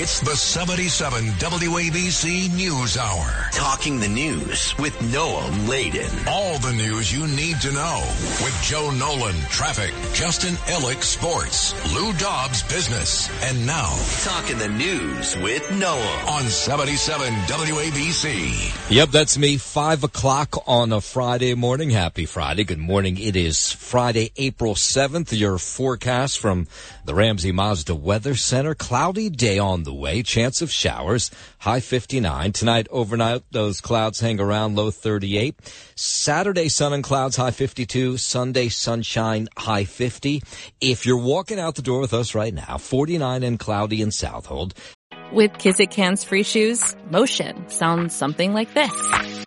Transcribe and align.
It's 0.00 0.20
the 0.20 0.36
77 0.36 1.24
WABC 1.24 2.54
News 2.54 2.96
Hour. 2.96 3.48
Talking 3.50 3.98
the 3.98 4.06
news 4.06 4.78
with 4.78 4.96
Noam 4.98 5.68
Laden. 5.68 6.08
All 6.28 6.56
the 6.60 6.72
news 6.72 7.12
you 7.12 7.26
need 7.26 7.60
to 7.62 7.72
know 7.72 8.04
with 8.40 8.56
Joe 8.62 8.92
Nolan, 8.92 9.34
traffic, 9.50 9.92
Justin 10.14 10.54
Ellick, 10.68 11.02
sports, 11.02 11.74
Lou 11.92 12.12
Dobbs, 12.12 12.62
business, 12.62 13.28
and 13.42 13.66
now 13.66 13.92
Talking 14.22 14.58
the 14.58 14.68
news 14.68 15.36
with 15.38 15.64
Noam 15.64 16.28
on 16.28 16.44
77 16.44 17.32
WABC. 17.32 18.90
Yep, 18.94 19.08
that's 19.08 19.36
me. 19.36 19.56
Five 19.56 20.04
o'clock 20.04 20.62
on 20.68 20.92
a 20.92 21.00
Friday 21.00 21.54
morning. 21.54 21.90
Happy 21.90 22.24
Friday. 22.24 22.62
Good 22.62 22.78
morning. 22.78 23.18
It 23.18 23.34
is 23.34 23.72
Friday, 23.72 24.30
April 24.36 24.74
7th. 24.76 25.36
Your 25.36 25.58
forecast 25.58 26.38
from 26.38 26.68
the 27.08 27.14
Ramsey 27.14 27.52
Mazda 27.52 27.94
Weather 27.94 28.34
Center. 28.34 28.74
Cloudy 28.74 29.30
day 29.30 29.58
on 29.58 29.84
the 29.84 29.94
way. 29.94 30.22
Chance 30.22 30.60
of 30.60 30.70
showers. 30.70 31.30
High 31.58 31.80
59. 31.80 32.52
Tonight, 32.52 32.86
overnight, 32.90 33.44
those 33.50 33.80
clouds 33.80 34.20
hang 34.20 34.38
around 34.38 34.76
low 34.76 34.90
38. 34.90 35.58
Saturday, 35.96 36.68
sun 36.68 36.92
and 36.92 37.02
clouds, 37.02 37.36
high 37.36 37.50
52. 37.50 38.18
Sunday, 38.18 38.68
sunshine, 38.68 39.48
high 39.56 39.84
50. 39.84 40.42
If 40.82 41.06
you're 41.06 41.16
walking 41.16 41.58
out 41.58 41.76
the 41.76 41.82
door 41.82 42.00
with 42.00 42.12
us 42.12 42.34
right 42.34 42.52
now, 42.52 42.76
49 42.76 43.42
and 43.42 43.58
cloudy 43.58 44.02
in 44.02 44.10
Southold. 44.10 44.74
With 45.32 45.52
Kizik 45.52 45.94
Hands 45.94 46.22
Free 46.22 46.42
Shoes, 46.42 46.94
motion 47.10 47.70
sounds 47.70 48.14
something 48.14 48.52
like 48.52 48.74
this. 48.74 49.46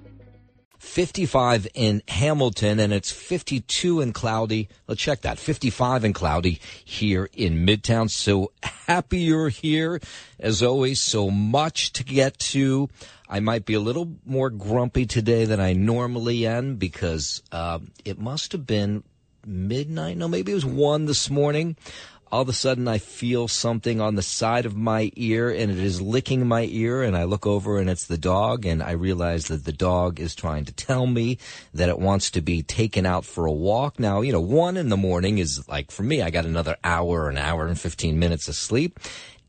55 0.81 1.67
in 1.75 2.01
Hamilton 2.07 2.79
and 2.79 2.91
it's 2.91 3.11
52 3.11 4.01
and 4.01 4.15
cloudy. 4.15 4.67
Let's 4.87 4.99
check 4.99 5.21
that. 5.21 5.37
55 5.37 6.03
and 6.03 6.15
cloudy 6.15 6.59
here 6.83 7.29
in 7.33 7.65
Midtown. 7.65 8.09
So 8.09 8.51
happy 8.63 9.19
you're 9.19 9.49
here. 9.49 10.01
As 10.39 10.63
always, 10.63 10.99
so 10.99 11.29
much 11.29 11.93
to 11.93 12.03
get 12.03 12.39
to. 12.39 12.89
I 13.29 13.39
might 13.39 13.65
be 13.65 13.75
a 13.75 13.79
little 13.79 14.11
more 14.25 14.49
grumpy 14.49 15.05
today 15.05 15.45
than 15.45 15.59
I 15.59 15.73
normally 15.73 16.47
am 16.47 16.77
because 16.77 17.43
uh, 17.51 17.79
it 18.03 18.19
must 18.19 18.51
have 18.51 18.65
been 18.65 19.03
midnight. 19.45 20.17
No, 20.17 20.27
maybe 20.27 20.51
it 20.51 20.55
was 20.55 20.65
one 20.65 21.05
this 21.05 21.29
morning 21.29 21.77
all 22.31 22.41
of 22.41 22.49
a 22.49 22.53
sudden 22.53 22.87
I 22.87 22.97
feel 22.97 23.47
something 23.47 23.99
on 23.99 24.15
the 24.15 24.21
side 24.21 24.65
of 24.65 24.75
my 24.75 25.11
ear 25.15 25.49
and 25.49 25.69
it 25.71 25.77
is 25.77 26.01
licking 26.01 26.47
my 26.47 26.63
ear 26.63 27.03
and 27.03 27.17
I 27.17 27.25
look 27.25 27.45
over 27.45 27.77
and 27.77 27.89
it's 27.89 28.07
the 28.07 28.17
dog 28.17 28.65
and 28.65 28.81
I 28.81 28.91
realize 28.91 29.47
that 29.47 29.65
the 29.65 29.73
dog 29.73 30.19
is 30.19 30.33
trying 30.33 30.65
to 30.65 30.71
tell 30.71 31.07
me 31.07 31.37
that 31.73 31.89
it 31.89 31.99
wants 31.99 32.31
to 32.31 32.41
be 32.41 32.63
taken 32.63 33.05
out 33.05 33.25
for 33.25 33.45
a 33.45 33.51
walk. 33.51 33.99
Now, 33.99 34.21
you 34.21 34.31
know, 34.31 34.39
one 34.39 34.77
in 34.77 34.89
the 34.89 34.97
morning 34.97 35.39
is 35.39 35.67
like 35.67 35.91
for 35.91 36.03
me, 36.03 36.21
I 36.21 36.29
got 36.29 36.45
another 36.45 36.77
hour, 36.83 37.29
an 37.29 37.37
hour 37.37 37.67
and 37.67 37.79
15 37.79 38.17
minutes 38.17 38.47
of 38.47 38.55
sleep. 38.55 38.99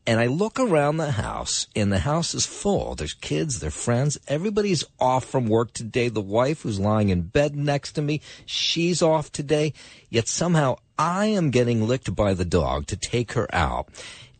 And 0.05 0.19
I 0.19 0.25
look 0.25 0.59
around 0.59 0.97
the 0.97 1.11
house 1.11 1.67
and 1.77 1.89
the 1.89 1.99
house 1.99 2.35
is 2.35 2.45
full. 2.45 2.95
There's 2.95 3.13
kids, 3.13 3.61
their 3.61 3.71
friends. 3.71 4.17
Everybody's 4.27 4.83
off 4.99 5.23
from 5.23 5.47
work 5.47 5.71
today. 5.71 6.09
The 6.09 6.19
wife 6.19 6.63
who's 6.63 6.77
lying 6.77 7.07
in 7.07 7.21
bed 7.21 7.55
next 7.55 7.93
to 7.93 8.01
me, 8.01 8.19
she's 8.45 9.01
off 9.01 9.31
today. 9.31 9.71
Yet 10.09 10.27
somehow 10.27 10.75
I 10.97 11.27
am 11.27 11.51
getting 11.51 11.87
licked 11.87 12.15
by 12.15 12.33
the 12.33 12.45
dog 12.45 12.87
to 12.87 12.97
take 12.97 13.33
her 13.33 13.53
out. 13.53 13.89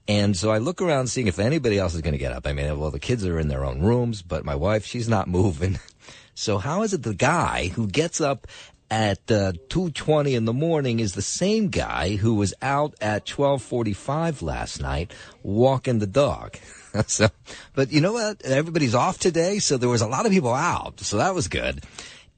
And 0.08 0.36
so 0.36 0.52
I 0.52 0.58
look 0.58 0.82
around 0.82 1.08
seeing 1.08 1.28
if 1.28 1.40
anybody 1.40 1.80
else 1.80 1.96
is 1.96 2.02
going 2.02 2.14
to 2.14 2.20
get 2.20 2.34
up. 2.34 2.46
I 2.46 2.54
mean, 2.54 2.78
well, 2.78 2.92
the 2.92 3.00
kids 3.00 3.26
are 3.26 3.40
in 3.40 3.48
their 3.48 3.64
own 3.64 3.82
rooms, 3.82 4.22
but 4.22 4.44
my 4.44 4.56
wife, 4.56 4.86
she's 4.86 5.10
not 5.10 5.28
moving. 5.28 5.80
So 6.36 6.58
how 6.58 6.82
is 6.82 6.96
it 6.96 7.04
the 7.04 7.14
guy 7.14 7.68
who 7.68 7.86
gets 7.86 8.20
up 8.20 8.48
at 8.94 9.32
uh, 9.32 9.54
2.20 9.70 10.36
in 10.36 10.46
the 10.46 10.54
morning 10.54 11.00
is 11.00 11.14
the 11.14 11.22
same 11.22 11.70
guy 11.70 12.16
who 12.16 12.36
was 12.36 12.54
out 12.62 12.94
at 13.02 13.26
12.45 13.26 14.44
last 14.44 14.80
night 14.80 15.12
walking 15.42 15.98
the 15.98 16.06
dog. 16.06 16.58
so, 17.08 17.28
but 17.74 17.92
you 17.92 18.02
know 18.02 18.14
what? 18.14 18.44
Everybody's 18.44 18.94
off 18.94 19.18
today, 19.18 19.58
so 19.58 19.78
there 19.78 19.90
was 19.90 20.02
a 20.02 20.08
lot 20.08 20.28
of 20.28 20.32
people 20.32 20.54
out. 20.54 21.00
So 21.00 21.18
that 21.18 21.34
was 21.34 21.48
good. 21.48 21.84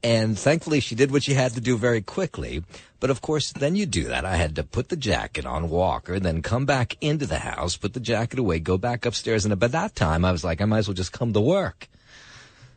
And 0.06 0.38
thankfully 0.38 0.78
she 0.78 0.94
did 0.94 1.10
what 1.10 1.24
she 1.24 1.34
had 1.34 1.54
to 1.54 1.60
do 1.60 1.76
very 1.76 2.00
quickly. 2.00 2.62
But 3.00 3.10
of 3.10 3.20
course, 3.20 3.50
then 3.50 3.74
you 3.74 3.86
do 3.86 4.04
that. 4.04 4.24
I 4.24 4.36
had 4.36 4.54
to 4.54 4.62
put 4.62 4.88
the 4.88 4.96
jacket 4.96 5.44
on 5.44 5.68
Walker, 5.68 6.20
then 6.20 6.42
come 6.42 6.64
back 6.64 6.96
into 7.00 7.26
the 7.26 7.40
house, 7.40 7.76
put 7.76 7.92
the 7.92 7.98
jacket 7.98 8.38
away, 8.38 8.60
go 8.60 8.78
back 8.78 9.04
upstairs. 9.04 9.44
And 9.44 9.58
by 9.58 9.66
that 9.66 9.96
time, 9.96 10.24
I 10.24 10.30
was 10.30 10.44
like, 10.44 10.60
I 10.60 10.64
might 10.64 10.78
as 10.78 10.86
well 10.86 10.94
just 10.94 11.10
come 11.10 11.32
to 11.32 11.40
work. 11.40 11.88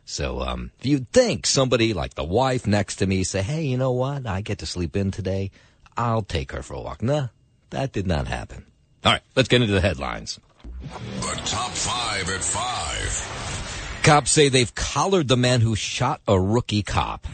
So, 0.04 0.40
um, 0.40 0.72
you'd 0.82 1.12
think 1.12 1.46
somebody 1.46 1.94
like 1.94 2.14
the 2.14 2.24
wife 2.24 2.66
next 2.66 2.96
to 2.96 3.06
me 3.06 3.22
say, 3.22 3.42
Hey, 3.42 3.62
you 3.62 3.76
know 3.76 3.92
what? 3.92 4.26
I 4.26 4.40
get 4.40 4.58
to 4.58 4.66
sleep 4.66 4.96
in 4.96 5.12
today. 5.12 5.52
I'll 5.96 6.22
take 6.22 6.50
her 6.50 6.64
for 6.64 6.74
a 6.74 6.80
walk. 6.80 7.00
Nah, 7.00 7.28
that 7.70 7.92
did 7.92 8.08
not 8.08 8.26
happen. 8.26 8.66
All 9.04 9.12
right, 9.12 9.22
let's 9.36 9.48
get 9.48 9.62
into 9.62 9.72
the 9.72 9.80
headlines. 9.80 10.40
The 11.20 11.40
top 11.44 11.70
five 11.70 12.28
at 12.28 12.42
five. 12.42 13.69
Cops 14.02 14.30
say 14.30 14.48
they've 14.48 14.74
collared 14.74 15.28
the 15.28 15.36
man 15.36 15.60
who 15.60 15.76
shot 15.76 16.22
a 16.26 16.40
rookie 16.40 16.82
cop. 16.82 17.26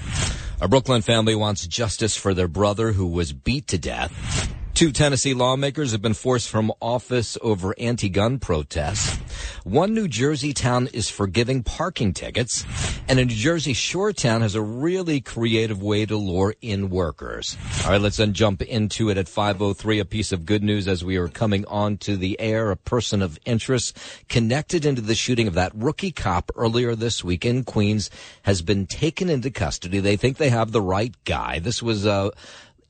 A 0.60 0.66
Brooklyn 0.66 1.00
family 1.00 1.36
wants 1.36 1.64
justice 1.66 2.16
for 2.16 2.34
their 2.34 2.48
brother 2.48 2.92
who 2.92 3.06
was 3.06 3.32
beat 3.32 3.68
to 3.68 3.78
death. 3.78 4.55
Two 4.76 4.92
Tennessee 4.92 5.32
lawmakers 5.32 5.92
have 5.92 6.02
been 6.02 6.12
forced 6.12 6.50
from 6.50 6.70
office 6.82 7.38
over 7.40 7.74
anti-gun 7.78 8.38
protests. 8.38 9.16
One 9.64 9.94
New 9.94 10.06
Jersey 10.06 10.52
town 10.52 10.90
is 10.92 11.08
forgiving 11.08 11.62
parking 11.62 12.12
tickets, 12.12 12.66
and 13.08 13.18
a 13.18 13.24
New 13.24 13.34
Jersey 13.34 13.72
shore 13.72 14.12
town 14.12 14.42
has 14.42 14.54
a 14.54 14.60
really 14.60 15.22
creative 15.22 15.82
way 15.82 16.04
to 16.04 16.18
lure 16.18 16.54
in 16.60 16.90
workers. 16.90 17.56
All 17.84 17.92
right, 17.92 18.00
let's 18.00 18.18
then 18.18 18.34
jump 18.34 18.60
into 18.60 19.08
it 19.08 19.16
at 19.16 19.28
5:03. 19.28 19.98
A 19.98 20.04
piece 20.04 20.30
of 20.30 20.44
good 20.44 20.62
news 20.62 20.86
as 20.86 21.02
we 21.02 21.16
are 21.16 21.28
coming 21.28 21.64
onto 21.64 22.14
the 22.14 22.38
air. 22.38 22.70
A 22.70 22.76
person 22.76 23.22
of 23.22 23.38
interest 23.46 23.96
connected 24.28 24.84
into 24.84 25.00
the 25.00 25.14
shooting 25.14 25.48
of 25.48 25.54
that 25.54 25.72
rookie 25.74 26.12
cop 26.12 26.52
earlier 26.54 26.94
this 26.94 27.24
week 27.24 27.46
in 27.46 27.64
Queens 27.64 28.10
has 28.42 28.60
been 28.60 28.86
taken 28.86 29.30
into 29.30 29.50
custody. 29.50 30.00
They 30.00 30.16
think 30.16 30.36
they 30.36 30.50
have 30.50 30.72
the 30.72 30.82
right 30.82 31.14
guy. 31.24 31.60
This 31.60 31.82
was 31.82 32.04
uh 32.04 32.28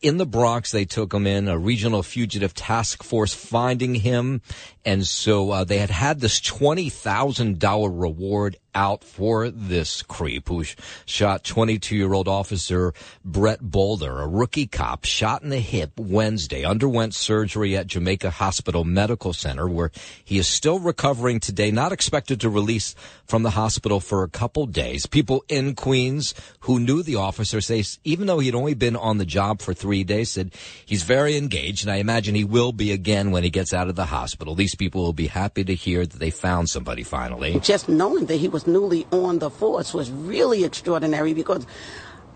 in 0.02 0.18
the 0.18 0.26
Bronx, 0.26 0.70
they 0.70 0.84
took 0.84 1.12
him 1.12 1.26
in 1.26 1.48
a 1.48 1.58
regional 1.58 2.02
fugitive 2.02 2.54
task 2.54 3.02
force 3.02 3.34
finding 3.34 3.94
him. 3.94 4.42
And 4.86 5.04
so 5.04 5.50
uh, 5.50 5.64
they 5.64 5.78
had 5.78 5.90
had 5.90 6.20
this 6.20 6.38
$20,000 6.40 8.00
reward 8.00 8.56
out 8.76 9.02
for 9.02 9.48
this 9.48 10.02
creep 10.02 10.48
who 10.48 10.62
sh- 10.62 10.76
shot 11.06 11.42
22 11.42 11.96
year 11.96 12.12
old 12.12 12.28
officer 12.28 12.92
Brett 13.24 13.60
Boulder, 13.62 14.20
a 14.20 14.28
rookie 14.28 14.66
cop 14.66 15.06
shot 15.06 15.42
in 15.42 15.48
the 15.48 15.58
hip 15.58 15.92
Wednesday, 15.96 16.62
underwent 16.62 17.14
surgery 17.14 17.74
at 17.74 17.86
Jamaica 17.86 18.30
Hospital 18.30 18.84
Medical 18.84 19.32
Center 19.32 19.66
where 19.66 19.90
he 20.22 20.36
is 20.36 20.46
still 20.46 20.78
recovering 20.78 21.40
today, 21.40 21.70
not 21.70 21.90
expected 21.90 22.38
to 22.42 22.50
release 22.50 22.94
from 23.24 23.42
the 23.42 23.50
hospital 23.50 23.98
for 23.98 24.22
a 24.22 24.28
couple 24.28 24.66
days. 24.66 25.06
People 25.06 25.42
in 25.48 25.74
Queens 25.74 26.34
who 26.60 26.78
knew 26.78 27.02
the 27.02 27.16
officer 27.16 27.62
say, 27.62 27.82
even 28.04 28.26
though 28.26 28.40
he'd 28.40 28.54
only 28.54 28.74
been 28.74 28.94
on 28.94 29.16
the 29.16 29.24
job 29.24 29.62
for 29.62 29.72
three 29.72 30.04
days, 30.04 30.30
said 30.32 30.52
he's 30.84 31.02
very 31.02 31.36
engaged 31.36 31.82
and 31.82 31.90
I 31.90 31.96
imagine 31.96 32.34
he 32.34 32.44
will 32.44 32.72
be 32.72 32.92
again 32.92 33.30
when 33.30 33.42
he 33.42 33.50
gets 33.50 33.72
out 33.72 33.88
of 33.88 33.96
the 33.96 34.04
hospital. 34.04 34.54
These 34.54 34.74
people 34.76 35.02
will 35.02 35.12
be 35.12 35.26
happy 35.26 35.64
to 35.64 35.74
hear 35.74 36.06
that 36.06 36.18
they 36.18 36.30
found 36.30 36.68
somebody 36.68 37.02
finally. 37.02 37.58
just 37.60 37.88
knowing 37.88 38.26
that 38.26 38.36
he 38.36 38.48
was 38.48 38.66
newly 38.66 39.06
on 39.10 39.38
the 39.38 39.50
force 39.50 39.92
was 39.94 40.10
really 40.10 40.64
extraordinary 40.64 41.34
because 41.34 41.66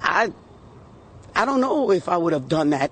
I 0.03 0.33
I 1.35 1.45
don't 1.45 1.61
know 1.61 1.91
if 1.91 2.09
I 2.09 2.17
would 2.17 2.33
have 2.33 2.49
done 2.49 2.71
that 2.71 2.91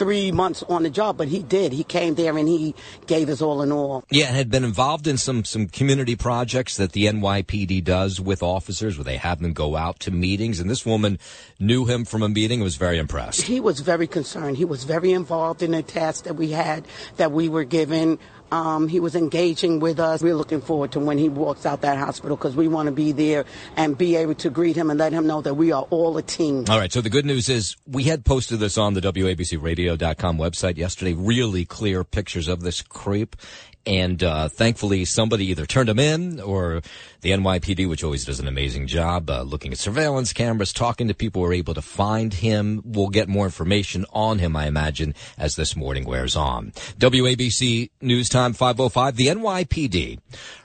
three 0.00 0.32
months 0.32 0.62
on 0.62 0.82
the 0.82 0.88
job, 0.88 1.18
but 1.18 1.28
he 1.28 1.42
did. 1.42 1.72
He 1.74 1.84
came 1.84 2.14
there 2.14 2.38
and 2.38 2.48
he 2.48 2.74
gave 3.06 3.28
us 3.28 3.42
all 3.42 3.60
in 3.60 3.70
all. 3.70 4.02
Yeah, 4.10 4.28
and 4.28 4.36
had 4.36 4.50
been 4.50 4.64
involved 4.64 5.06
in 5.06 5.18
some 5.18 5.44
some 5.44 5.68
community 5.68 6.16
projects 6.16 6.78
that 6.78 6.92
the 6.92 7.04
NYPD 7.04 7.84
does 7.84 8.18
with 8.18 8.42
officers, 8.42 8.96
where 8.96 9.04
they 9.04 9.18
have 9.18 9.40
them 9.40 9.52
go 9.52 9.76
out 9.76 10.00
to 10.00 10.10
meetings. 10.10 10.58
And 10.58 10.70
this 10.70 10.86
woman 10.86 11.18
knew 11.58 11.84
him 11.84 12.06
from 12.06 12.22
a 12.22 12.30
meeting 12.30 12.60
and 12.60 12.64
was 12.64 12.76
very 12.76 12.96
impressed. 12.96 13.42
He 13.42 13.60
was 13.60 13.80
very 13.80 14.06
concerned. 14.06 14.56
He 14.56 14.64
was 14.64 14.84
very 14.84 15.12
involved 15.12 15.62
in 15.62 15.72
the 15.72 15.82
task 15.82 16.24
that 16.24 16.34
we 16.34 16.52
had 16.52 16.88
that 17.18 17.30
we 17.30 17.50
were 17.50 17.64
given. 17.64 18.18
Um, 18.50 18.88
he 18.88 19.00
was 19.00 19.14
engaging 19.14 19.80
with 19.80 20.00
us. 20.00 20.22
We're 20.22 20.34
looking 20.34 20.60
forward 20.60 20.92
to 20.92 21.00
when 21.00 21.18
he 21.18 21.28
walks 21.28 21.66
out 21.66 21.82
that 21.82 21.98
hospital 21.98 22.36
because 22.36 22.56
we 22.56 22.68
want 22.68 22.86
to 22.86 22.92
be 22.92 23.12
there 23.12 23.44
and 23.76 23.96
be 23.96 24.16
able 24.16 24.34
to 24.36 24.50
greet 24.50 24.76
him 24.76 24.90
and 24.90 24.98
let 24.98 25.12
him 25.12 25.26
know 25.26 25.40
that 25.42 25.54
we 25.54 25.72
are 25.72 25.86
all 25.90 26.16
a 26.16 26.22
team. 26.22 26.64
All 26.68 26.78
right. 26.78 26.92
So 26.92 27.00
the 27.00 27.10
good 27.10 27.26
news 27.26 27.48
is 27.48 27.76
we 27.86 28.04
had 28.04 28.24
posted 28.24 28.58
this 28.60 28.76
on 28.76 28.94
the 28.94 29.00
WABCRadio.com 29.00 30.38
website 30.38 30.76
yesterday. 30.76 31.12
Really 31.12 31.64
clear 31.64 32.04
pictures 32.04 32.48
of 32.48 32.62
this 32.62 32.82
creep. 32.82 33.36
And 33.86 34.22
uh, 34.22 34.48
thankfully, 34.48 35.04
somebody 35.06 35.46
either 35.46 35.64
turned 35.64 35.88
him 35.88 35.98
in 35.98 36.38
or 36.38 36.82
the 37.22 37.30
NYPD, 37.30 37.88
which 37.88 38.04
always 38.04 38.24
does 38.24 38.38
an 38.38 38.46
amazing 38.46 38.86
job 38.86 39.30
uh, 39.30 39.42
looking 39.42 39.72
at 39.72 39.78
surveillance 39.78 40.32
cameras, 40.32 40.72
talking 40.72 41.08
to 41.08 41.14
people, 41.14 41.40
were 41.40 41.54
able 41.54 41.74
to 41.74 41.82
find 41.82 42.34
him. 42.34 42.82
We'll 42.84 43.08
get 43.08 43.28
more 43.28 43.46
information 43.46 44.04
on 44.12 44.38
him, 44.38 44.54
I 44.54 44.66
imagine, 44.66 45.14
as 45.38 45.56
this 45.56 45.74
morning 45.76 46.04
wears 46.04 46.36
on. 46.36 46.72
WABC 46.98 47.90
News 48.02 48.28
Time 48.28 48.52
505. 48.52 49.16
The 49.16 49.26
NYPD 49.28 50.18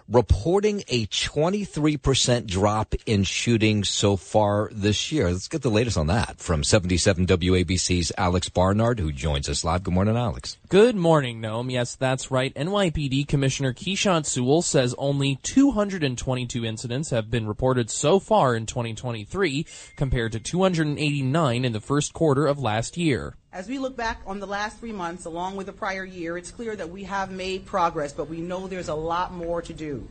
reporting 0.08 0.84
a 0.88 1.08
23% 1.08 2.46
drop 2.46 2.94
in 3.06 3.24
shootings 3.24 3.90
so 3.90 4.16
far 4.16 4.70
this 4.72 5.12
year. 5.12 5.32
Let's 5.32 5.48
get 5.48 5.62
the 5.64 5.72
latest 5.72 5.98
on 5.98 6.08
that 6.08 6.40
from 6.40 6.64
77 6.64 7.26
WABC's 7.26 8.12
Alex 8.18 8.50
Barnard, 8.50 9.00
who 9.00 9.12
joins 9.12 9.50
us 9.50 9.64
live. 9.64 9.84
Good 9.84 9.94
morning, 9.94 10.16
Alex. 10.16 10.58
Good 10.70 10.96
morning, 10.96 11.42
Noam. 11.42 11.72
Yes, 11.72 11.96
that's 11.96 12.30
right. 12.30 12.54
NYPD 12.54 13.28
Commissioner 13.28 13.74
Keechant 13.74 14.26
Sewell 14.26 14.62
says 14.62 14.94
only 14.98 15.40
222 15.44 16.64
incidents 16.64 17.10
have 17.10 17.32
been 17.32 17.48
reported 17.48 17.90
so 17.90 18.20
far 18.20 18.56
in 18.56 18.66
2023 18.66 19.66
compared 19.96 20.32
to 20.34 20.40
289 20.40 21.66
in 21.66 21.72
the 21.74 21.82
first 21.82 22.14
quarter 22.14 22.46
of 22.46 22.60
last 22.60 22.98
year. 22.98 23.36
As 23.56 23.70
we 23.70 23.80
look 23.80 23.96
back 23.96 24.20
on 24.28 24.42
the 24.42 24.46
last 24.46 24.80
three 24.80 24.92
months, 24.92 25.24
along 25.24 25.56
with 25.56 25.68
the 25.68 25.72
prior 25.72 26.04
year, 26.04 26.38
it's 26.38 26.52
clear 26.52 26.76
that 26.76 26.90
we 26.90 27.06
have 27.06 27.32
made 27.32 27.66
progress, 27.66 28.12
but 28.12 28.28
we 28.28 28.42
know 28.42 28.68
there's 28.68 28.90
a 28.90 28.94
lot 28.94 29.32
more 29.32 29.62
to 29.62 29.72
do. 29.72 30.06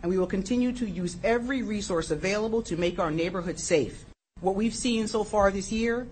And 0.00 0.08
we 0.08 0.16
will 0.16 0.26
continue 0.26 0.72
to 0.72 0.88
use 0.88 1.18
every 1.22 1.62
resource 1.62 2.10
available 2.10 2.62
to 2.62 2.78
make 2.78 2.98
our 2.98 3.10
neighborhood 3.10 3.58
safe. 3.58 4.06
What 4.40 4.54
we've 4.54 4.74
seen 4.74 5.06
so 5.06 5.22
far 5.22 5.50
this 5.50 5.70
year 5.70 6.06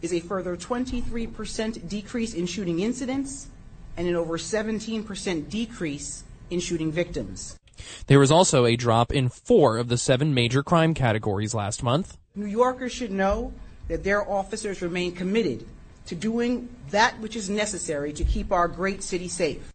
is 0.00 0.12
a 0.12 0.20
further 0.20 0.56
23% 0.56 1.88
decrease 1.88 2.34
in 2.34 2.46
shooting 2.46 2.78
incidents 2.78 3.48
and 3.96 4.06
an 4.06 4.14
over 4.14 4.38
17% 4.38 5.50
decrease 5.50 6.22
in 6.50 6.60
shooting 6.60 6.92
victims. 6.92 7.58
There 8.06 8.20
was 8.20 8.30
also 8.30 8.64
a 8.64 8.76
drop 8.76 9.12
in 9.12 9.28
four 9.28 9.76
of 9.76 9.88
the 9.88 9.98
seven 9.98 10.32
major 10.32 10.62
crime 10.62 10.94
categories 10.94 11.52
last 11.52 11.82
month. 11.82 12.16
New 12.36 12.46
Yorkers 12.46 12.92
should 12.92 13.10
know 13.10 13.52
that 13.88 14.04
their 14.04 14.22
officers 14.30 14.80
remain 14.82 15.10
committed 15.10 15.66
to 16.06 16.14
doing 16.14 16.68
that 16.90 17.20
which 17.20 17.36
is 17.36 17.50
necessary 17.50 18.12
to 18.12 18.24
keep 18.24 18.52
our 18.52 18.68
great 18.68 19.02
city 19.02 19.28
safe. 19.28 19.72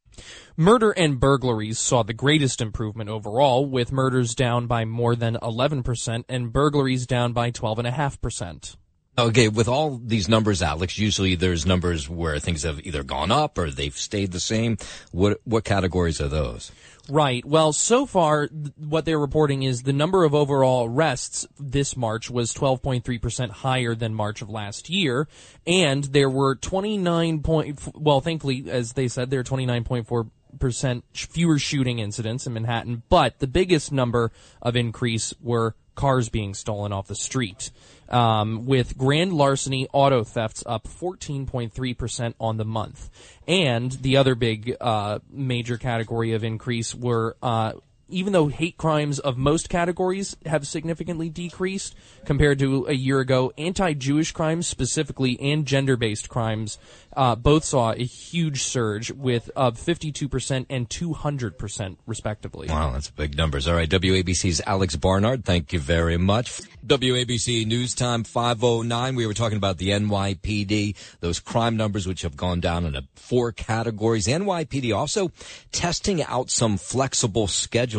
Murder 0.58 0.92
and 0.92 1.20
burglaries 1.20 1.80
saw 1.80 2.04
the 2.04 2.14
greatest 2.14 2.62
improvement 2.62 3.10
overall, 3.10 3.66
with 3.66 3.92
murders 3.92 4.36
down 4.36 4.68
by 4.68 4.86
more 4.86 5.16
than 5.16 5.36
11% 5.36 6.24
and 6.28 6.52
burglaries 6.52 7.08
down 7.08 7.34
by 7.34 7.52
12.5%. 7.52 8.76
Okay, 9.18 9.50
with 9.50 9.68
all 9.68 10.00
these 10.04 10.30
numbers, 10.30 10.62
Alex, 10.62 10.98
usually 10.98 11.36
there's 11.36 11.66
numbers 11.66 12.08
where 12.08 12.40
things 12.40 12.64
have 12.64 12.80
either 12.86 13.04
gone 13.04 13.30
up 13.30 13.58
or 13.58 13.70
they've 13.70 13.98
stayed 13.98 14.32
the 14.32 14.40
same. 14.40 14.78
What 15.12 15.42
what 15.44 15.66
categories 15.66 16.22
are 16.22 16.30
those? 16.30 16.72
Right. 17.12 17.44
Well, 17.44 17.74
so 17.74 18.06
far, 18.06 18.48
th- 18.48 18.72
what 18.78 19.04
they're 19.04 19.20
reporting 19.20 19.64
is 19.64 19.84
the 19.84 19.92
number 19.92 20.24
of 20.24 20.34
overall 20.34 20.86
arrests 20.86 21.46
this 21.60 21.98
March 21.98 22.30
was 22.30 22.54
12.3% 22.54 23.50
higher 23.50 23.94
than 23.94 24.14
March 24.14 24.42
of 24.42 24.50
last 24.50 24.90
year. 24.90 25.28
And 25.68 26.06
there 26.06 26.30
were 26.30 26.56
29 26.56 27.42
point, 27.42 27.82
well, 27.96 28.22
thankfully, 28.22 28.64
as 28.70 28.94
they 28.94 29.10
said, 29.10 29.30
there 29.30 29.42
are 29.42 29.44
29.4 29.44 30.30
percent 30.60 31.06
fewer 31.14 31.58
shooting 31.58 32.00
incidents 32.00 32.46
in 32.46 32.54
Manhattan, 32.54 33.04
but 33.10 33.40
the 33.40 33.48
biggest 33.48 33.92
number 33.92 34.32
of 34.62 34.76
increase 34.76 35.34
were 35.42 35.76
cars 35.96 36.30
being 36.30 36.54
stolen 36.54 36.92
off 36.92 37.08
the 37.08 37.16
street. 37.16 37.72
Um, 38.12 38.66
with 38.66 38.98
grand 38.98 39.32
larceny 39.32 39.88
auto 39.94 40.26
thefts 40.26 40.64
up 40.66 40.86
14.3% 40.86 42.34
on 42.40 42.58
the 42.58 42.66
month. 42.66 43.10
And 43.48 43.92
the 43.92 44.18
other 44.18 44.36
big 44.36 44.76
uh, 44.82 45.20
major 45.30 45.78
category 45.78 46.34
of 46.34 46.44
increase 46.44 46.94
were 46.94 47.38
uh, 47.42 47.74
even 48.12 48.34
though 48.34 48.48
hate 48.48 48.78
crimes 48.78 49.20
of 49.20 49.38
most 49.38 49.70
categories 49.70 50.36
have 50.46 50.68
significantly 50.68 51.30
decreased 51.30 51.96
compared 52.26 52.60
to 52.60 52.86
a 52.88 52.94
year 52.94 53.20
ago, 53.20 53.52
anti-Jewish 53.58 54.32
crimes 54.32 54.68
specifically 54.68 55.40
and 55.40 55.66
gender-based 55.66 56.30
crimes 56.30 56.78
uh, 57.16 57.36
both 57.36 57.64
saw 57.64 57.92
a 57.92 58.04
huge 58.04 58.64
surge 58.64 59.12
with 59.12 59.50
of 59.56 59.78
52% 59.78 60.66
and 60.70 60.90
200% 60.90 61.98
respectively. 62.06 62.68
Wow, 62.68 62.92
that's 62.92 63.10
big 63.10 63.36
numbers. 63.36 63.68
All 63.68 63.76
right, 63.76 63.90
WABC's 63.90 64.62
Alex 64.66 64.96
Barnard, 64.96 65.46
thank 65.46 65.74
you 65.74 65.80
very 65.80 66.18
much. 66.18 66.62
WABC 66.86 67.66
News 67.66 67.94
Time 67.94 68.24
509. 68.24 69.16
We 69.16 69.28
were 69.28 69.34
talking 69.34 69.58
about 69.58 69.78
the 69.78 69.90
NYPD, 69.90 70.96
those 71.20 71.40
crime 71.40 71.78
numbers 71.78 72.08
which 72.08 72.22
have 72.24 72.36
gone 72.36 72.60
down 72.60 72.86
in 72.86 73.08
four 73.16 73.52
categories. 73.52 74.28
NYPD 74.28 74.96
also 74.96 75.32
testing 75.72 76.24
out 76.24 76.50
some 76.50 76.78
flexible 76.78 77.48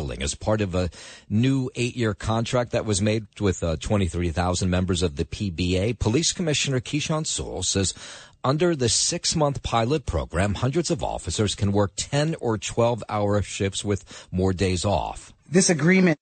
scheduling 0.03 0.23
as 0.23 0.35
part 0.35 0.61
of 0.61 0.75
a 0.75 0.91
new 1.29 1.71
eight-year 1.75 2.15
contract 2.15 2.73
that 2.73 2.85
was 2.85 3.01
made 3.01 3.27
with 3.41 3.63
uh, 3.63 3.77
23,000 3.77 4.69
members 4.69 5.03
of 5.03 5.17
the 5.17 5.25
PBA. 5.25 5.99
Police 5.99 6.33
Commissioner 6.33 6.81
Keechant 6.81 7.27
Sewell 7.27 7.63
says 7.63 7.95
under 8.45 8.75
the 8.75 8.89
six 8.89 9.37
month 9.37 9.63
pilot 9.63 10.07
program, 10.07 10.55
hundreds 10.55 10.91
of 10.91 11.03
officers 11.03 11.55
can 11.55 11.73
work 11.73 11.93
10 11.97 12.37
or 12.41 12.59
12 12.59 13.05
hour 13.09 13.41
shifts 13.43 13.85
with 13.85 14.27
more 14.31 14.53
days 14.53 14.85
off. 14.85 15.33
This 15.49 15.71
agreement 15.71 16.19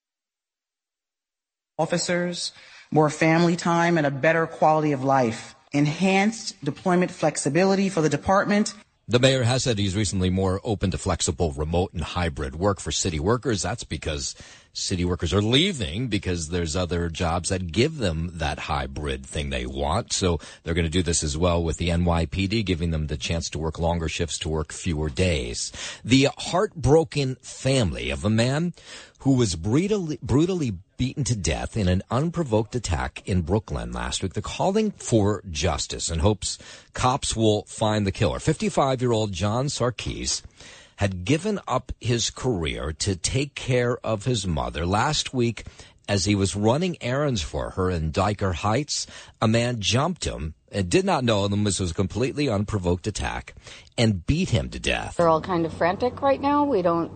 officers 1.78 2.52
more 2.90 3.08
family 3.08 3.56
time 3.56 3.96
and 3.96 4.06
a 4.06 4.10
better 4.10 4.46
quality 4.46 4.92
of 4.92 5.04
life, 5.04 5.54
enhanced 5.72 6.62
deployment 6.64 7.10
flexibility 7.10 7.88
for 7.88 8.00
the 8.00 8.08
department 8.08 8.74
the 9.10 9.18
mayor 9.18 9.42
has 9.42 9.64
said 9.64 9.76
he's 9.76 9.96
recently 9.96 10.30
more 10.30 10.60
open 10.62 10.92
to 10.92 10.98
flexible 10.98 11.50
remote 11.50 11.92
and 11.92 12.02
hybrid 12.02 12.54
work 12.54 12.78
for 12.78 12.92
city 12.92 13.18
workers. 13.18 13.60
That's 13.60 13.82
because 13.82 14.36
city 14.72 15.04
workers 15.04 15.34
are 15.34 15.42
leaving 15.42 16.06
because 16.06 16.50
there's 16.50 16.76
other 16.76 17.08
jobs 17.08 17.48
that 17.48 17.72
give 17.72 17.98
them 17.98 18.30
that 18.34 18.60
hybrid 18.60 19.26
thing 19.26 19.50
they 19.50 19.66
want. 19.66 20.12
So 20.12 20.38
they're 20.62 20.74
going 20.74 20.84
to 20.84 20.90
do 20.90 21.02
this 21.02 21.24
as 21.24 21.36
well 21.36 21.60
with 21.60 21.78
the 21.78 21.88
NYPD, 21.88 22.64
giving 22.64 22.92
them 22.92 23.08
the 23.08 23.16
chance 23.16 23.50
to 23.50 23.58
work 23.58 23.80
longer 23.80 24.08
shifts 24.08 24.38
to 24.38 24.48
work 24.48 24.72
fewer 24.72 25.10
days. 25.10 25.72
The 26.04 26.28
heartbroken 26.38 27.34
family 27.42 28.10
of 28.10 28.24
a 28.24 28.30
man 28.30 28.74
who 29.20 29.34
was 29.34 29.56
brutally, 29.56 30.20
brutally 30.22 30.74
beaten 31.00 31.24
to 31.24 31.34
death 31.34 31.78
in 31.78 31.88
an 31.88 32.02
unprovoked 32.10 32.74
attack 32.74 33.22
in 33.24 33.40
Brooklyn 33.40 33.90
last 33.90 34.22
week. 34.22 34.34
They're 34.34 34.42
calling 34.42 34.90
for 34.90 35.42
justice 35.50 36.10
and 36.10 36.20
hopes 36.20 36.58
cops 36.92 37.34
will 37.34 37.62
find 37.62 38.06
the 38.06 38.12
killer. 38.12 38.38
55 38.38 39.00
year 39.00 39.10
old 39.10 39.32
John 39.32 39.68
Sarkis 39.68 40.42
had 40.96 41.24
given 41.24 41.58
up 41.66 41.92
his 42.02 42.28
career 42.28 42.92
to 42.98 43.16
take 43.16 43.54
care 43.54 43.96
of 44.04 44.26
his 44.26 44.46
mother 44.46 44.84
last 44.84 45.32
week 45.32 45.64
as 46.06 46.26
he 46.26 46.34
was 46.34 46.54
running 46.54 46.98
errands 47.00 47.40
for 47.40 47.70
her 47.70 47.88
in 47.88 48.12
Dyker 48.12 48.56
Heights. 48.56 49.06
A 49.40 49.48
man 49.48 49.80
jumped 49.80 50.26
him 50.26 50.52
and 50.70 50.90
did 50.90 51.06
not 51.06 51.24
know 51.24 51.48
them. 51.48 51.64
This 51.64 51.80
was 51.80 51.92
a 51.92 51.94
completely 51.94 52.50
unprovoked 52.50 53.06
attack 53.06 53.54
and 53.96 54.26
beat 54.26 54.50
him 54.50 54.68
to 54.68 54.78
death. 54.78 55.16
They're 55.16 55.30
all 55.30 55.40
kind 55.40 55.64
of 55.64 55.72
frantic 55.72 56.20
right 56.20 56.42
now. 56.42 56.64
We 56.64 56.82
don't 56.82 57.10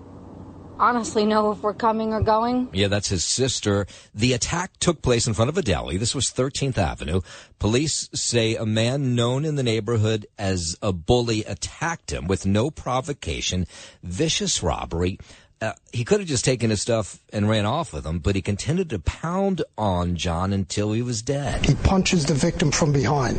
honestly 0.79 1.25
know 1.25 1.53
if 1.53 1.63
we're 1.63 1.75
coming 1.75 2.13
or 2.13 2.21
going. 2.21 2.69
Yeah, 2.73 2.89
that's 2.89 3.09
his 3.09 3.25
sister. 3.25 3.87
The 4.15 4.33
attack 4.33 4.73
took 4.79 5.03
place 5.03 5.27
in 5.27 5.35
front 5.35 5.49
of 5.49 5.59
a 5.59 5.63
deli. 5.63 5.97
This 5.97 6.15
was 6.15 6.27
13th 6.27 6.79
Avenue. 6.79 7.21
Police 7.59 8.09
say 8.15 8.57
a 8.57 8.67
man 8.67 9.15
known 9.15 9.45
in 9.45 9.57
the 9.57 9.63
neighborhood 9.63 10.27
as 10.39 10.77
a 10.83 10.93
bully 10.93 11.45
attacked 11.45 12.13
him 12.13 12.27
with 12.27 12.47
no 12.47 12.71
provocation, 12.71 13.67
vicious 14.03 14.63
robbery. 14.63 15.19
Uh, 15.61 15.73
he 15.93 16.05
could 16.05 16.21
have 16.21 16.29
just 16.29 16.45
taken 16.45 16.71
his 16.71 16.83
stuff 16.83 17.21
and 17.33 17.49
ran 17.49 17.65
off 17.65 17.93
with 17.93 18.05
him, 18.05 18.19
but 18.19 18.35
he 18.35 18.43
continued 18.43 18.91
to 18.91 18.99
pound 18.99 19.63
on 19.79 20.17
John 20.17 20.53
until 20.53 20.93
he 20.93 21.01
was 21.01 21.23
dead. 21.23 21.65
He 21.65 21.75
punches 21.75 22.27
the 22.27 22.35
victim 22.35 22.71
from 22.71 22.93
behind. 22.93 23.39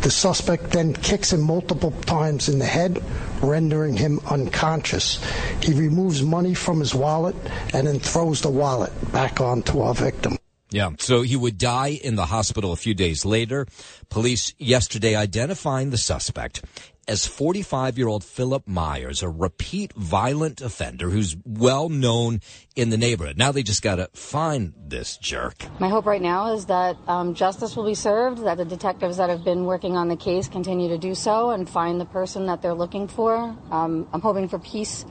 The 0.00 0.10
suspect 0.10 0.70
then 0.70 0.94
kicks 0.94 1.32
him 1.32 1.42
multiple 1.42 1.90
times 2.02 2.48
in 2.48 2.58
the 2.58 2.64
head, 2.64 3.02
rendering 3.42 3.96
him 3.96 4.20
unconscious. 4.30 5.22
He 5.62 5.74
removes 5.74 6.22
money 6.22 6.54
from 6.54 6.80
his 6.80 6.94
wallet 6.94 7.36
and 7.74 7.86
then 7.86 7.98
throws 7.98 8.40
the 8.40 8.50
wallet 8.50 8.92
back 9.12 9.40
onto 9.40 9.80
our 9.80 9.94
victim. 9.94 10.38
Yeah, 10.70 10.90
so 10.98 11.22
he 11.22 11.34
would 11.34 11.56
die 11.56 11.98
in 12.02 12.14
the 12.14 12.26
hospital 12.26 12.72
a 12.72 12.76
few 12.76 12.94
days 12.94 13.24
later. 13.24 13.66
Police 14.10 14.54
yesterday 14.58 15.16
identifying 15.16 15.90
the 15.90 15.96
suspect 15.96 16.62
as 17.08 17.26
45 17.26 17.96
year 17.98 18.06
old 18.06 18.22
Philip 18.22 18.68
Myers, 18.68 19.22
a 19.22 19.28
repeat 19.28 19.92
violent 19.94 20.60
offender 20.60 21.08
who's 21.08 21.36
well 21.44 21.88
known 21.88 22.40
in 22.76 22.90
the 22.90 22.98
neighborhood. 22.98 23.38
Now 23.38 23.50
they 23.50 23.62
just 23.62 23.82
got 23.82 23.96
to 23.96 24.08
find 24.12 24.74
this 24.76 25.16
jerk. 25.16 25.64
My 25.80 25.88
hope 25.88 26.04
right 26.06 26.22
now 26.22 26.52
is 26.52 26.66
that 26.66 26.96
um, 27.08 27.34
justice 27.34 27.74
will 27.74 27.86
be 27.86 27.94
served, 27.94 28.44
that 28.44 28.58
the 28.58 28.64
detectives 28.64 29.16
that 29.16 29.30
have 29.30 29.42
been 29.42 29.64
working 29.64 29.96
on 29.96 30.08
the 30.08 30.16
case 30.16 30.46
continue 30.48 30.88
to 30.88 30.98
do 30.98 31.14
so 31.14 31.50
and 31.50 31.68
find 31.68 32.00
the 32.00 32.04
person 32.04 32.46
that 32.46 32.60
they're 32.60 32.74
looking 32.74 33.08
for. 33.08 33.56
Um, 33.70 34.06
I'm 34.12 34.20
hoping 34.20 34.48
for 34.48 34.58
peace 34.58 35.06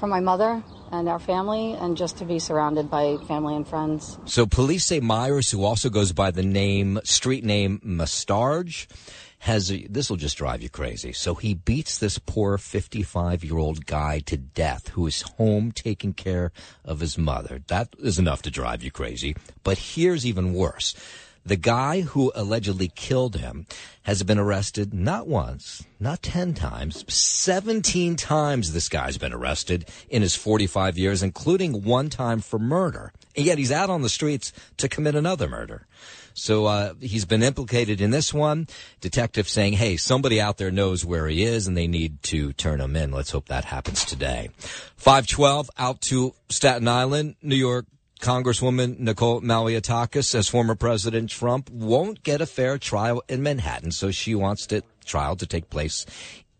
for 0.00 0.06
my 0.06 0.20
mother 0.20 0.62
and 0.90 1.08
our 1.08 1.18
family 1.18 1.72
and 1.74 1.96
just 1.96 2.18
to 2.18 2.24
be 2.24 2.38
surrounded 2.38 2.90
by 2.90 3.16
family 3.28 3.54
and 3.54 3.66
friends. 3.66 4.18
So 4.24 4.46
police 4.46 4.84
say 4.84 5.00
Myers, 5.00 5.50
who 5.50 5.64
also 5.64 5.90
goes 5.90 6.12
by 6.12 6.30
the 6.30 6.42
name, 6.42 7.00
street 7.04 7.44
name 7.44 7.80
Mustarge, 7.84 8.86
has 9.44 9.70
this 9.90 10.08
will 10.08 10.16
just 10.16 10.38
drive 10.38 10.62
you 10.62 10.70
crazy. 10.70 11.12
So 11.12 11.34
he 11.34 11.52
beats 11.52 11.98
this 11.98 12.18
poor 12.18 12.56
55 12.56 13.44
year 13.44 13.58
old 13.58 13.84
guy 13.84 14.20
to 14.20 14.38
death 14.38 14.88
who 14.88 15.06
is 15.06 15.20
home 15.36 15.70
taking 15.70 16.14
care 16.14 16.50
of 16.82 17.00
his 17.00 17.18
mother. 17.18 17.60
That 17.66 17.94
is 17.98 18.18
enough 18.18 18.40
to 18.42 18.50
drive 18.50 18.82
you 18.82 18.90
crazy. 18.90 19.36
But 19.62 19.76
here's 19.76 20.24
even 20.24 20.54
worse. 20.54 20.94
The 21.44 21.56
guy 21.56 22.00
who 22.00 22.32
allegedly 22.34 22.88
killed 22.88 23.36
him 23.36 23.66
has 24.04 24.22
been 24.22 24.38
arrested 24.38 24.94
not 24.94 25.26
once, 25.26 25.84
not 26.00 26.22
10 26.22 26.54
times, 26.54 27.04
17 27.12 28.16
times 28.16 28.72
this 28.72 28.88
guy's 28.88 29.18
been 29.18 29.34
arrested 29.34 29.86
in 30.08 30.22
his 30.22 30.34
45 30.34 30.96
years, 30.96 31.22
including 31.22 31.82
one 31.84 32.08
time 32.08 32.40
for 32.40 32.58
murder. 32.58 33.12
And 33.36 33.44
yet 33.44 33.58
he's 33.58 33.72
out 33.72 33.90
on 33.90 34.00
the 34.00 34.08
streets 34.08 34.54
to 34.78 34.88
commit 34.88 35.14
another 35.14 35.46
murder. 35.46 35.86
So 36.34 36.66
uh, 36.66 36.94
he's 37.00 37.24
been 37.24 37.42
implicated 37.42 38.00
in 38.00 38.10
this 38.10 38.34
one. 38.34 38.66
Detective 39.00 39.48
saying, 39.48 39.74
"Hey, 39.74 39.96
somebody 39.96 40.40
out 40.40 40.58
there 40.58 40.70
knows 40.70 41.04
where 41.04 41.26
he 41.28 41.44
is, 41.44 41.66
and 41.66 41.76
they 41.76 41.86
need 41.86 42.22
to 42.24 42.52
turn 42.52 42.80
him 42.80 42.96
in." 42.96 43.12
Let's 43.12 43.30
hope 43.30 43.48
that 43.48 43.64
happens 43.64 44.04
today. 44.04 44.50
Five 44.96 45.26
twelve 45.26 45.70
out 45.78 46.00
to 46.02 46.34
Staten 46.48 46.88
Island, 46.88 47.36
New 47.40 47.56
York. 47.56 47.86
Congresswoman 48.20 48.98
Nicole 48.98 49.42
Malliotakis 49.42 50.24
says 50.24 50.48
former 50.48 50.74
President 50.74 51.28
Trump 51.28 51.68
won't 51.70 52.22
get 52.22 52.40
a 52.40 52.46
fair 52.46 52.78
trial 52.78 53.22
in 53.28 53.42
Manhattan, 53.42 53.90
so 53.90 54.10
she 54.10 54.34
wants 54.34 54.66
the 54.66 54.82
trial 55.04 55.36
to 55.36 55.46
take 55.46 55.68
place 55.68 56.06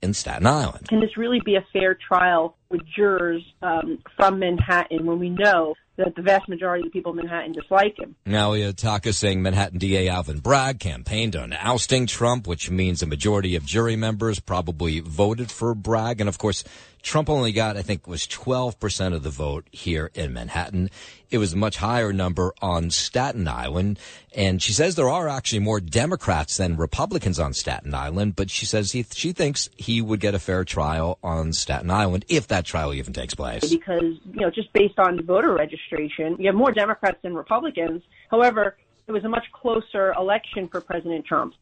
in 0.02 0.12
Staten 0.12 0.46
Island. 0.46 0.88
Can 0.88 1.00
this 1.00 1.16
really 1.16 1.40
be 1.42 1.56
a 1.56 1.64
fair 1.72 1.96
trial 2.06 2.58
with 2.68 2.82
jurors 2.94 3.42
um, 3.62 3.98
from 4.16 4.38
Manhattan 4.38 5.06
when 5.06 5.18
we 5.18 5.30
know 5.30 5.74
that 5.96 6.14
the 6.16 6.22
vast 6.22 6.48
majority 6.48 6.86
of 6.86 6.92
people 6.92 7.12
in 7.12 7.16
Manhattan 7.18 7.52
dislike 7.52 7.98
him. 7.98 8.16
Malliotakis 8.26 9.14
saying 9.14 9.42
Manhattan 9.42 9.78
DA 9.78 10.08
Alvin 10.08 10.38
Bragg 10.38 10.80
campaigned 10.80 11.36
on 11.36 11.52
ousting 11.52 12.06
Trump, 12.06 12.46
which 12.46 12.70
means 12.70 13.02
a 13.02 13.06
majority 13.06 13.54
of 13.54 13.64
jury 13.64 13.96
members 13.96 14.40
probably 14.40 15.00
voted 15.00 15.50
for 15.50 15.74
Bragg. 15.74 16.20
And 16.20 16.28
of 16.28 16.38
course, 16.38 16.64
Trump 17.04 17.28
only 17.28 17.52
got, 17.52 17.76
I 17.76 17.82
think, 17.82 18.08
was 18.08 18.26
12% 18.26 19.14
of 19.14 19.22
the 19.22 19.30
vote 19.30 19.66
here 19.70 20.10
in 20.14 20.32
Manhattan. 20.32 20.90
It 21.30 21.36
was 21.36 21.52
a 21.52 21.56
much 21.56 21.76
higher 21.76 22.14
number 22.14 22.54
on 22.62 22.90
Staten 22.90 23.46
Island. 23.46 23.98
And 24.34 24.62
she 24.62 24.72
says 24.72 24.94
there 24.94 25.10
are 25.10 25.28
actually 25.28 25.58
more 25.58 25.80
Democrats 25.80 26.56
than 26.56 26.78
Republicans 26.78 27.38
on 27.38 27.52
Staten 27.52 27.94
Island, 27.94 28.36
but 28.36 28.50
she 28.50 28.64
says 28.64 28.92
he, 28.92 29.04
she 29.12 29.32
thinks 29.32 29.68
he 29.76 30.00
would 30.00 30.18
get 30.18 30.34
a 30.34 30.38
fair 30.38 30.64
trial 30.64 31.18
on 31.22 31.52
Staten 31.52 31.90
Island 31.90 32.24
if 32.28 32.48
that 32.48 32.64
trial 32.64 32.94
even 32.94 33.12
takes 33.12 33.34
place. 33.34 33.68
Because, 33.68 34.18
you 34.32 34.40
know, 34.40 34.50
just 34.50 34.72
based 34.72 34.98
on 34.98 35.22
voter 35.26 35.52
registration, 35.52 36.36
you 36.38 36.46
have 36.46 36.56
more 36.56 36.72
Democrats 36.72 37.18
than 37.22 37.34
Republicans. 37.34 38.02
However, 38.30 38.76
it 39.06 39.12
was 39.12 39.24
a 39.24 39.28
much 39.28 39.44
closer 39.52 40.14
election 40.14 40.68
for 40.68 40.80
President 40.80 41.26
Trump. 41.26 41.54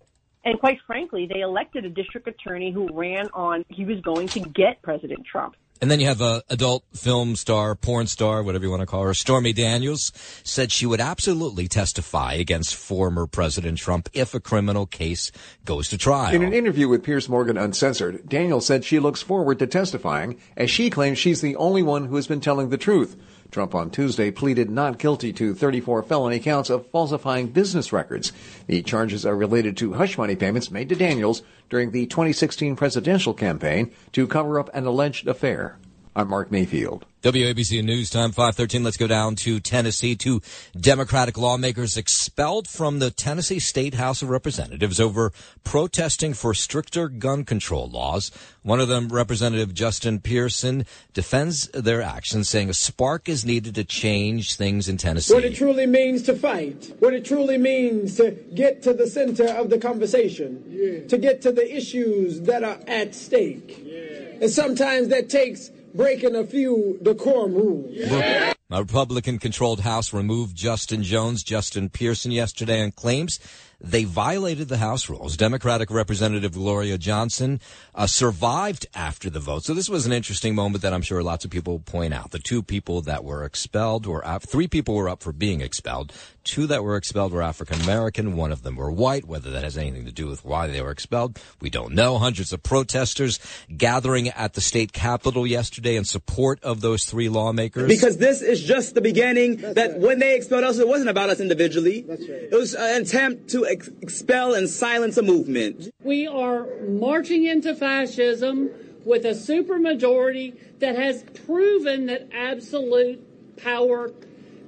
And 0.44 0.58
quite 0.58 0.78
frankly, 0.86 1.28
they 1.32 1.40
elected 1.40 1.84
a 1.84 1.88
district 1.88 2.26
attorney 2.26 2.72
who 2.72 2.88
ran 2.92 3.28
on 3.32 3.64
he 3.68 3.84
was 3.84 4.00
going 4.00 4.28
to 4.28 4.40
get 4.40 4.82
President 4.82 5.24
Trump. 5.24 5.54
And 5.80 5.90
then 5.90 5.98
you 5.98 6.06
have 6.06 6.20
a 6.20 6.44
adult 6.48 6.84
film 6.94 7.34
star, 7.34 7.74
porn 7.74 8.06
star, 8.06 8.44
whatever 8.44 8.64
you 8.64 8.70
want 8.70 8.82
to 8.82 8.86
call 8.86 9.02
her, 9.02 9.14
Stormy 9.14 9.52
Daniels, 9.52 10.12
said 10.44 10.70
she 10.70 10.86
would 10.86 11.00
absolutely 11.00 11.66
testify 11.66 12.34
against 12.34 12.76
former 12.76 13.26
President 13.26 13.78
Trump 13.78 14.08
if 14.12 14.32
a 14.32 14.38
criminal 14.38 14.86
case 14.86 15.32
goes 15.64 15.88
to 15.88 15.98
trial. 15.98 16.32
In 16.32 16.44
an 16.44 16.52
interview 16.52 16.88
with 16.88 17.02
Piers 17.02 17.28
Morgan 17.28 17.58
Uncensored, 17.58 18.28
Daniels 18.28 18.64
said 18.64 18.84
she 18.84 19.00
looks 19.00 19.22
forward 19.22 19.58
to 19.58 19.66
testifying 19.66 20.38
as 20.56 20.70
she 20.70 20.88
claims 20.88 21.18
she's 21.18 21.40
the 21.40 21.56
only 21.56 21.82
one 21.82 22.04
who 22.04 22.14
has 22.14 22.28
been 22.28 22.40
telling 22.40 22.68
the 22.68 22.78
truth. 22.78 23.16
Trump 23.52 23.74
on 23.74 23.90
Tuesday 23.90 24.30
pleaded 24.30 24.70
not 24.70 24.98
guilty 24.98 25.30
to 25.34 25.54
34 25.54 26.02
felony 26.02 26.40
counts 26.40 26.70
of 26.70 26.86
falsifying 26.90 27.48
business 27.48 27.92
records. 27.92 28.32
The 28.66 28.82
charges 28.82 29.26
are 29.26 29.36
related 29.36 29.76
to 29.76 29.92
hush 29.92 30.16
money 30.16 30.34
payments 30.34 30.70
made 30.70 30.88
to 30.88 30.96
Daniels 30.96 31.42
during 31.68 31.90
the 31.90 32.06
2016 32.06 32.74
presidential 32.76 33.34
campaign 33.34 33.92
to 34.12 34.26
cover 34.26 34.58
up 34.58 34.70
an 34.74 34.86
alleged 34.86 35.28
affair. 35.28 35.76
I'm 36.16 36.28
Mark 36.28 36.50
Mayfield. 36.50 37.04
WABC 37.22 37.84
News 37.84 38.10
Time 38.10 38.32
513. 38.32 38.82
Let's 38.82 38.96
go 38.96 39.06
down 39.06 39.36
to 39.36 39.60
Tennessee. 39.60 40.16
Two 40.16 40.40
Democratic 40.78 41.38
lawmakers 41.38 41.96
expelled 41.96 42.66
from 42.66 42.98
the 42.98 43.12
Tennessee 43.12 43.60
State 43.60 43.94
House 43.94 44.22
of 44.22 44.28
Representatives 44.28 44.98
over 44.98 45.32
protesting 45.62 46.34
for 46.34 46.52
stricter 46.52 47.08
gun 47.08 47.44
control 47.44 47.88
laws. 47.88 48.32
One 48.62 48.80
of 48.80 48.88
them, 48.88 49.08
Representative 49.08 49.72
Justin 49.72 50.18
Pearson, 50.18 50.84
defends 51.14 51.68
their 51.68 52.02
actions, 52.02 52.48
saying 52.48 52.68
a 52.68 52.74
spark 52.74 53.28
is 53.28 53.44
needed 53.44 53.76
to 53.76 53.84
change 53.84 54.56
things 54.56 54.88
in 54.88 54.96
Tennessee. 54.96 55.32
What 55.32 55.44
it 55.44 55.54
truly 55.54 55.86
means 55.86 56.22
to 56.22 56.34
fight, 56.34 56.92
what 56.98 57.14
it 57.14 57.24
truly 57.24 57.56
means 57.56 58.16
to 58.16 58.32
get 58.52 58.82
to 58.82 58.92
the 58.92 59.06
center 59.06 59.46
of 59.46 59.70
the 59.70 59.78
conversation, 59.78 60.64
yeah. 60.66 61.06
to 61.06 61.18
get 61.18 61.40
to 61.42 61.52
the 61.52 61.72
issues 61.72 62.40
that 62.42 62.64
are 62.64 62.80
at 62.88 63.14
stake. 63.14 63.80
Yeah. 63.84 64.40
And 64.40 64.50
sometimes 64.50 65.06
that 65.08 65.28
takes 65.28 65.70
breaking 65.94 66.36
a 66.36 66.44
few 66.44 66.98
decorum 67.02 67.54
rules. 67.54 67.90
Yeah. 67.92 68.52
A 68.70 68.80
Republican 68.80 69.38
controlled 69.38 69.80
House 69.80 70.14
removed 70.14 70.56
Justin 70.56 71.02
Jones, 71.02 71.42
Justin 71.42 71.90
Pearson 71.90 72.32
yesterday 72.32 72.80
and 72.80 72.96
claims 72.96 73.38
they 73.82 74.04
violated 74.04 74.68
the 74.68 74.78
House 74.78 75.08
rules. 75.08 75.36
Democratic 75.36 75.90
Representative 75.90 76.52
Gloria 76.52 76.96
Johnson 76.98 77.60
uh, 77.94 78.06
survived 78.06 78.86
after 78.94 79.28
the 79.28 79.40
vote. 79.40 79.64
So 79.64 79.74
this 79.74 79.88
was 79.88 80.06
an 80.06 80.12
interesting 80.12 80.54
moment 80.54 80.82
that 80.82 80.94
I'm 80.94 81.02
sure 81.02 81.22
lots 81.22 81.44
of 81.44 81.50
people 81.50 81.80
point 81.80 82.14
out. 82.14 82.30
The 82.30 82.38
two 82.38 82.62
people 82.62 83.02
that 83.02 83.24
were 83.24 83.44
expelled 83.44 84.06
were 84.06 84.24
up, 84.26 84.44
three 84.44 84.68
people 84.68 84.94
were 84.94 85.08
up 85.08 85.22
for 85.22 85.32
being 85.32 85.60
expelled. 85.60 86.12
Two 86.44 86.66
that 86.68 86.82
were 86.82 86.96
expelled 86.96 87.32
were 87.32 87.42
African 87.42 87.80
American. 87.82 88.36
One 88.36 88.52
of 88.52 88.62
them 88.62 88.76
were 88.76 88.90
white. 88.90 89.26
Whether 89.26 89.50
that 89.50 89.62
has 89.62 89.76
anything 89.78 90.04
to 90.06 90.12
do 90.12 90.26
with 90.26 90.44
why 90.44 90.66
they 90.66 90.80
were 90.80 90.90
expelled, 90.90 91.40
we 91.60 91.70
don't 91.70 91.94
know. 91.94 92.18
Hundreds 92.18 92.52
of 92.52 92.62
protesters 92.62 93.38
gathering 93.76 94.28
at 94.28 94.54
the 94.54 94.60
state 94.60 94.92
capitol 94.92 95.46
yesterday 95.46 95.96
in 95.96 96.04
support 96.04 96.62
of 96.62 96.80
those 96.80 97.04
three 97.04 97.28
lawmakers. 97.28 97.88
Because 97.88 98.16
this 98.16 98.42
is 98.42 98.62
just 98.62 98.94
the 98.94 99.00
beginning. 99.00 99.56
That's 99.56 99.74
that 99.74 99.90
right. 99.92 100.00
when 100.00 100.18
they 100.18 100.36
expelled 100.36 100.64
us, 100.64 100.78
it 100.78 100.88
wasn't 100.88 101.10
about 101.10 101.30
us 101.30 101.40
individually. 101.40 102.04
Right. 102.08 102.18
It 102.20 102.56
was 102.56 102.74
an 102.74 103.02
attempt 103.02 103.50
to 103.50 103.64
ex- 103.72 103.90
expel 104.00 104.54
and 104.54 104.68
silence 104.68 105.16
a 105.16 105.22
movement. 105.22 105.92
We 106.02 106.26
are 106.26 106.66
marching 106.82 107.44
into 107.44 107.74
fascism 107.74 108.70
with 109.04 109.24
a 109.24 109.30
supermajority 109.30 110.78
that 110.78 110.96
has 110.96 111.24
proven 111.46 112.06
that 112.06 112.28
absolute 112.32 113.56
power 113.56 114.12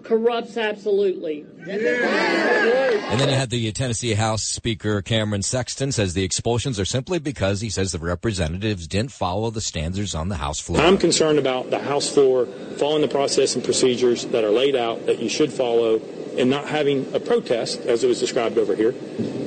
corrupts 0.03 0.57
absolutely. 0.57 1.47
And 1.59 1.81
then 3.21 3.29
you 3.29 3.35
had 3.35 3.51
the 3.51 3.73
Tennessee 3.73 4.13
House 4.13 4.43
Speaker 4.43 5.01
Cameron 5.03 5.43
Sexton 5.43 5.93
says 5.93 6.15
the 6.15 6.25
expulsions 6.25 6.79
are 6.79 6.85
simply 6.85 7.19
because 7.19 7.63
he 7.63 7.71
says 7.71 7.93
the 7.93 7.99
representatives 7.99 8.87
didn't 8.87 9.13
follow 9.13 9.51
the 9.51 9.63
standards 9.63 10.15
on 10.15 10.29
the 10.29 10.37
House 10.37 10.61
floor. 10.61 10.81
I'm 10.81 10.99
concerned 10.99 11.39
about 11.39 11.71
the 11.71 11.79
House 11.79 12.13
floor 12.13 12.47
following 12.77 13.03
the 13.03 13.09
process 13.09 13.55
and 13.55 13.65
procedures 13.65 14.27
that 14.27 14.45
are 14.45 14.51
laid 14.51 14.77
out 14.77 15.07
that 15.07 15.21
you 15.21 15.29
should 15.29 15.53
follow 15.53 16.01
and 16.39 16.51
not 16.51 16.69
having 16.69 17.15
a 17.15 17.21
protest, 17.21 17.81
as 17.83 18.05
it 18.05 18.09
was 18.09 18.21
described 18.21 18.59
over 18.59 18.75
here, 18.75 18.95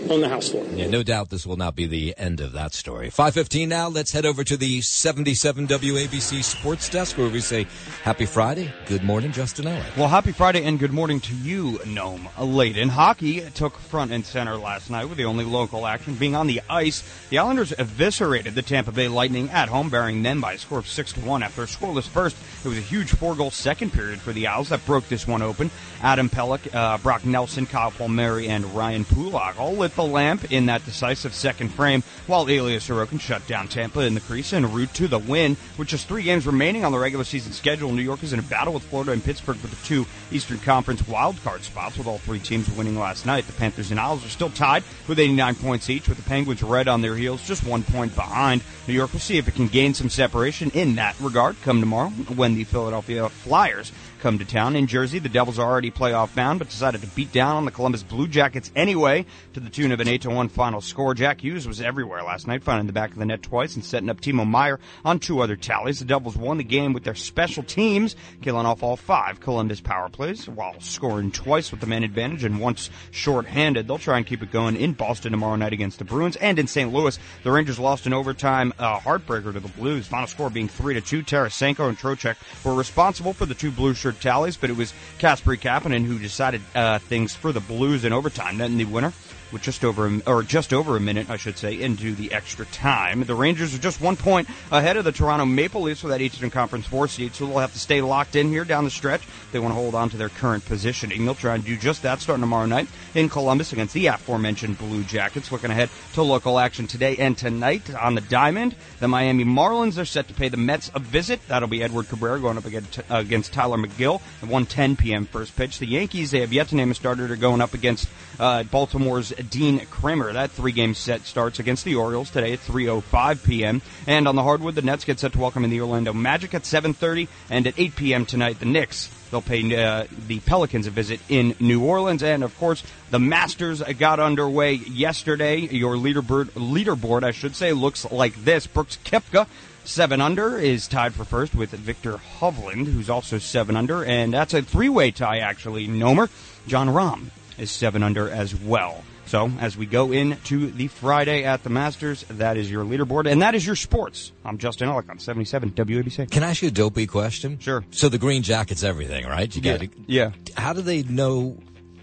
on 0.10 0.22
the 0.22 0.30
House 0.30 0.50
floor. 0.50 0.66
Yeah, 0.74 0.88
no 0.88 1.04
doubt 1.04 1.30
this 1.30 1.46
will 1.46 1.58
not 1.58 1.76
be 1.76 1.86
the 1.86 2.16
end 2.18 2.40
of 2.42 2.54
that 2.54 2.74
story. 2.74 3.10
515 3.10 3.70
now, 3.70 3.88
let's 3.88 4.12
head 4.12 4.26
over 4.26 4.44
to 4.44 4.58
the 4.58 4.82
77 4.82 5.68
WABC 5.68 6.44
Sports 6.44 6.90
Desk 6.90 7.18
where 7.18 7.30
we 7.30 7.40
say 7.40 7.68
happy 8.04 8.26
Friday. 8.26 8.72
Good 8.86 9.04
morning, 9.04 9.32
Justin 9.32 9.66
Ellick. 9.66 9.98
Well, 9.98 10.08
happy 10.08 10.32
Friday 10.32 10.64
and 10.64 10.80
good 10.80 10.94
morning 10.94 11.20
to 11.22 11.36
you, 11.36 11.80
Noam 11.80 12.28
Laden. 12.38 12.90
Hockey 12.90 13.42
took 13.52 13.78
front 13.78 14.12
and 14.12 14.26
center 14.26 14.58
last 14.58 14.90
night 14.90 15.06
with 15.06 15.18
the 15.18 15.26
only 15.26 15.46
local 15.46 15.86
action 15.86 16.16
being 16.16 16.36
on 16.36 16.48
the 16.48 16.62
ice. 16.70 17.04
The 17.30 17.40
Islanders 17.40 17.74
eviscerated 17.78 18.56
the 18.56 18.62
Tampa 18.62 18.92
Bay 18.92 19.08
Lightning 19.08 19.50
at 19.50 19.70
home, 19.70 19.90
burying 19.90 20.24
them 20.24 20.42
by 20.42 20.54
a 20.54 20.58
score 20.58 20.80
of 20.80 20.88
6 20.88 21.14
to 21.14 21.20
1 21.22 21.44
after 21.44 21.64
a 21.64 21.66
scoreless 21.66 22.08
first. 22.08 22.38
It 22.64 22.68
was 22.68 22.78
a 22.78 22.82
huge 22.82 23.12
four 23.12 23.36
goal 23.36 23.52
second 23.52 23.94
period 23.94 24.20
for 24.20 24.32
the 24.32 24.48
Owls 24.48 24.70
that 24.70 24.86
broke 24.86 25.08
this 25.10 25.28
one 25.28 25.42
open. 25.42 25.72
Adam 26.02 26.30
Pelech 26.30 26.74
uh, 26.74 26.98
Brock 27.00 27.26
Nelson, 27.26 27.66
Kyle 27.66 27.92
Palmieri, 27.92 28.48
and 28.48 28.66
Ryan 28.76 29.06
Pulock 29.06 29.60
all 29.60 29.74
lit 29.74 29.92
the 29.98 30.04
lamp 30.04 30.52
in 30.52 30.68
that 30.68 30.86
decisive 30.86 31.34
second 31.34 31.70
frame, 31.70 32.04
while 32.28 32.48
Ilya 32.48 32.80
Sorokin 32.80 33.20
shut 33.20 33.46
down 33.48 33.68
Tampa 33.68 34.00
in 34.02 34.14
the 34.14 34.22
crease 34.22 34.54
and 34.54 34.74
route 34.74 34.94
to 34.94 35.10
the 35.10 35.20
win. 35.20 35.58
With 35.78 35.90
just 35.90 36.08
three 36.08 36.24
games 36.24 36.48
remaining 36.48 36.86
on 36.86 36.94
the 36.94 37.00
regular 37.00 37.26
season 37.26 37.52
schedule, 37.52 37.92
New 37.92 38.02
York 38.02 38.24
is 38.24 38.32
in 38.32 38.40
a 38.40 38.44
battle 38.44 38.74
with 38.74 38.84
Florida 38.84 39.12
and 39.12 39.24
Pittsburgh 39.24 39.58
for 39.58 39.68
the 39.68 39.76
two 39.78 40.06
Eastern 40.32 40.60
Conference 40.60 41.02
wildcard 41.02 41.62
spots, 41.62 41.98
with 41.98 42.08
all 42.08 42.20
three 42.20 42.40
teams 42.40 42.72
winning 42.72 42.98
last 42.98 43.26
night. 43.26 43.46
The 43.46 43.54
Panthers 43.54 43.92
and 43.92 44.00
Owls 44.00 44.26
are 44.26 44.30
still 44.30 44.50
tied 44.50 44.84
with 45.08 45.20
89 45.20 45.56
points 45.56 45.90
each, 45.90 46.08
with 46.08 46.18
the 46.18 46.30
Penguins 46.30 46.64
red 46.64 46.88
on 46.88 47.02
their 47.02 47.16
heels, 47.16 47.46
just 47.46 47.66
one 47.66 47.84
point 47.84 48.16
behind. 48.16 48.62
New 48.88 48.94
York 48.94 49.12
will 49.12 49.20
see 49.20 49.38
if 49.38 49.48
it 49.48 49.56
can 49.56 49.68
gain 49.68 49.94
some 49.94 50.10
separation 50.10 50.70
in 50.72 50.96
that 50.96 51.20
regard 51.20 51.60
come 51.64 51.80
tomorrow 51.80 52.10
when 52.10 52.56
the 52.56 52.64
Philadelphia 52.64 53.28
Flyers 53.30 53.92
come 54.20 54.40
to 54.40 54.46
town. 54.46 54.76
In 54.76 54.88
Jersey, 54.88 55.20
the 55.20 55.30
Devils 55.30 55.60
are 55.60 55.70
already 55.70 55.92
playoff 55.92 56.34
bound, 56.36 56.60
but 56.60 56.70
decided 56.70 57.02
to 57.02 57.08
beat 57.08 57.32
down 57.32 57.56
on 57.56 57.66
the 57.66 57.72
Columbus 57.72 58.04
Blue 58.04 58.28
Jackets 58.28 58.72
anyway 58.76 59.26
to 59.54 59.60
the 59.60 59.70
tune 59.70 59.92
of 59.92 60.00
an 60.00 60.08
8 60.08 60.22
to 60.24 60.30
1 60.30 60.50
final 60.50 60.82
score. 60.82 61.14
Jack 61.14 61.42
Hughes 61.42 61.68
was 61.68 61.82
everywhere 61.82 62.24
last 62.24 62.48
night, 62.48 62.64
finding 62.64 62.88
the 62.88 62.94
back 62.94 63.12
of 63.12 63.18
the 63.18 63.26
net 63.26 63.42
twice 63.42 63.76
and 63.76 63.86
setting 63.86 64.10
up 64.10 64.22
Timo 64.22 64.48
Meier 64.48 64.80
on 65.06 65.20
two 65.20 65.42
other 65.42 65.56
tallies. 65.56 66.00
The 66.00 66.06
Devils 66.06 66.38
won 66.38 66.58
the 66.58 66.64
game 66.64 66.94
with 66.94 67.04
their 67.04 67.16
special 67.16 67.64
teams, 67.64 68.16
killing 68.42 68.66
off 68.66 68.84
all 68.84 68.96
five 68.96 69.40
Columbus 69.40 69.82
power 69.82 70.10
plays 70.10 70.48
while 70.48 70.80
scoring 70.80 71.32
twice 71.32 71.72
with 71.72 71.80
the 71.80 71.88
man 71.88 72.04
advantage 72.04 72.44
and 72.44 72.60
once 72.60 72.90
short-handed. 73.12 73.88
They'll 73.88 73.98
try 73.98 74.18
and 74.18 74.26
keep 74.26 74.44
it 74.44 74.52
going 74.52 74.76
in 74.76 74.94
Boston 74.94 75.32
tomorrow 75.32 75.56
night 75.56 75.74
against 75.74 76.00
the 76.00 76.06
Bruins 76.06 76.36
and 76.38 76.60
in 76.60 76.68
St. 76.68 76.92
Louis. 76.92 77.18
The 77.44 77.52
Rangers 77.52 77.80
lost 77.80 78.06
in 78.06 78.14
overtime, 78.14 78.74
uh, 78.80 79.00
heartbreaker 79.00 79.54
to 79.54 79.60
the 79.60 79.68
Blues. 79.70 80.08
Final 80.08 80.28
score 80.28 80.50
being 80.50 80.68
3 80.68 80.94
to 80.96 81.02
2. 81.02 81.24
Tarasenko 81.24 81.90
and 81.90 81.98
Trocheck 81.98 82.36
were 82.64 82.74
responsible 82.74 83.34
for 83.34 83.46
the 83.46 83.54
two 83.54 83.72
blue 83.72 83.94
tallies, 84.12 84.58
but 84.58 84.70
it 84.70 84.78
was 84.78 84.94
Kasperi 85.20 85.60
Kapanen 85.60 86.06
who 86.06 86.20
decided 86.20 86.62
uh, 86.76 87.00
things 87.00 87.36
for 87.36 87.52
the 87.52 87.60
Blues 87.60 88.06
in 88.06 88.14
overtime, 88.14 88.58
netting 88.58 88.78
the 88.78 88.86
winner 88.86 89.14
with 89.52 89.62
just 89.62 89.84
over 89.84 90.08
a, 90.08 90.22
or 90.26 90.44
just 90.44 90.74
over 90.74 90.96
a 90.96 91.00
minute, 91.00 91.30
I 91.30 91.38
should 91.38 91.58
say, 91.58 91.80
into 91.80 92.16
the 92.16 92.34
extra 92.34 92.66
time. 92.68 93.24
The 93.24 93.36
Rangers 93.36 93.74
are 93.74 93.80
just 93.80 94.02
one 94.02 94.16
point 94.16 94.48
ahead 94.72 94.98
of 94.98 95.04
the 95.04 95.12
Toronto 95.12 95.46
Maple 95.46 95.82
Leafs 95.82 96.02
for 96.02 96.10
that 96.10 96.22
Eastern 96.22 96.50
Conference 96.50 96.86
four 96.86 97.08
seed, 97.08 97.36
so 97.36 97.46
they'll 97.46 97.60
have 97.60 97.74
to 97.74 97.80
stay 97.80 98.02
locked 98.02 98.36
in 98.36 98.50
here 98.50 98.66
down 98.66 98.84
the 98.84 98.90
stretch. 98.90 99.28
They 99.52 99.60
want 99.60 99.72
to 99.72 99.76
hold 99.76 99.96
on 99.96 100.10
to 100.10 100.18
their 100.18 100.30
current 100.30 100.66
positioning. 100.66 101.26
They'll 101.26 101.36
try 101.36 101.56
and 101.56 101.64
do 101.64 101.78
just 101.78 102.04
that 102.04 102.22
starting 102.22 102.42
tomorrow 102.42 102.66
night 102.66 102.88
in 103.16 103.30
Columbus 103.30 103.74
against 103.74 103.94
the 103.94 104.08
aforementioned 104.08 104.78
Blue 104.78 105.04
Jackets. 105.04 105.52
Looking 105.52 105.72
ahead 105.72 105.90
to 106.14 106.24
local 106.24 106.60
action 106.60 106.88
today 106.88 107.16
and 107.18 107.38
tonight 107.38 107.94
on 107.96 108.16
the 108.16 108.22
Diamond, 108.22 108.76
the 109.00 109.08
Miami 109.08 109.46
Marlins 109.46 109.98
are 109.98 110.06
set 110.06 110.28
to 110.28 110.34
pay 110.34 110.50
the 110.50 110.58
Mets 110.58 110.92
a 110.94 111.00
visit. 111.00 111.40
That'll 111.48 111.68
be 111.68 111.84
Edward 111.84 112.10
Cabrera 112.10 112.40
going 112.40 112.58
up 112.58 112.66
against, 112.66 113.54
Tylor 113.54 113.78
Megill 113.78 114.22
at 114.42 114.50
1:10 114.50 114.98
p.m. 114.98 115.26
first 115.26 115.56
pitch. 115.56 115.80
The 115.80 115.86
Yankees 115.88 116.32
they 116.32 116.42
have 116.42 116.54
yet 116.54 116.70
to 116.70 116.76
name 116.76 116.92
a 116.92 116.96
starter. 116.96 117.28
They're 117.28 117.38
going 117.38 117.62
up 117.62 117.74
against 117.74 118.10
uh, 118.40 118.64
Baltimore's 118.64 119.32
Dean 119.50 119.80
Kremer. 119.88 120.34
That 120.34 120.52
three 120.52 120.72
game 120.72 120.94
set 120.94 121.22
starts 121.22 121.60
against 121.60 121.86
the 121.86 121.96
Orioles 121.96 122.30
today 122.30 122.54
at 122.54 122.60
3.05 122.60 123.44
p.m. 123.44 123.82
And 124.06 124.28
on 124.28 124.36
the 124.36 124.44
hardwood, 124.44 124.76
the 124.76 124.82
Nets 124.82 125.06
get 125.06 125.20
set 125.20 125.34
to 125.34 125.40
welcome 125.40 125.64
in 125.64 125.70
the 125.70 125.82
Orlando 125.82 126.14
Magic 126.14 126.54
at 126.54 126.64
7.30. 126.64 127.28
And 127.50 127.68
at 127.68 127.78
8 127.78 127.96
p.m. 127.96 128.26
tonight, 128.26 128.60
the 128.60 128.66
Knicks. 128.66 129.10
They'll 129.30 129.42
pay 129.42 129.76
uh, 129.76 130.06
the 130.28 130.40
Pelicans 130.40 130.88
a 130.88 130.92
visit 130.92 131.20
in 131.28 131.56
New 131.60 131.84
Orleans. 131.84 132.24
And 132.24 132.44
of 132.44 132.58
course, 132.58 132.84
the 133.10 133.20
Masters 133.20 133.82
got 134.00 134.20
underway 134.20 134.74
yesterday. 134.74 135.58
Your 135.58 135.96
leaderboard, 135.96 136.46
leaderboard, 136.52 137.24
I 137.24 137.32
should 137.32 137.56
say, 137.56 137.74
looks 137.74 138.10
like 138.12 138.36
this. 138.44 138.68
Brooks 138.68 138.98
Koepka 139.04 139.48
Seven 139.88 140.20
under 140.20 140.58
is 140.58 140.86
tied 140.86 141.14
for 141.14 141.24
first 141.24 141.56
with 141.56 141.70
Viktor 141.70 142.20
Hovland, 142.40 142.88
who's 142.88 143.10
also 143.10 143.38
seven 143.38 143.78
under, 143.78 144.04
and 144.04 144.34
that's 144.34 144.54
a 144.54 144.62
three-way 144.62 145.12
tie 145.12 145.38
actually. 145.38 145.88
Nomer, 145.88 146.30
Jon 146.68 146.90
Rahm 146.90 147.28
is 147.58 147.72
seven 147.72 148.04
under 148.04 148.30
as 148.30 148.54
well. 148.54 149.06
So 149.28 149.52
as 149.60 149.76
we 149.78 149.86
go 149.86 150.14
into 150.14 150.72
the 150.72 150.88
Friday 150.88 151.44
at 151.44 151.62
the 151.64 151.70
Masters, 151.70 152.24
that 152.30 152.56
is 152.56 152.72
your 152.72 152.86
leaderboard, 152.86 153.30
and 153.30 153.42
that 153.42 153.56
is 153.56 153.66
your 153.66 153.76
sports. 153.76 154.32
I'm 154.46 154.58
Justin 154.58 154.88
Ellick 154.88 155.10
on 155.10 155.20
77 155.20 155.72
WABC. 155.72 156.32
Can 156.32 156.44
I 156.44 156.52
ask 156.52 156.62
you 156.62 156.70
a 156.70 156.72
dopey 156.72 157.08
question? 157.08 157.60
Sure. 157.60 157.84
So 157.92 158.08
the 158.08 158.18
green 158.18 158.42
jacket's 158.42 158.84
everything, 158.84 159.26
right? 159.26 159.54
You 159.54 159.62
Yeah. 159.62 159.72
gotta- 159.78 159.90
Yeah. 160.08 160.32
How 160.56 160.72
do 160.72 160.82
they 160.82 161.04
know 161.04 161.58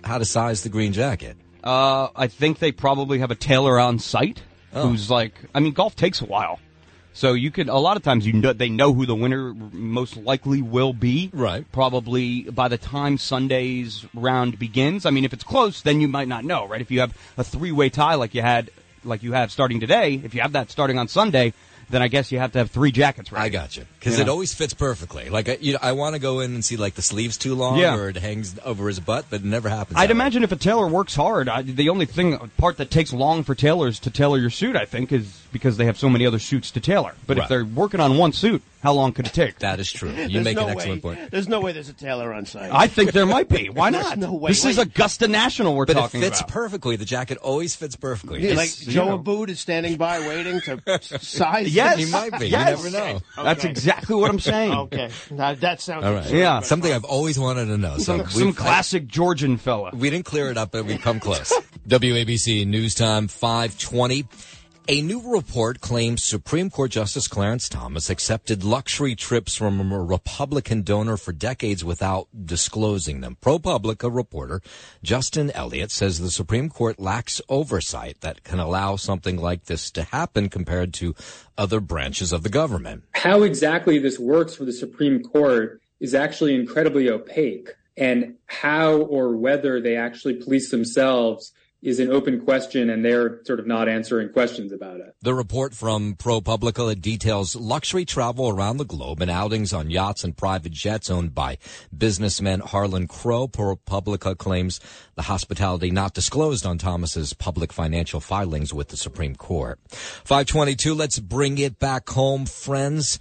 how 0.04 0.18
to 0.18 0.26
size 0.26 0.62
the 0.64 0.68
green 0.68 0.92
jacket? 0.92 1.38
Uh, 1.62 2.08
I 2.14 2.26
think 2.26 2.58
they 2.58 2.72
probably 2.72 3.20
have 3.20 3.30
a 3.30 3.34
tailor 3.34 3.80
on 3.80 3.98
site 3.98 4.42
Oh. 4.74 4.88
who's 4.88 5.08
like, 5.10 5.32
I 5.54 5.60
mean, 5.60 5.72
golf 5.72 5.96
takes 5.96 6.20
a 6.20 6.26
while. 6.26 6.60
So 7.16 7.32
you 7.34 7.52
could, 7.52 7.68
a 7.68 7.76
lot 7.78 7.96
of 7.96 8.02
times 8.02 8.26
you 8.26 8.32
know, 8.32 8.52
they 8.52 8.68
know 8.68 8.92
who 8.92 9.06
the 9.06 9.14
winner 9.14 9.54
most 9.54 10.16
likely 10.16 10.60
will 10.60 10.92
be. 10.92 11.30
Right. 11.32 11.64
Probably 11.70 12.42
by 12.42 12.66
the 12.68 12.76
time 12.76 13.18
Sunday's 13.18 14.04
round 14.14 14.58
begins. 14.58 15.06
I 15.06 15.10
mean, 15.10 15.24
if 15.24 15.32
it's 15.32 15.44
close, 15.44 15.80
then 15.82 16.00
you 16.00 16.08
might 16.08 16.26
not 16.28 16.44
know, 16.44 16.66
right? 16.66 16.80
If 16.80 16.90
you 16.90 17.00
have 17.00 17.16
a 17.38 17.44
three-way 17.44 17.88
tie 17.88 18.16
like 18.16 18.34
you 18.34 18.42
had, 18.42 18.70
like 19.04 19.22
you 19.22 19.32
have 19.32 19.52
starting 19.52 19.78
today, 19.78 20.20
if 20.24 20.34
you 20.34 20.40
have 20.40 20.52
that 20.52 20.70
starting 20.72 20.98
on 20.98 21.06
Sunday, 21.06 21.52
then 21.90 22.00
I 22.02 22.08
guess 22.08 22.32
you 22.32 22.38
have 22.38 22.52
to 22.52 22.58
have 22.58 22.70
three 22.70 22.90
jackets 22.90 23.30
ready. 23.30 23.44
I 23.44 23.48
got 23.50 23.76
you 23.76 23.84
because 24.00 24.18
it 24.18 24.24
know? 24.26 24.32
always 24.32 24.54
fits 24.54 24.72
perfectly. 24.74 25.28
Like 25.28 25.48
I, 25.48 25.58
you 25.60 25.74
know, 25.74 25.78
I 25.82 25.92
want 25.92 26.14
to 26.14 26.18
go 26.18 26.40
in 26.40 26.54
and 26.54 26.64
see 26.64 26.76
like 26.76 26.94
the 26.94 27.02
sleeves 27.02 27.36
too 27.36 27.54
long 27.54 27.78
Yeah. 27.78 27.94
or 27.96 28.08
it 28.08 28.16
hangs 28.16 28.58
over 28.64 28.88
his 28.88 28.98
butt, 29.00 29.26
but 29.30 29.40
it 29.42 29.44
never 29.46 29.68
happens. 29.68 29.98
I'd 29.98 30.08
that 30.08 30.14
way. 30.14 30.18
imagine 30.18 30.42
if 30.44 30.50
a 30.52 30.56
tailor 30.56 30.88
works 30.88 31.14
hard, 31.14 31.48
I, 31.48 31.60
the 31.62 31.90
only 31.90 32.06
thing 32.06 32.38
part 32.56 32.78
that 32.78 32.90
takes 32.90 33.12
long 33.12 33.44
for 33.44 33.54
tailors 33.54 34.00
to 34.00 34.10
tailor 34.10 34.38
your 34.38 34.50
suit, 34.50 34.74
I 34.76 34.86
think, 34.86 35.12
is 35.12 35.42
because 35.54 35.78
they 35.78 35.86
have 35.86 35.96
so 35.96 36.10
many 36.10 36.26
other 36.26 36.38
suits 36.38 36.70
to 36.72 36.80
tailor. 36.80 37.14
But 37.26 37.38
if 37.38 37.48
they're 37.48 37.64
working 37.64 38.00
on 38.00 38.18
one 38.18 38.32
suit, 38.32 38.60
how 38.82 38.92
long 38.92 39.12
could 39.12 39.26
it 39.26 39.32
take? 39.32 39.60
That 39.60 39.80
is 39.80 39.90
true. 39.90 40.10
You 40.10 40.28
There's 40.28 40.44
make 40.44 40.56
no 40.56 40.64
an 40.66 40.72
excellent 40.76 41.02
way, 41.02 41.14
point. 41.16 41.30
There's 41.30 41.48
no 41.48 41.60
way 41.62 41.72
there's 41.72 41.88
a 41.88 41.94
tailor 41.94 42.34
on 42.34 42.44
site. 42.44 42.70
I 42.70 42.86
think 42.86 43.12
there 43.12 43.24
might 43.24 43.48
be. 43.48 43.70
Why 43.70 43.90
There's 43.92 44.04
not? 44.04 44.18
no 44.18 44.34
way. 44.34 44.50
This 44.50 44.66
is 44.66 44.76
Augusta 44.76 45.26
National 45.28 45.74
we're 45.74 45.86
But 45.86 45.96
it 45.96 46.08
fits 46.10 46.40
about. 46.40 46.50
perfectly. 46.50 46.96
The 46.96 47.06
jacket 47.06 47.38
always 47.38 47.74
fits 47.74 47.96
perfectly. 47.96 48.40
Yeah, 48.46 48.56
like 48.56 48.66
It's- 48.68 48.80
Joe 48.84 49.06
know. 49.16 49.18
Abood 49.20 49.48
is 49.48 49.58
standing 49.60 49.96
by 49.96 50.20
waiting 50.20 50.60
to 50.62 51.00
size. 51.20 51.74
Yes, 51.74 51.96
He 51.98 52.04
might 52.10 52.38
be. 52.38 52.46
You 52.46 52.52
Yes. 52.52 52.84
never 52.84 52.90
know. 52.90 53.20
That's 53.42 53.64
exactly 53.64 54.16
what 54.16 54.28
I'm 54.30 54.40
saying. 54.40 54.72
Okay, 54.74 55.08
now, 55.30 55.54
that 55.54 55.80
sounds 55.80 56.04
All 56.04 56.12
right. 56.12 56.28
Yeah. 56.30 56.60
Something 56.60 56.92
I've 56.92 57.04
always 57.04 57.38
wanted 57.38 57.66
to 57.66 57.78
know. 57.78 57.96
So 57.98 58.24
Some, 58.26 58.46
we've- 58.46 58.58
I- 58.58 58.62
classic 58.62 59.06
Georgian 59.06 59.56
fella. 59.56 59.92
we 59.94 60.10
didn't 60.10 60.26
clear 60.26 60.50
it 60.50 60.58
up, 60.58 60.72
but 60.72 60.84
we've 60.84 61.00
come 61.00 61.20
close. 61.20 61.52
WABC 61.88 62.66
News 62.66 62.94
Time 62.94 63.28
520. 63.28 64.26
A 64.86 65.00
new 65.00 65.32
report 65.32 65.80
claims 65.80 66.22
Supreme 66.22 66.68
Court 66.68 66.90
Justice 66.90 67.26
Clarence 67.26 67.70
Thomas 67.70 68.10
accepted 68.10 68.64
luxury 68.64 69.14
trips 69.14 69.54
from 69.54 69.90
a 69.90 69.98
Republican 69.98 70.82
donor 70.82 71.16
for 71.16 71.32
decades 71.32 71.82
without 71.82 72.28
disclosing 72.44 73.22
them. 73.22 73.38
ProPublica 73.40 74.14
reporter 74.14 74.60
Justin 75.02 75.50
Elliott 75.52 75.90
says 75.90 76.18
the 76.18 76.30
Supreme 76.30 76.68
Court 76.68 77.00
lacks 77.00 77.40
oversight 77.48 78.20
that 78.20 78.44
can 78.44 78.58
allow 78.58 78.96
something 78.96 79.38
like 79.38 79.64
this 79.64 79.90
to 79.92 80.02
happen 80.02 80.50
compared 80.50 80.92
to 80.94 81.14
other 81.56 81.80
branches 81.80 82.30
of 82.30 82.42
the 82.42 82.50
government. 82.50 83.04
how 83.14 83.42
exactly 83.42 83.98
this 83.98 84.18
works 84.18 84.54
for 84.54 84.66
the 84.66 84.72
Supreme 84.72 85.22
Court 85.22 85.80
is 85.98 86.14
actually 86.14 86.54
incredibly 86.54 87.08
opaque. 87.08 87.70
And 87.96 88.34
how 88.46 88.96
or 88.96 89.34
whether 89.34 89.80
they 89.80 89.96
actually 89.96 90.34
police 90.34 90.70
themselves 90.70 91.52
is 91.84 92.00
an 92.00 92.10
open 92.10 92.40
question, 92.40 92.88
and 92.88 93.04
they're 93.04 93.44
sort 93.44 93.60
of 93.60 93.66
not 93.66 93.90
answering 93.90 94.30
questions 94.30 94.72
about 94.72 95.00
it. 95.00 95.14
The 95.20 95.34
report 95.34 95.74
from 95.74 96.14
ProPublica 96.14 96.98
details 96.98 97.54
luxury 97.54 98.06
travel 98.06 98.48
around 98.48 98.78
the 98.78 98.86
globe 98.86 99.20
and 99.20 99.30
outings 99.30 99.74
on 99.74 99.90
yachts 99.90 100.24
and 100.24 100.34
private 100.34 100.72
jets 100.72 101.10
owned 101.10 101.34
by 101.34 101.58
businessman 101.96 102.60
Harlan 102.60 103.06
Crow. 103.06 103.46
ProPublica 103.46 104.36
claims 104.38 104.80
the 105.14 105.22
hospitality 105.22 105.90
not 105.90 106.14
disclosed 106.14 106.64
on 106.64 106.78
Thomas's 106.78 107.34
public 107.34 107.70
financial 107.70 108.18
filings 108.18 108.72
with 108.72 108.88
the 108.88 108.96
Supreme 108.96 109.36
Court. 109.36 109.78
522, 109.88 110.94
let's 110.94 111.18
bring 111.18 111.58
it 111.58 111.78
back 111.78 112.08
home, 112.08 112.46
friends 112.46 113.18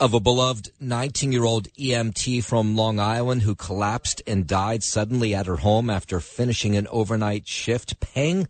of 0.00 0.14
a 0.14 0.20
beloved 0.20 0.70
19 0.80 1.32
year 1.32 1.44
old 1.44 1.68
EMT 1.74 2.44
from 2.44 2.76
Long 2.76 3.00
Island 3.00 3.42
who 3.42 3.54
collapsed 3.54 4.22
and 4.26 4.46
died 4.46 4.84
suddenly 4.84 5.34
at 5.34 5.46
her 5.46 5.56
home 5.56 5.90
after 5.90 6.20
finishing 6.20 6.76
an 6.76 6.86
overnight 6.88 7.48
shift, 7.48 7.98
paying 7.98 8.46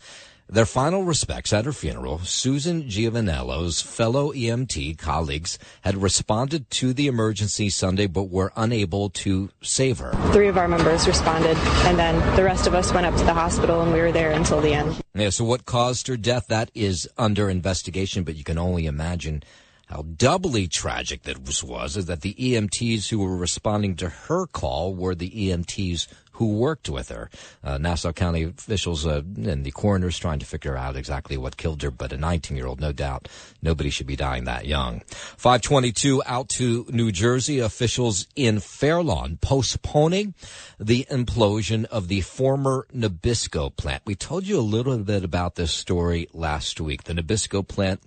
their 0.51 0.67
final 0.67 1.05
respects 1.05 1.53
at 1.53 1.65
her 1.65 1.73
funeral. 1.73 2.19
Susan 2.21 2.89
Giovanello's 2.89 3.83
fellow 3.83 4.33
EMT 4.33 4.99
colleagues 4.99 5.59
had 5.83 5.97
responded 5.97 6.71
to 6.71 6.93
the 6.93 7.07
emergency 7.07 7.69
Sunday 7.69 8.07
but 8.07 8.25
were 8.25 8.53
unable 8.57 9.11
to 9.11 9.51
save 9.63 9.99
her. 9.99 10.13
Three 10.33 10.49
of 10.49 10.57
our 10.57 10.69
members 10.69 11.07
responded, 11.07 11.57
and 11.87 11.99
then 11.99 12.37
the 12.37 12.45
rest 12.45 12.67
of 12.67 12.75
us 12.75 12.93
went 12.93 13.07
up 13.07 13.15
to 13.17 13.25
the 13.25 13.35
hospital, 13.35 13.83
and 13.83 13.93
we 13.93 14.01
were 14.01 14.13
there 14.13 14.31
until 14.31 14.61
the 14.61 14.73
end. 14.73 15.01
Yeah, 15.15 15.31
so 15.31 15.45
what 15.45 15.67
caused 15.67 16.07
her 16.09 16.17
death? 16.17 16.47
That 16.49 16.71
is 16.75 17.09
under 17.19 17.51
investigation, 17.51 18.25
but 18.25 18.37
you 18.37 18.45
can 18.45 18.59
only 18.59 18.87
imagine 18.87 19.43
how 19.89 20.03
doubly 20.03 20.69
tragic 20.69 21.23
was, 21.47 21.65
was 21.65 21.97
is 21.97 22.07
that 22.07 22.21
the 22.21 22.35
EMTs 22.35 23.09
who 23.09 23.21
were 23.21 23.37
responding 23.37 23.97
to 23.97 24.09
her 24.09 24.47
call 24.47 24.95
were 24.95 25.15
the 25.15 25.31
EMTs 25.31 26.07
who 26.39 26.55
worked 26.55 26.89
with 26.89 27.09
her. 27.09 27.29
Uh, 27.65 27.79
Nassau 27.79 28.13
County 28.13 28.45
officials 28.45 29.05
uh, 29.05 29.23
and 29.45 29.65
the 29.65 29.73
coroner's 29.73 30.19
trying 30.19 30.39
to 30.39 30.47
figure 30.47 30.77
out 30.77 30.95
exactly 30.95 31.37
what 31.37 31.57
killed 31.57 31.83
her, 31.83 31.91
but 31.91 32.13
a 32.13 32.17
19 32.17 32.57
year 32.57 32.67
old, 32.67 32.81
no 32.81 32.93
doubt, 32.93 33.29
nobody 33.61 33.91
should 33.91 34.07
be 34.07 34.15
dying 34.15 34.45
that 34.45 34.65
young. 34.65 35.01
522 35.09 36.23
out 36.27 36.49
to 36.51 36.87
New 36.91 37.11
Jersey. 37.11 37.59
Officials 37.59 38.29
in 38.37 38.61
Fairlawn 38.61 39.39
postponing 39.41 40.35
the 40.79 41.07
implosion 41.11 41.87
of 41.87 42.07
the 42.07 42.21
former 42.21 42.87
Nabisco 42.95 43.75
plant. 43.75 44.03
We 44.07 44.15
told 44.15 44.47
you 44.47 44.61
a 44.61 44.63
little 44.63 44.99
bit 44.99 45.25
about 45.25 45.57
this 45.57 45.73
story 45.73 46.29
last 46.33 46.81
week. 46.81 47.05
The 47.05 47.15
Nabisco 47.15 47.67
plant 47.67 48.01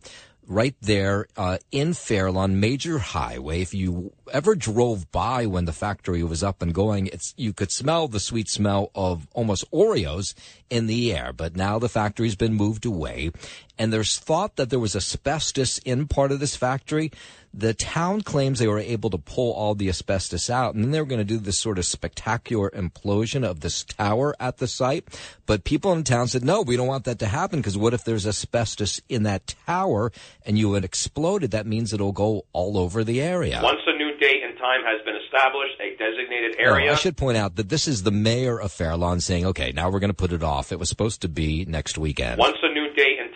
right 0.48 0.76
there 0.82 1.28
uh, 1.38 1.58
in 1.72 1.94
Fairlawn, 1.94 2.60
major 2.60 2.98
highway. 3.00 3.62
If 3.62 3.74
you 3.74 4.14
ever 4.32 4.56
drove 4.56 5.12
by 5.12 5.46
when 5.46 5.66
the 5.66 5.74
factory 5.74 6.24
was 6.24 6.44
up 6.44 6.62
and 6.62 6.74
going, 6.74 7.08
it's 7.08 7.34
you 7.38 7.54
could 7.54 7.72
smell 7.72 8.08
the 8.08 8.20
sweet 8.20 8.50
smell 8.50 8.92
of 8.96 9.28
almost 9.34 9.70
Oreos 9.72 10.34
in 10.70 10.88
the 10.88 11.14
air. 11.14 11.34
But 11.34 11.56
now 11.56 11.80
the 11.80 11.90
factory's 11.90 12.36
been 12.36 12.54
moved 12.54 12.86
away, 12.86 13.32
and 13.78 13.92
there's 13.92 14.18
thought 14.20 14.56
that 14.56 14.70
there 14.70 14.80
was 14.80 14.96
asbestos 14.96 15.78
in 15.80 16.08
part 16.08 16.32
of 16.32 16.40
this 16.40 16.56
factory. 16.56 17.12
The 17.54 17.74
town 17.74 18.22
claims 18.22 18.60
they 18.60 18.68
were 18.68 18.80
able 18.80 19.10
to 19.10 19.18
pull 19.18 19.52
all 19.54 19.76
the 19.76 19.90
asbestos 19.90 20.50
out, 20.50 20.74
and 20.74 20.84
then 20.84 20.92
they 20.92 21.00
were 21.02 21.06
going 21.06 21.20
to 21.20 21.26
do 21.26 21.38
this 21.38 21.60
sort 21.60 21.78
of 21.78 21.86
spectacular 21.86 22.70
implosion 22.70 23.44
of 23.46 23.60
this 23.60 23.84
tower 23.84 24.36
at 24.40 24.58
the 24.58 24.68
site. 24.68 25.06
But 25.46 25.66
people 25.66 25.92
in 25.92 26.04
town 26.06 26.28
said, 26.30 26.46
no, 26.46 26.62
we 26.62 26.78
don't 26.78 26.88
want 26.88 27.04
that 27.06 27.20
to 27.20 27.28
happen 27.28 27.60
because 27.60 27.78
what 27.78 27.94
if 27.94 28.06
there's 28.06 28.26
asbestos 28.26 29.02
in 29.10 29.24
that 29.24 29.54
tower 29.68 30.12
and 30.46 30.58
you 30.58 30.74
had 30.74 30.86
exploded? 30.86 31.52
That 31.52 31.68
means 31.68 31.92
it'll 31.92 32.14
go 32.14 32.46
all 32.54 32.78
over 32.78 33.04
the 33.04 33.22
area. 33.22 33.60
Once 33.62 33.82
a 33.86 33.98
new 33.98 34.18
date 34.18 34.44
and 34.44 34.58
time 34.58 34.82
has 34.86 35.04
been 35.04 35.16
established, 35.18 35.74
a 35.82 35.92
designated 35.98 36.56
Oh, 36.60 36.64
area. 36.74 36.92
I 36.92 36.96
should 36.96 37.18
point 37.18 37.38
out 37.38 37.56
that 37.56 37.70
this 37.70 37.88
is 37.88 38.04
the 38.04 38.12
mayor 38.12 38.60
of 38.60 38.72
Fairlawn 38.72 39.20
saying, 39.20 39.46
okay, 39.48 39.72
now 39.74 39.90
we're 39.90 40.00
going 40.00 40.10
to 40.10 40.14
put 40.14 40.32
it 40.32 40.44
off. 40.44 40.72
It 40.72 40.80
was 40.80 40.90
supposed 40.90 41.22
to 41.22 41.28
be 41.30 41.66
next 41.66 41.98
weekend. 41.98 42.38
Once 42.40 42.58
a 42.64 42.74
new 42.74 42.81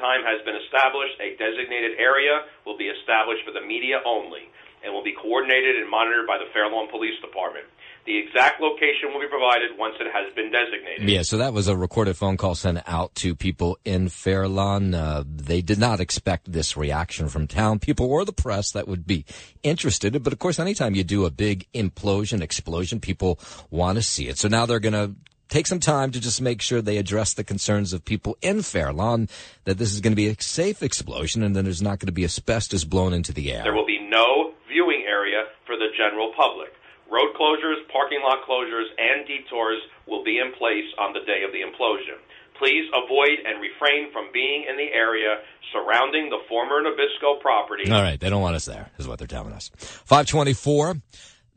time 0.05 0.21
has 0.21 0.39
been 0.45 0.57
established, 0.61 1.17
a 1.17 1.33
designated 1.41 1.97
area 1.97 2.45
will 2.65 2.77
be 2.77 2.93
established 2.93 3.41
for 3.41 3.51
the 3.51 3.65
media 3.65 3.97
only 4.05 4.45
and 4.83 4.93
will 4.93 5.03
be 5.03 5.15
coordinated 5.17 5.81
and 5.81 5.89
monitored 5.89 6.27
by 6.27 6.37
the 6.37 6.45
Fairlawn 6.53 6.87
Police 6.93 7.17
Department. 7.21 7.65
The 8.05 8.15
exact 8.19 8.61
location 8.61 9.09
will 9.11 9.19
be 9.19 9.27
provided 9.27 9.71
once 9.79 9.95
it 9.99 10.05
has 10.13 10.31
been 10.35 10.51
designated. 10.51 11.09
Yeah, 11.09 11.23
so 11.23 11.39
that 11.39 11.53
was 11.53 11.67
a 11.67 11.75
recorded 11.75 12.15
phone 12.15 12.37
call 12.37 12.53
sent 12.53 12.77
out 12.85 13.15
to 13.15 13.33
people 13.33 13.79
in 13.83 14.09
Fairlawn. 14.09 14.93
Uh, 14.93 15.23
they 15.25 15.63
did 15.63 15.79
not 15.79 15.99
expect 15.99 16.51
this 16.51 16.77
reaction 16.77 17.29
from 17.29 17.47
town 17.47 17.79
people 17.79 18.05
or 18.05 18.23
the 18.23 18.31
press 18.31 18.73
that 18.73 18.87
would 18.87 19.07
be 19.07 19.25
interested. 19.63 20.21
But 20.23 20.33
of 20.33 20.37
course, 20.37 20.59
anytime 20.59 20.93
you 20.93 21.03
do 21.03 21.25
a 21.25 21.31
big 21.31 21.65
implosion, 21.73 22.41
explosion, 22.41 22.99
people 22.99 23.39
want 23.71 23.95
to 23.95 24.03
see 24.03 24.27
it. 24.27 24.37
So 24.37 24.49
now 24.49 24.67
they're 24.67 24.79
going 24.79 24.93
to 24.93 25.15
take 25.49 25.67
some 25.67 25.79
time 25.79 26.11
to 26.11 26.19
just 26.19 26.41
make 26.41 26.61
sure 26.61 26.81
they 26.81 26.97
address 26.97 27.33
the 27.33 27.43
concerns 27.43 27.93
of 27.93 28.05
people 28.05 28.37
in 28.41 28.61
Fairlawn 28.61 29.29
that 29.65 29.77
this 29.77 29.93
is 29.93 30.01
going 30.01 30.11
to 30.11 30.15
be 30.15 30.27
a 30.27 30.35
safe 30.41 30.81
explosion 30.81 31.43
and 31.43 31.55
then 31.55 31.63
there's 31.63 31.81
not 31.81 31.99
going 31.99 32.07
to 32.07 32.13
be 32.13 32.25
asbestos 32.25 32.83
blown 32.83 33.13
into 33.13 33.33
the 33.33 33.51
air. 33.51 33.63
There 33.63 33.73
will 33.73 33.85
be 33.85 33.99
no 34.09 34.53
viewing 34.67 35.03
area 35.07 35.45
for 35.65 35.75
the 35.75 35.87
general 35.97 36.33
public. 36.35 36.69
Road 37.11 37.35
closures, 37.39 37.85
parking 37.91 38.21
lot 38.23 38.39
closures, 38.49 38.89
and 38.97 39.27
detours 39.27 39.79
will 40.07 40.23
be 40.23 40.39
in 40.39 40.51
place 40.57 40.89
on 40.99 41.13
the 41.13 41.21
day 41.21 41.43
of 41.45 41.51
the 41.53 41.61
implosion. 41.61 42.17
Please 42.57 42.89
avoid 42.95 43.45
and 43.45 43.61
refrain 43.61 44.11
from 44.11 44.29
being 44.33 44.65
in 44.67 44.77
the 44.77 44.89
area 44.93 45.37
surrounding 45.71 46.29
the 46.29 46.39
former 46.47 46.81
Nabisco 46.81 47.39
property. 47.41 47.91
All 47.91 48.01
right, 48.01 48.19
they 48.19 48.29
don't 48.29 48.41
want 48.41 48.55
us 48.55 48.65
there, 48.65 48.89
is 48.97 49.07
what 49.07 49.19
they're 49.19 49.27
telling 49.27 49.53
us. 49.53 49.69
524. 49.77 50.95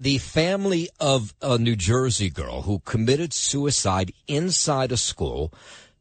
The 0.00 0.18
family 0.18 0.88
of 1.00 1.34
a 1.42 1.58
New 1.58 1.74
Jersey 1.74 2.30
girl 2.30 2.62
who 2.62 2.78
committed 2.80 3.32
suicide 3.32 4.12
inside 4.28 4.92
a 4.92 4.96
school 4.96 5.52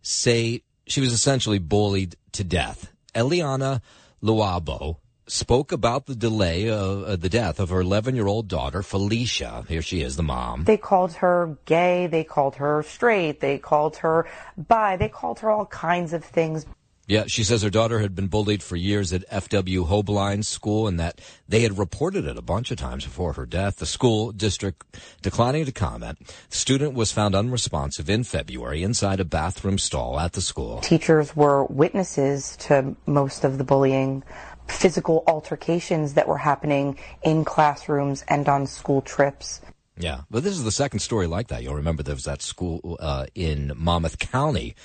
say 0.04 0.62
she 0.86 1.02
was 1.02 1.12
essentially 1.12 1.58
bullied 1.58 2.16
to 2.34 2.44
death. 2.44 2.94
Eliana 3.16 3.82
Luabo 4.22 4.98
spoke 5.26 5.72
about 5.72 6.06
the 6.06 6.16
delay 6.16 6.70
of 6.70 7.04
uh, 7.04 7.16
the 7.16 7.28
death 7.28 7.60
of 7.60 7.70
her 7.70 7.82
11 7.82 8.16
year 8.16 8.28
old 8.28 8.48
daughter, 8.48 8.84
Felicia. 8.84 9.66
Here 9.68 9.82
she 9.82 10.02
is, 10.02 10.16
the 10.16 10.24
mom. 10.24 10.66
They 10.66 10.78
called 10.78 11.14
her 11.14 11.58
gay, 11.66 12.08
they 12.08 12.24
called 12.24 12.56
her 12.56 12.84
straight, 12.84 13.40
they 13.40 13.58
called 13.58 13.98
her 13.98 14.28
bi, 14.58 14.96
they 14.98 15.10
called 15.10 15.40
her 15.40 15.50
all 15.50 15.66
kinds 15.66 16.14
of 16.14 16.24
things. 16.24 16.66
Yeah, 17.08 17.24
she 17.28 17.46
says 17.46 17.62
her 17.62 17.70
daughter 17.70 18.00
had 18.00 18.16
been 18.16 18.28
bullied 18.28 18.62
for 18.62 18.76
years 18.76 19.14
at 19.14 19.28
FW 19.30 19.88
Hobeline 19.88 20.44
School 20.44 20.88
and 20.88 21.00
that 21.00 21.22
they 21.48 21.62
had 21.62 21.78
reported 21.78 22.26
it 22.26 22.38
a 22.38 22.42
bunch 22.42 22.70
of 22.70 22.78
times 22.78 23.06
before 23.06 23.32
her 23.34 23.46
death. 23.46 23.78
The 23.78 23.86
school 23.86 24.34
district 24.34 24.84
declining 25.22 25.64
to 25.64 25.72
comment. 25.72 26.20
The 26.50 26.58
student 26.58 26.96
was 26.96 27.14
found 27.14 27.34
unresponsive 27.34 28.10
in 28.10 28.26
February 28.26 28.84
inside 28.84 29.22
a 29.22 29.26
bathroom 29.26 29.78
stall 29.78 30.20
at 30.20 30.34
the 30.34 30.42
school. 30.42 30.82
Teachers 30.82 31.34
were 31.34 31.64
witnesses 31.64 32.58
to 32.58 32.98
most 33.06 33.46
of 33.46 33.58
the 33.58 33.64
bullying, 33.64 34.22
physical 34.68 35.24
altercations 35.28 36.16
that 36.16 36.28
were 36.28 36.38
happening 36.38 37.00
in 37.24 37.46
classrooms 37.46 38.26
and 38.28 38.50
on 38.50 38.68
school 38.68 39.02
trips. 39.02 39.62
Yeah, 39.98 40.22
but 40.30 40.44
this 40.44 40.54
is 40.54 40.66
the 40.66 40.72
second 40.74 41.00
story 41.00 41.26
like 41.26 41.48
that. 41.48 41.64
You'll 41.64 41.76
remember 41.76 42.04
there 42.04 42.16
was 42.16 42.26
that 42.26 42.42
school 42.42 42.98
uh, 43.00 43.28
in 43.34 43.72
Monmouth 43.78 44.20
County 44.20 44.76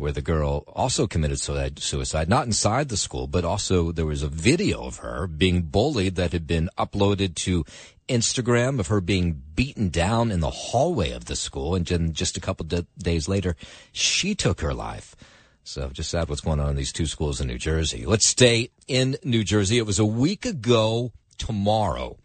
where 0.00 0.12
the 0.12 0.22
girl 0.22 0.64
also 0.68 1.06
committed 1.06 1.38
suicide, 1.38 2.28
not 2.28 2.46
inside 2.46 2.88
the 2.88 2.96
school, 2.96 3.26
but 3.26 3.44
also 3.44 3.92
there 3.92 4.06
was 4.06 4.22
a 4.22 4.28
video 4.28 4.84
of 4.84 4.98
her 4.98 5.26
being 5.26 5.62
bullied 5.62 6.16
that 6.16 6.32
had 6.32 6.46
been 6.46 6.70
uploaded 6.78 7.34
to 7.34 7.64
Instagram 8.08 8.80
of 8.80 8.88
her 8.88 9.00
being 9.00 9.40
beaten 9.54 9.88
down 9.88 10.32
in 10.32 10.40
the 10.40 10.50
hallway 10.50 11.12
of 11.12 11.26
the 11.26 11.36
school. 11.36 11.74
And 11.74 11.86
then 11.86 12.12
just 12.12 12.36
a 12.36 12.40
couple 12.40 12.66
days 12.98 13.28
later, 13.28 13.54
she 13.92 14.34
took 14.34 14.60
her 14.60 14.74
life. 14.74 15.14
So 15.62 15.90
just 15.90 16.10
sad 16.10 16.28
what's 16.28 16.40
going 16.40 16.58
on 16.58 16.70
in 16.70 16.76
these 16.76 16.92
two 16.92 17.06
schools 17.06 17.40
in 17.40 17.46
New 17.46 17.58
Jersey. 17.58 18.06
Let's 18.06 18.26
stay 18.26 18.70
in 18.88 19.16
New 19.22 19.44
Jersey. 19.44 19.78
It 19.78 19.86
was 19.86 19.98
a 19.98 20.04
week 20.04 20.44
ago 20.44 21.12
tomorrow 21.38 22.16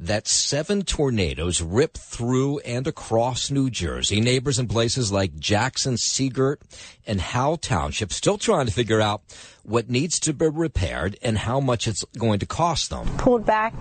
that 0.00 0.26
seven 0.26 0.82
tornadoes 0.82 1.60
ripped 1.60 1.98
through 1.98 2.58
and 2.60 2.86
across 2.86 3.50
New 3.50 3.68
Jersey. 3.68 4.20
Neighbors 4.20 4.58
in 4.58 4.66
places 4.66 5.12
like 5.12 5.38
Jackson, 5.38 5.98
Sea 5.98 6.30
Girt, 6.30 6.62
and 7.06 7.20
Howell 7.20 7.58
Township 7.58 8.10
still 8.10 8.38
trying 8.38 8.66
to 8.66 8.72
figure 8.72 9.00
out 9.00 9.20
what 9.62 9.90
needs 9.90 10.18
to 10.20 10.32
be 10.32 10.48
repaired 10.48 11.18
and 11.22 11.36
how 11.36 11.60
much 11.60 11.86
it's 11.86 12.02
going 12.16 12.38
to 12.38 12.46
cost 12.46 12.88
them. 12.88 13.06
Pulled 13.18 13.44
back 13.44 13.74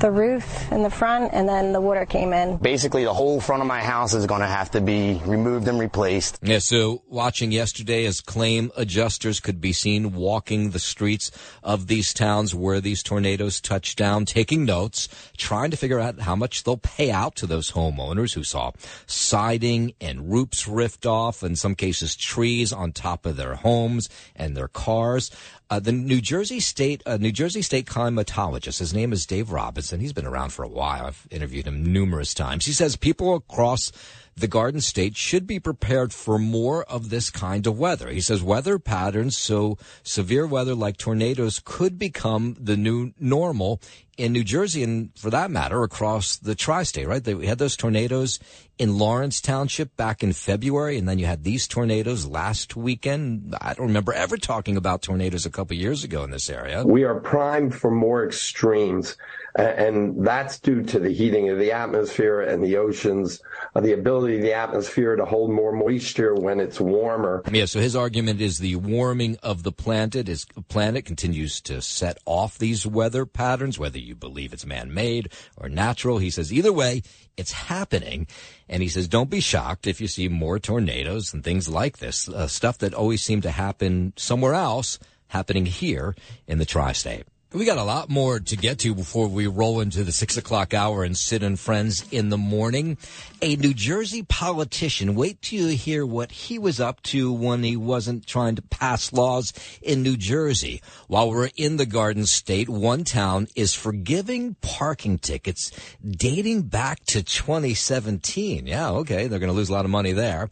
the 0.00 0.10
roof 0.10 0.70
in 0.72 0.82
the 0.82 0.90
front 0.90 1.32
and 1.32 1.48
then 1.48 1.72
the 1.72 1.80
water 1.80 2.06
came 2.06 2.32
in. 2.32 2.56
Basically, 2.56 3.04
the 3.04 3.14
whole 3.14 3.40
front 3.40 3.62
of 3.62 3.68
my 3.68 3.82
house 3.82 4.14
is 4.14 4.26
going 4.26 4.40
to 4.40 4.46
have 4.46 4.70
to 4.72 4.80
be 4.80 5.20
removed 5.24 5.68
and 5.68 5.78
replaced. 5.78 6.38
Yeah, 6.42 6.58
so 6.58 7.02
watching 7.08 7.52
yesterday 7.52 8.06
as 8.06 8.20
claim 8.20 8.72
adjusters 8.76 9.40
could 9.40 9.60
be 9.60 9.72
seen 9.72 10.12
walking 10.14 10.70
the 10.70 10.78
streets 10.78 11.30
of 11.62 11.86
these 11.86 12.12
towns 12.12 12.54
where 12.54 12.80
these 12.80 13.02
tornadoes 13.02 13.60
touched 13.60 13.98
down, 13.98 14.24
taking 14.24 14.64
notes, 14.64 15.08
trying 15.36 15.70
to 15.70 15.76
figure 15.76 16.00
out 16.00 16.20
how 16.20 16.34
much 16.34 16.64
they'll 16.64 16.76
pay 16.76 17.10
out 17.10 17.36
to 17.36 17.46
those 17.46 17.72
homeowners 17.72 18.34
who 18.34 18.44
saw 18.44 18.72
siding 19.06 19.92
and 20.00 20.32
roofs 20.32 20.66
ripped 20.66 21.06
off, 21.06 21.42
in 21.42 21.56
some 21.56 21.74
cases 21.74 22.16
trees 22.16 22.72
on 22.72 22.92
top 22.92 23.26
of 23.26 23.36
their 23.36 23.54
homes 23.56 24.08
and 24.34 24.56
their 24.56 24.68
cars. 24.68 25.30
Uh, 25.70 25.78
the 25.78 25.92
New 25.92 26.20
Jersey 26.20 26.58
State, 26.58 27.00
uh, 27.06 27.16
New 27.16 27.30
Jersey 27.30 27.62
State 27.62 27.86
climatologist, 27.86 28.80
his 28.80 28.92
name 28.92 29.12
is 29.12 29.24
Dave 29.24 29.52
Robinson. 29.52 30.00
He's 30.00 30.12
been 30.12 30.26
around 30.26 30.52
for 30.52 30.64
a 30.64 30.68
while. 30.68 31.06
I've 31.06 31.28
interviewed 31.30 31.68
him 31.68 31.92
numerous 31.92 32.34
times. 32.34 32.66
He 32.66 32.72
says 32.72 32.96
people 32.96 33.36
across 33.36 33.92
the 34.36 34.48
Garden 34.48 34.80
State 34.80 35.16
should 35.16 35.46
be 35.46 35.60
prepared 35.60 36.12
for 36.12 36.40
more 36.40 36.82
of 36.84 37.10
this 37.10 37.30
kind 37.30 37.68
of 37.68 37.78
weather. 37.78 38.08
He 38.08 38.20
says 38.20 38.42
weather 38.42 38.80
patterns, 38.80 39.38
so 39.38 39.78
severe 40.02 40.44
weather 40.44 40.74
like 40.74 40.96
tornadoes 40.96 41.60
could 41.64 42.00
become 42.00 42.56
the 42.58 42.76
new 42.76 43.12
normal 43.20 43.80
in 44.20 44.32
New 44.32 44.44
Jersey 44.44 44.82
and 44.82 45.10
for 45.16 45.30
that 45.30 45.50
matter 45.50 45.82
across 45.82 46.36
the 46.36 46.54
tri-state, 46.54 47.08
right? 47.08 47.24
They, 47.24 47.34
we 47.34 47.46
had 47.46 47.58
those 47.58 47.74
tornadoes 47.74 48.38
in 48.78 48.98
Lawrence 48.98 49.40
Township 49.40 49.96
back 49.96 50.22
in 50.22 50.34
February 50.34 50.98
and 50.98 51.08
then 51.08 51.18
you 51.18 51.24
had 51.24 51.42
these 51.42 51.66
tornadoes 51.66 52.26
last 52.26 52.76
weekend. 52.76 53.54
I 53.60 53.72
don't 53.72 53.86
remember 53.86 54.12
ever 54.12 54.36
talking 54.36 54.76
about 54.76 55.00
tornadoes 55.00 55.46
a 55.46 55.50
couple 55.50 55.74
years 55.74 56.04
ago 56.04 56.22
in 56.22 56.30
this 56.30 56.50
area. 56.50 56.84
We 56.84 57.04
are 57.04 57.18
primed 57.18 57.74
for 57.74 57.90
more 57.90 58.26
extremes 58.26 59.16
and 59.56 60.24
that's 60.26 60.58
due 60.58 60.82
to 60.84 60.98
the 60.98 61.10
heating 61.10 61.48
of 61.50 61.58
the 61.58 61.72
atmosphere 61.72 62.40
and 62.40 62.62
the 62.62 62.76
oceans, 62.76 63.42
uh, 63.74 63.80
the 63.80 63.92
ability 63.92 64.36
of 64.36 64.42
the 64.42 64.52
atmosphere 64.52 65.16
to 65.16 65.24
hold 65.24 65.50
more 65.50 65.72
moisture 65.72 66.34
when 66.34 66.60
it's 66.60 66.80
warmer. 66.80 67.42
Yeah, 67.50 67.64
so 67.64 67.80
his 67.80 67.96
argument 67.96 68.40
is 68.40 68.58
the 68.58 68.76
warming 68.76 69.36
of 69.42 69.62
the 69.62 69.72
planet 69.72 70.28
is 70.28 70.44
planet 70.68 71.04
continues 71.04 71.60
to 71.62 71.82
set 71.82 72.18
off 72.26 72.58
these 72.58 72.86
weather 72.86 73.26
patterns, 73.26 73.78
whether 73.78 73.98
you 73.98 74.09
believe 74.14 74.52
it's 74.52 74.66
man-made 74.66 75.32
or 75.56 75.68
natural. 75.68 76.18
He 76.18 76.30
says 76.30 76.52
either 76.52 76.72
way, 76.72 77.02
it's 77.36 77.52
happening. 77.52 78.26
And 78.68 78.82
he 78.82 78.88
says, 78.88 79.08
don't 79.08 79.30
be 79.30 79.40
shocked 79.40 79.86
if 79.86 80.00
you 80.00 80.08
see 80.08 80.28
more 80.28 80.58
tornadoes 80.58 81.32
and 81.32 81.42
things 81.42 81.68
like 81.68 81.98
this, 81.98 82.28
uh, 82.28 82.46
stuff 82.46 82.78
that 82.78 82.94
always 82.94 83.22
seemed 83.22 83.42
to 83.44 83.50
happen 83.50 84.12
somewhere 84.16 84.54
else 84.54 84.98
happening 85.28 85.66
here 85.66 86.14
in 86.46 86.58
the 86.58 86.66
tri-state. 86.66 87.24
We 87.52 87.64
got 87.64 87.78
a 87.78 87.82
lot 87.82 88.08
more 88.08 88.38
to 88.38 88.56
get 88.56 88.78
to 88.80 88.94
before 88.94 89.26
we 89.26 89.48
roll 89.48 89.80
into 89.80 90.04
the 90.04 90.12
six 90.12 90.36
o'clock 90.36 90.72
hour 90.72 91.02
and 91.02 91.16
sit 91.16 91.42
and 91.42 91.58
friends 91.58 92.04
in 92.12 92.28
the 92.28 92.38
morning. 92.38 92.96
A 93.42 93.56
New 93.56 93.74
Jersey 93.74 94.22
politician, 94.22 95.16
wait 95.16 95.42
till 95.42 95.68
you 95.68 95.76
hear 95.76 96.06
what 96.06 96.30
he 96.30 96.60
was 96.60 96.78
up 96.78 97.02
to 97.04 97.32
when 97.32 97.64
he 97.64 97.76
wasn't 97.76 98.24
trying 98.24 98.54
to 98.54 98.62
pass 98.62 99.12
laws 99.12 99.52
in 99.82 100.04
New 100.04 100.16
Jersey. 100.16 100.80
While 101.08 101.30
we're 101.30 101.50
in 101.56 101.76
the 101.76 101.86
Garden 101.86 102.24
State, 102.24 102.68
one 102.68 103.02
town 103.02 103.48
is 103.56 103.74
forgiving 103.74 104.54
parking 104.60 105.18
tickets 105.18 105.72
dating 106.08 106.62
back 106.62 107.04
to 107.06 107.20
2017. 107.20 108.68
Yeah, 108.68 108.90
okay, 108.90 109.26
they're 109.26 109.40
going 109.40 109.50
to 109.50 109.56
lose 109.56 109.70
a 109.70 109.72
lot 109.72 109.84
of 109.84 109.90
money 109.90 110.12
there. 110.12 110.50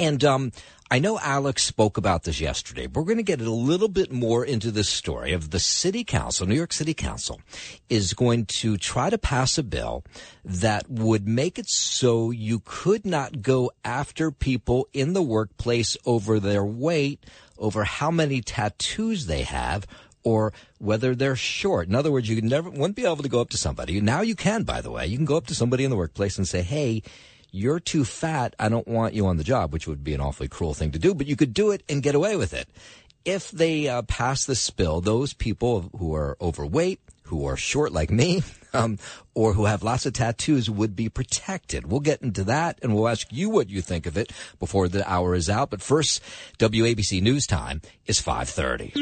And, 0.00 0.24
um, 0.24 0.50
I 0.92 0.98
know 0.98 1.20
Alex 1.20 1.62
spoke 1.62 1.98
about 1.98 2.24
this 2.24 2.40
yesterday, 2.40 2.88
but 2.88 3.00
we're 3.00 3.06
going 3.06 3.16
to 3.18 3.22
get 3.22 3.40
a 3.40 3.48
little 3.48 3.86
bit 3.86 4.10
more 4.10 4.44
into 4.44 4.72
this 4.72 4.88
story 4.88 5.32
of 5.32 5.50
the 5.50 5.60
city 5.60 6.02
council, 6.02 6.48
New 6.48 6.56
York 6.56 6.72
City 6.72 6.94
Council 6.94 7.40
is 7.88 8.12
going 8.12 8.46
to 8.46 8.76
try 8.76 9.08
to 9.08 9.16
pass 9.16 9.56
a 9.56 9.62
bill 9.62 10.02
that 10.44 10.90
would 10.90 11.28
make 11.28 11.60
it 11.60 11.68
so 11.68 12.32
you 12.32 12.60
could 12.64 13.06
not 13.06 13.40
go 13.40 13.70
after 13.84 14.32
people 14.32 14.88
in 14.92 15.12
the 15.12 15.22
workplace 15.22 15.96
over 16.06 16.40
their 16.40 16.64
weight, 16.64 17.24
over 17.56 17.84
how 17.84 18.10
many 18.10 18.40
tattoos 18.40 19.26
they 19.26 19.42
have, 19.42 19.86
or 20.24 20.52
whether 20.78 21.14
they're 21.14 21.36
short. 21.36 21.86
In 21.86 21.94
other 21.94 22.10
words, 22.10 22.28
you 22.28 22.42
never 22.42 22.68
wouldn't 22.68 22.96
be 22.96 23.04
able 23.04 23.18
to 23.18 23.28
go 23.28 23.40
up 23.40 23.50
to 23.50 23.56
somebody. 23.56 24.00
Now 24.00 24.22
you 24.22 24.34
can, 24.34 24.64
by 24.64 24.80
the 24.80 24.90
way. 24.90 25.06
You 25.06 25.16
can 25.16 25.24
go 25.24 25.36
up 25.36 25.46
to 25.46 25.54
somebody 25.54 25.84
in 25.84 25.90
the 25.90 25.96
workplace 25.96 26.36
and 26.36 26.48
say, 26.48 26.62
"Hey, 26.62 27.04
you're 27.52 27.80
too 27.80 28.04
fat. 28.04 28.54
I 28.58 28.68
don't 28.68 28.88
want 28.88 29.14
you 29.14 29.26
on 29.26 29.36
the 29.36 29.44
job," 29.44 29.72
which 29.72 29.86
would 29.86 30.04
be 30.04 30.14
an 30.14 30.20
awfully 30.20 30.48
cruel 30.48 30.74
thing 30.74 30.92
to 30.92 30.98
do, 30.98 31.14
but 31.14 31.26
you 31.26 31.36
could 31.36 31.54
do 31.54 31.70
it 31.70 31.82
and 31.88 32.02
get 32.02 32.14
away 32.14 32.36
with 32.36 32.52
it. 32.54 32.68
If 33.24 33.50
they 33.50 33.88
uh, 33.88 34.02
pass 34.02 34.44
this 34.46 34.70
bill, 34.70 35.00
those 35.00 35.34
people 35.34 35.90
who 35.98 36.14
are 36.14 36.36
overweight, 36.40 37.00
who 37.24 37.46
are 37.46 37.56
short 37.56 37.92
like 37.92 38.10
me, 38.10 38.42
um, 38.72 38.98
or 39.34 39.52
who 39.54 39.66
have 39.66 39.82
lots 39.82 40.06
of 40.06 40.12
tattoos 40.12 40.68
would 40.70 40.96
be 40.96 41.08
protected. 41.08 41.86
We'll 41.90 42.00
get 42.00 42.22
into 42.22 42.44
that 42.44 42.78
and 42.82 42.94
we'll 42.94 43.08
ask 43.08 43.26
you 43.30 43.50
what 43.50 43.68
you 43.70 43.80
think 43.82 44.06
of 44.06 44.16
it 44.16 44.32
before 44.58 44.88
the 44.88 45.08
hour 45.10 45.34
is 45.34 45.48
out. 45.48 45.70
But 45.70 45.82
first, 45.82 46.22
WABC 46.58 47.22
News 47.22 47.46
Time 47.46 47.82
is 48.06 48.20
530. 48.20 48.92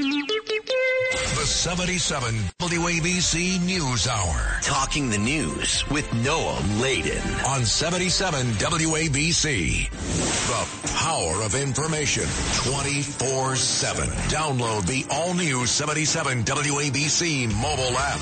The 1.19 1.47
77 1.47 2.35
WABC 2.61 3.61
News 3.65 4.07
Hour. 4.07 4.61
Talking 4.63 5.11
the 5.11 5.19
news 5.19 5.85
with 5.91 6.07
Noam 6.11 6.81
Laden. 6.81 7.23
On 7.47 7.65
77 7.65 8.47
WABC. 8.53 9.91
The 9.91 10.89
power 10.99 11.43
of 11.43 11.55
information 11.55 12.25
24 12.71 13.57
7. 13.57 14.09
Download 14.31 14.87
the 14.87 15.05
all 15.11 15.35
new 15.35 15.67
77 15.67 16.45
WABC 16.45 17.53
mobile 17.55 17.97
app. 17.99 18.21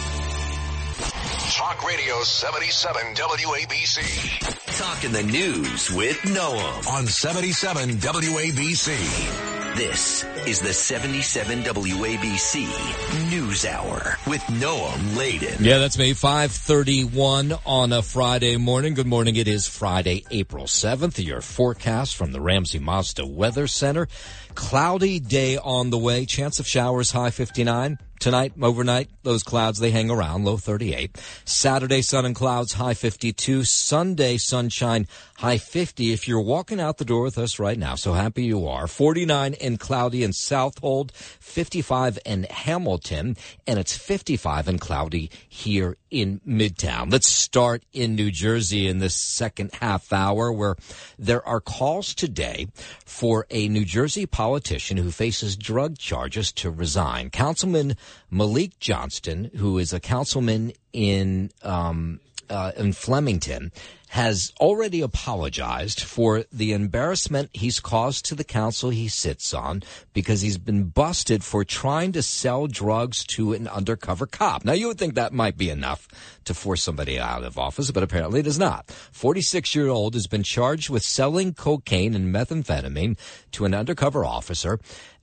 Talk 1.54 1.86
Radio 1.86 2.22
77 2.22 3.14
WABC. 3.14 4.78
Talking 4.78 5.12
the 5.12 5.22
news 5.22 5.90
with 5.90 6.16
Noam. 6.22 6.86
On 6.88 7.06
77 7.06 7.90
WABC. 7.96 9.55
This 9.76 10.24
is 10.46 10.60
the 10.60 10.72
77 10.72 11.62
WABC 11.62 13.28
News 13.30 13.66
Hour 13.66 14.16
with 14.26 14.40
Noam 14.44 15.18
Laden. 15.18 15.62
Yeah, 15.62 15.76
that's 15.76 15.98
me. 15.98 16.14
531 16.14 17.52
on 17.66 17.92
a 17.92 18.00
Friday 18.00 18.56
morning. 18.56 18.94
Good 18.94 19.06
morning. 19.06 19.36
It 19.36 19.46
is 19.46 19.68
Friday, 19.68 20.24
April 20.30 20.64
7th. 20.64 21.22
Your 21.22 21.42
forecast 21.42 22.16
from 22.16 22.32
the 22.32 22.40
Ramsey 22.40 22.78
Mazda 22.78 23.26
Weather 23.26 23.66
Center. 23.66 24.08
Cloudy 24.54 25.20
day 25.20 25.58
on 25.58 25.90
the 25.90 25.98
way. 25.98 26.24
Chance 26.24 26.58
of 26.58 26.66
showers 26.66 27.10
high 27.10 27.28
59. 27.28 27.98
Tonight, 28.18 28.52
overnight, 28.60 29.08
those 29.22 29.42
clouds, 29.42 29.78
they 29.78 29.90
hang 29.90 30.10
around, 30.10 30.44
low 30.44 30.56
38. 30.56 31.16
Saturday, 31.44 32.02
sun 32.02 32.24
and 32.24 32.34
clouds, 32.34 32.72
high 32.74 32.94
52. 32.94 33.64
Sunday, 33.64 34.36
sunshine, 34.36 35.06
high 35.36 35.58
50. 35.58 36.12
If 36.12 36.26
you're 36.26 36.40
walking 36.40 36.80
out 36.80 36.98
the 36.98 37.04
door 37.04 37.22
with 37.22 37.38
us 37.38 37.58
right 37.58 37.78
now, 37.78 37.94
so 37.94 38.14
happy 38.14 38.44
you 38.44 38.66
are. 38.66 38.86
49 38.86 39.54
in 39.54 39.76
cloudy 39.76 40.24
in 40.24 40.32
Southold, 40.32 41.12
55 41.12 42.18
in 42.24 42.44
Hamilton, 42.44 43.36
and 43.66 43.78
it's 43.78 43.96
55 43.96 44.68
and 44.68 44.80
cloudy 44.80 45.30
here 45.48 45.96
in 46.10 46.40
Midtown. 46.46 47.12
Let's 47.12 47.28
start 47.28 47.84
in 47.92 48.14
New 48.14 48.30
Jersey 48.30 48.88
in 48.88 48.98
this 48.98 49.14
second 49.14 49.74
half 49.74 50.12
hour 50.12 50.50
where 50.50 50.76
there 51.18 51.46
are 51.46 51.60
calls 51.60 52.14
today 52.14 52.68
for 53.04 53.46
a 53.50 53.68
New 53.68 53.84
Jersey 53.84 54.26
politician 54.26 54.96
who 54.96 55.10
faces 55.10 55.56
drug 55.56 55.98
charges 55.98 56.52
to 56.52 56.70
resign. 56.70 57.30
Councilman 57.30 57.96
Malik 58.30 58.78
Johnston, 58.78 59.50
who 59.56 59.78
is 59.78 59.92
a 59.92 60.00
councilman 60.00 60.72
in, 60.92 61.50
um, 61.62 62.20
uh, 62.48 62.72
in 62.76 62.92
Flemington, 62.92 63.72
has 64.08 64.52
already 64.60 65.00
apologized 65.00 66.00
for 66.00 66.44
the 66.52 66.72
embarrassment 66.72 67.50
he's 67.52 67.80
caused 67.80 68.24
to 68.24 68.34
the 68.34 68.44
council 68.44 68.90
he 68.90 69.08
sits 69.08 69.52
on 69.52 69.82
because 70.14 70.40
he's 70.40 70.58
been 70.58 70.84
busted 70.84 71.42
for 71.42 71.64
trying 71.64 72.12
to 72.12 72.22
sell 72.22 72.66
drugs 72.66 73.24
to 73.24 73.52
an 73.52 73.66
undercover 73.68 74.26
cop. 74.26 74.64
Now, 74.64 74.72
you 74.72 74.86
would 74.88 74.98
think 74.98 75.14
that 75.14 75.32
might 75.32 75.56
be 75.56 75.70
enough 75.70 76.08
to 76.44 76.54
force 76.54 76.82
somebody 76.82 77.18
out 77.18 77.42
of 77.42 77.58
office, 77.58 77.90
but 77.90 78.02
apparently 78.02 78.40
it 78.40 78.46
is 78.46 78.58
not. 78.58 78.88
46 79.12 79.74
year 79.74 79.88
old 79.88 80.14
has 80.14 80.26
been 80.26 80.44
charged 80.44 80.88
with 80.88 81.02
selling 81.02 81.52
cocaine 81.52 82.14
and 82.14 82.32
methamphetamine 82.34 83.18
to 83.52 83.64
an 83.64 83.74
undercover 83.74 84.24
officer. 84.24 84.78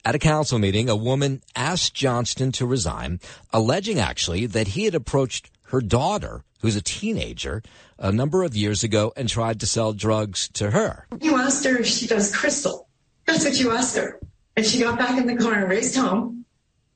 At 0.05 0.15
a 0.15 0.19
council 0.19 0.59
meeting, 0.59 0.89
a 0.89 0.97
woman 0.97 1.41
asked 1.55 1.93
Johnston 1.93 2.51
to 2.53 2.65
resign, 2.65 3.21
alleging 3.53 3.99
actually 3.99 4.45
that 4.47 4.69
he 4.69 4.83
had 4.83 4.95
approached 4.95 5.49
her 5.67 5.79
daughter, 5.79 6.43
who's 6.59 6.75
a 6.75 6.81
teenager, 6.81 7.63
a 7.97 8.11
number 8.11 8.43
of 8.43 8.53
years 8.53 8.83
ago 8.83 9.13
and 9.15 9.29
tried 9.29 9.61
to 9.61 9.65
sell 9.65 9.93
drugs 9.93 10.49
to 10.55 10.71
her. 10.71 11.07
You 11.21 11.37
asked 11.37 11.63
her 11.63 11.77
if 11.77 11.87
she 11.87 12.05
does 12.05 12.35
crystal. 12.35 12.89
That's 13.25 13.45
what 13.45 13.57
you 13.57 13.71
asked 13.71 13.95
her. 13.95 14.19
And 14.57 14.65
she 14.65 14.81
got 14.81 14.99
back 14.99 15.17
in 15.17 15.25
the 15.25 15.37
car 15.37 15.53
and 15.53 15.69
raced 15.69 15.95
home 15.95 16.43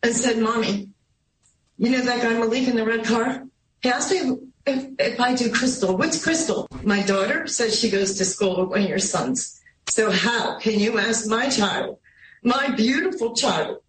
and 0.04 0.13
said, 0.13 0.39
Mommy, 0.39 0.89
you 1.78 1.91
know 1.91 2.02
that 2.02 2.22
guy 2.22 2.34
Malik 2.34 2.67
in 2.67 2.76
the 2.76 2.86
red 2.86 3.06
car? 3.06 3.48
He 3.82 3.89
asked 3.89 4.12
me 4.12 4.38
if, 4.65 4.86
if 5.00 5.20
I 5.22 5.34
do 5.34 5.50
crystal. 5.50 5.96
What's 5.96 6.22
crystal? 6.22 6.67
My 6.84 7.04
daughter 7.04 7.48
says 7.48 7.80
she 7.80 7.89
goes 7.89 8.15
to 8.15 8.26
school 8.26 8.60
with 8.60 8.70
one 8.70 8.82
of 8.82 8.89
your 8.89 9.00
sons. 9.00 9.62
So 9.89 10.12
how 10.12 10.60
can 10.60 10.78
you 10.78 11.00
ask 11.00 11.26
my 11.26 11.48
child, 11.48 12.00
my 12.43 12.69
beautiful 12.71 13.36
child, 13.36 13.80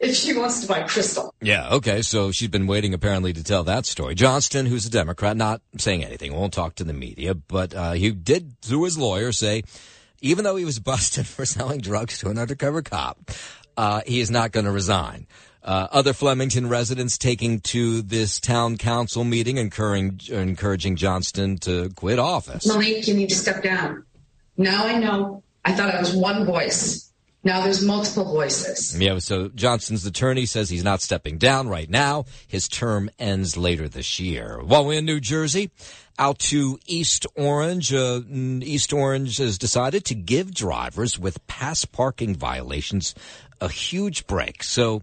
if 0.00 0.14
she 0.16 0.36
wants 0.36 0.60
to 0.62 0.68
buy 0.68 0.82
crystal. 0.82 1.34
Yeah, 1.40 1.74
okay. 1.74 2.02
So 2.02 2.32
she's 2.32 2.48
been 2.48 2.66
waiting 2.66 2.94
apparently 2.94 3.32
to 3.32 3.44
tell 3.44 3.64
that 3.64 3.86
story. 3.86 4.14
Johnston, 4.14 4.66
who's 4.66 4.86
a 4.86 4.90
Democrat, 4.90 5.36
not 5.36 5.62
saying 5.78 6.04
anything, 6.04 6.34
won't 6.34 6.52
talk 6.52 6.74
to 6.76 6.84
the 6.84 6.92
media, 6.92 7.34
but 7.34 7.74
uh, 7.74 7.92
he 7.92 8.10
did, 8.10 8.60
through 8.62 8.84
his 8.84 8.98
lawyer, 8.98 9.32
say 9.32 9.62
even 10.22 10.44
though 10.44 10.56
he 10.56 10.64
was 10.64 10.78
busted 10.92 11.26
for 11.26 11.44
selling 11.44 11.80
drugs 11.80 12.18
to 12.18 12.30
an 12.30 12.38
undercover 12.38 12.80
cop, 12.80 13.30
uh, 13.76 14.00
he 14.06 14.20
is 14.20 14.30
not 14.30 14.52
going 14.52 14.66
to 14.66 14.72
resign. 14.72 15.26
Uh, 15.62 15.86
other 15.92 16.12
Flemington 16.12 16.68
residents 16.68 17.16
taking 17.16 17.60
to 17.60 18.02
this 18.02 18.40
town 18.40 18.76
council 18.76 19.22
meeting, 19.22 19.58
encouraging, 19.58 20.34
encouraging 20.34 20.96
Johnston 20.96 21.56
to 21.58 21.90
quit 21.90 22.18
office. 22.18 22.66
Malik, 22.66 23.06
you 23.06 23.14
need 23.14 23.28
to 23.28 23.36
step 23.36 23.62
down. 23.62 24.04
Now 24.56 24.86
I 24.86 24.98
know. 24.98 25.44
I 25.64 25.72
thought 25.72 25.94
I 25.94 26.00
was 26.00 26.16
one 26.16 26.44
voice. 26.44 27.11
Now 27.44 27.62
there's 27.62 27.84
multiple 27.84 28.24
voices. 28.24 28.96
Yeah, 28.98 29.18
so 29.18 29.48
Johnson's 29.48 30.06
attorney 30.06 30.46
says 30.46 30.70
he's 30.70 30.84
not 30.84 31.02
stepping 31.02 31.38
down 31.38 31.68
right 31.68 31.90
now. 31.90 32.26
His 32.46 32.68
term 32.68 33.10
ends 33.18 33.56
later 33.56 33.88
this 33.88 34.20
year. 34.20 34.60
While 34.62 34.84
we're 34.84 34.98
in 34.98 35.06
New 35.06 35.18
Jersey, 35.18 35.70
out 36.18 36.38
to 36.40 36.78
East 36.86 37.26
Orange, 37.34 37.92
uh, 37.92 38.20
East 38.30 38.92
Orange 38.92 39.38
has 39.38 39.58
decided 39.58 40.04
to 40.04 40.14
give 40.14 40.54
drivers 40.54 41.18
with 41.18 41.44
past 41.48 41.90
parking 41.90 42.36
violations 42.36 43.14
a 43.60 43.68
huge 43.68 44.26
break. 44.28 44.62
So 44.62 45.02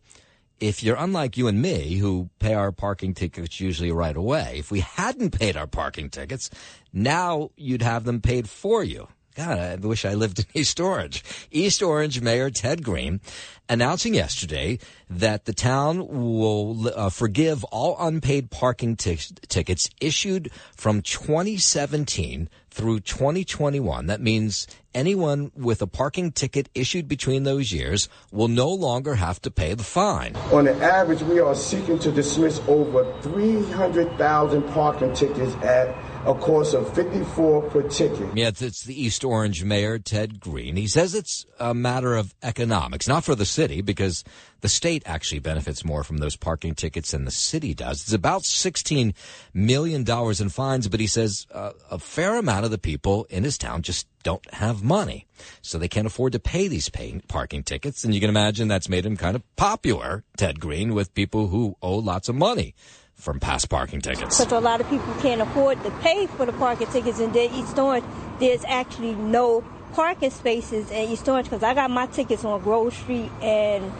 if 0.61 0.81
you're 0.83 0.97
unlike 0.97 1.37
you 1.37 1.47
and 1.47 1.61
me, 1.61 1.97
who 1.97 2.29
pay 2.39 2.53
our 2.53 2.71
parking 2.71 3.13
tickets 3.13 3.59
usually 3.59 3.91
right 3.91 4.15
away, 4.15 4.55
if 4.59 4.71
we 4.71 4.79
hadn't 4.81 5.31
paid 5.31 5.57
our 5.57 5.67
parking 5.67 6.09
tickets, 6.09 6.49
now 6.93 7.51
you'd 7.57 7.81
have 7.81 8.05
them 8.05 8.21
paid 8.21 8.49
for 8.49 8.83
you. 8.83 9.07
God, 9.39 9.57
I 9.57 9.75
wish 9.87 10.03
I 10.03 10.15
lived 10.15 10.39
in 10.39 10.45
East 10.53 10.81
Orange. 10.81 11.23
East 11.49 11.81
Orange 11.81 12.19
Mayor 12.19 12.49
Ted 12.49 12.83
Green 12.83 13.21
announcing 13.69 14.13
yesterday 14.13 14.79
that 15.09 15.45
the 15.45 15.53
town 15.53 16.05
will 16.09 16.91
uh, 16.93 17.09
forgive 17.09 17.63
all 17.65 17.95
unpaid 18.01 18.51
parking 18.51 18.97
t- 18.97 19.17
tickets 19.47 19.89
issued 20.01 20.51
from 20.75 21.01
2017 21.01 22.49
through 22.69 22.99
2021. 22.99 24.07
That 24.07 24.19
means 24.19 24.67
anyone 24.93 25.53
with 25.55 25.81
a 25.81 25.87
parking 25.87 26.33
ticket 26.33 26.67
issued 26.75 27.07
between 27.07 27.43
those 27.43 27.71
years 27.71 28.09
will 28.33 28.49
no 28.49 28.69
longer 28.69 29.15
have 29.15 29.41
to 29.43 29.51
pay 29.51 29.73
the 29.73 29.85
fine. 29.85 30.35
On 30.51 30.65
the 30.65 30.75
average, 30.83 31.21
we 31.21 31.39
are 31.39 31.55
seeking 31.55 31.97
to 31.99 32.11
dismiss 32.11 32.59
over 32.67 33.05
300,000 33.21 34.63
parking 34.73 35.13
tickets 35.13 35.55
at 35.63 35.95
a 36.25 36.33
cost 36.33 36.73
of 36.73 36.93
54 36.93 37.61
per 37.69 37.81
ticket. 37.83 38.35
Yeah, 38.35 38.49
it's 38.49 38.83
the 38.83 39.01
East 39.01 39.23
Orange 39.23 39.63
mayor, 39.63 39.99
Ted 39.99 40.39
Green. 40.39 40.75
He 40.75 40.87
says 40.87 41.15
it's 41.15 41.45
a 41.59 41.73
matter 41.73 42.15
of 42.15 42.35
economics, 42.43 43.07
not 43.07 43.23
for 43.23 43.35
the 43.35 43.45
city, 43.45 43.81
because 43.81 44.23
the 44.61 44.67
state 44.67 45.01
actually 45.05 45.39
benefits 45.39 45.85
more 45.85 46.03
from 46.03 46.17
those 46.17 46.35
parking 46.35 46.75
tickets 46.75 47.11
than 47.11 47.23
the 47.23 47.31
city 47.31 47.73
does. 47.73 48.01
It's 48.01 48.13
about 48.13 48.41
$16 48.41 49.13
million 49.53 50.05
in 50.07 50.49
fines, 50.49 50.87
but 50.89 50.99
he 50.99 51.07
says 51.07 51.47
uh, 51.53 51.71
a 51.89 51.97
fair 51.97 52.35
amount 52.35 52.65
of 52.65 52.71
the 52.71 52.77
people 52.77 53.25
in 53.29 53.45
his 53.45 53.57
town 53.57 53.81
just 53.81 54.05
don't 54.23 54.53
have 54.53 54.83
money. 54.83 55.25
So 55.61 55.77
they 55.77 55.87
can't 55.87 56.07
afford 56.07 56.33
to 56.33 56.39
pay 56.39 56.67
these 56.67 56.89
pay- 56.89 57.21
parking 57.29 57.63
tickets. 57.63 58.03
And 58.03 58.13
you 58.13 58.19
can 58.19 58.29
imagine 58.29 58.67
that's 58.67 58.89
made 58.89 59.05
him 59.05 59.15
kind 59.15 59.37
of 59.37 59.55
popular, 59.55 60.25
Ted 60.35 60.59
Green, 60.59 60.93
with 60.93 61.13
people 61.13 61.47
who 61.47 61.77
owe 61.81 61.97
lots 61.97 62.27
of 62.27 62.35
money 62.35 62.75
from 63.19 63.39
past 63.39 63.69
parking 63.69 64.01
tickets. 64.01 64.39
Because 64.39 64.51
a 64.51 64.59
lot 64.59 64.81
of 64.81 64.89
people 64.89 65.13
can't 65.15 65.41
afford 65.41 65.83
to 65.83 65.91
pay 65.99 66.25
for 66.25 66.45
the 66.45 66.53
parking 66.53 66.87
tickets 66.87 67.19
in 67.19 67.35
East 67.35 67.77
Orange. 67.77 68.05
There's 68.39 68.63
actually 68.65 69.13
no 69.13 69.61
parking 69.93 70.31
spaces 70.31 70.89
in 70.89 71.09
East 71.09 71.27
Orange 71.27 71.49
because 71.49 71.61
I 71.63 71.73
got 71.73 71.91
my 71.91 72.07
tickets 72.07 72.45
on 72.45 72.61
Grove 72.61 72.93
Street 72.93 73.29
and 73.41 73.91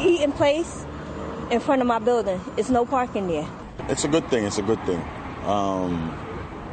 Eaton 0.00 0.32
Place 0.32 0.86
in 1.50 1.60
front 1.60 1.82
of 1.82 1.88
my 1.88 1.98
building. 1.98 2.40
It's 2.56 2.70
no 2.70 2.86
parking 2.86 3.26
there. 3.26 3.48
It's 3.88 4.04
a 4.04 4.08
good 4.08 4.28
thing. 4.28 4.44
It's 4.44 4.58
a 4.58 4.62
good 4.62 4.82
thing. 4.86 5.02
Um, 5.44 6.16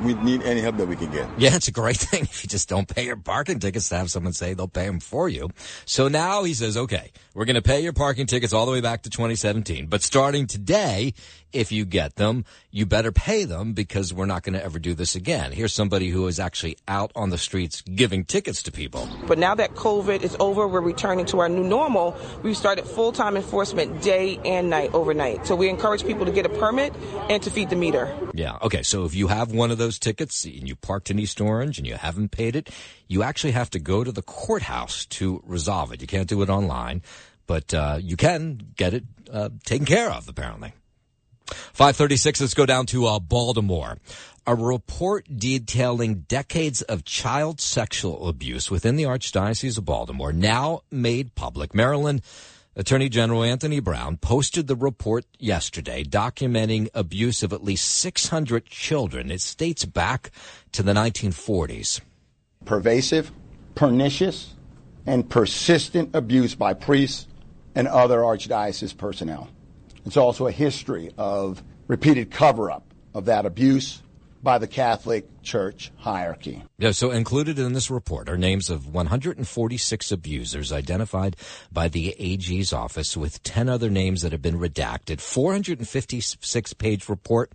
we 0.04 0.14
need 0.16 0.42
any 0.44 0.62
help 0.62 0.78
that 0.78 0.88
we 0.88 0.96
can 0.96 1.12
get. 1.12 1.28
Yeah, 1.38 1.56
it's 1.56 1.68
a 1.68 1.72
great 1.72 1.98
thing 1.98 2.24
if 2.24 2.44
you 2.44 2.48
just 2.50 2.70
don't 2.70 2.88
pay 2.88 3.06
your 3.06 3.18
parking 3.18 3.60
tickets 3.60 3.90
to 3.90 3.98
have 3.98 4.10
someone 4.10 4.34
say 4.34 4.54
they'll 4.54 4.68
pay 4.68 4.86
them 4.86 5.00
for 5.00 5.30
you. 5.30 5.50
So 5.86 6.08
now 6.08 6.44
he 6.44 6.54
says, 6.54 6.78
okay, 6.78 7.12
we're 7.34 7.46
going 7.46 7.56
to 7.56 7.62
pay 7.62 7.82
your 7.82 7.94
parking 7.94 8.26
tickets 8.26 8.54
all 8.54 8.66
the 8.66 8.72
way 8.72 8.82
back 8.82 9.04
to 9.04 9.10
2017. 9.10 9.88
But 9.88 10.04
starting 10.04 10.48
today, 10.48 11.14
if 11.54 11.72
you 11.72 11.86
get 11.86 12.16
them, 12.16 12.46
you 12.72 12.86
better 12.86 13.12
pay 13.12 13.46
them 13.46 13.74
because 13.74 14.14
we're 14.14 14.26
not 14.26 14.44
going 14.44 14.54
to 14.54 14.64
ever 14.64 14.80
do 14.80 14.94
this 14.94 15.16
again. 15.16 15.52
Here's 15.52 15.74
somebody 15.74 16.10
who 16.10 16.28
is 16.28 16.40
actually 16.40 16.78
out 16.88 17.12
on 17.16 17.30
the 17.30 17.38
streets 17.38 17.82
giving 17.82 18.26
tickets 18.26 18.64
to 18.64 18.72
people. 18.72 19.08
But 19.28 19.38
now 19.38 19.56
that 19.56 19.76
COVID 19.76 20.24
is 20.24 20.36
over, 20.40 20.68
we're 20.68 20.82
returning 20.82 21.26
to 21.28 21.40
our 21.40 21.50
new 21.50 21.64
normal. 21.64 22.18
We've 22.44 22.58
started 22.58 22.86
full 22.86 23.12
time 23.12 23.36
enforcement 23.36 24.02
day 24.02 24.40
and 24.46 24.70
night, 24.70 24.94
overnight. 24.94 25.46
So 25.46 25.56
we 25.56 25.70
encourage 25.70 26.06
people 26.06 26.26
to 26.26 26.32
get 26.32 26.46
a 26.46 26.50
permit 26.50 26.94
and 27.30 27.42
to 27.44 27.50
feed 27.50 27.70
the 27.70 27.76
meter. 27.76 28.14
Yeah. 28.34 28.58
Okay. 28.62 28.84
So 28.84 29.06
if 29.06 29.16
you 29.16 29.28
have 29.28 29.52
one 29.52 29.72
of 29.72 29.78
those 29.78 30.00
tickets 30.00 30.46
and 30.46 30.68
you 30.68 30.76
parked 30.76 31.12
in 31.12 31.20
East 31.20 31.40
Orange 31.42 31.78
and 31.78 31.88
you 31.88 31.96
haven't 31.96 32.32
paid 32.32 32.56
it, 32.56 32.70
you 33.08 33.24
actually 33.24 33.52
have 33.52 33.70
to 33.72 33.80
go 33.80 34.06
to 34.06 34.12
the 34.12 34.22
courthouse 34.22 35.06
to 35.06 35.44
resolve 35.46 35.92
it. 35.92 36.00
You 36.00 36.08
can't 36.08 36.30
do 36.30 36.42
it 36.42 36.50
online, 36.50 37.02
but 37.52 37.74
uh, 37.74 38.00
you 38.02 38.16
can 38.16 38.62
get 38.78 38.94
it 38.94 39.04
uh, 39.30 39.50
taken 39.66 39.86
care 39.86 40.10
of, 40.10 40.30
apparently. 40.30 40.72
536, 41.48 42.40
let's 42.40 42.54
go 42.54 42.66
down 42.66 42.86
to 42.86 43.06
uh, 43.08 43.20
Baltimore. 43.20 43.98
A 44.48 44.56
report 44.56 45.26
detailing 45.36 46.22
decades 46.30 46.82
of 46.84 47.04
child 47.04 47.60
sexual 47.60 48.30
abuse 48.30 48.72
within 48.72 48.96
the 48.96 49.04
Archdiocese 49.04 49.78
of 49.78 49.84
Baltimore 49.84 50.32
now 50.32 50.84
made 50.90 51.36
public. 51.36 51.76
Maryland 51.76 52.22
Attorney 52.78 53.10
General 53.10 53.44
Anthony 53.44 53.82
Brown 53.82 54.16
posted 54.16 54.68
the 54.68 54.78
report 54.78 55.26
yesterday 55.38 56.06
documenting 56.06 56.88
abuse 56.94 57.44
of 57.44 57.52
at 57.52 57.66
least 57.66 57.86
600 57.86 58.66
children. 58.66 59.30
It 59.30 59.56
dates 59.58 59.84
back 59.84 60.32
to 60.72 60.84
the 60.84 60.94
1940s. 60.94 62.00
Pervasive, 62.64 63.34
pernicious, 63.76 64.54
and 65.06 65.30
persistent 65.30 66.16
abuse 66.16 66.56
by 66.56 66.74
priests 66.74 67.28
and 67.76 67.88
other 67.88 68.20
archdiocese 68.20 68.96
personnel. 68.96 69.50
It's 70.06 70.18
also 70.18 70.48
a 70.48 70.52
history 70.52 71.12
of 71.18 71.64
repeated 71.88 72.32
cover 72.32 72.72
up 72.72 72.86
of 73.14 73.26
that 73.26 73.46
abuse 73.46 74.02
by 74.44 74.58
the 74.58 74.68
Catholic 74.68 75.28
Church 75.44 75.92
hierarchy. 75.98 76.64
Yeah, 76.78 76.92
so 76.92 77.12
included 77.12 77.60
in 77.60 77.74
this 77.74 77.92
report 77.92 78.28
are 78.28 78.38
names 78.38 78.70
of 78.70 78.92
146 78.92 80.12
abusers 80.12 80.72
identified 80.72 81.36
by 81.72 81.88
the 81.88 82.16
AG's 82.18 82.74
office, 82.74 83.16
with 83.16 83.44
10 83.44 83.70
other 83.70 83.90
names 83.90 84.22
that 84.24 84.32
have 84.32 84.42
been 84.42 84.60
redacted. 84.60 85.22
456 85.22 86.74
page 86.74 87.08
report. 87.08 87.52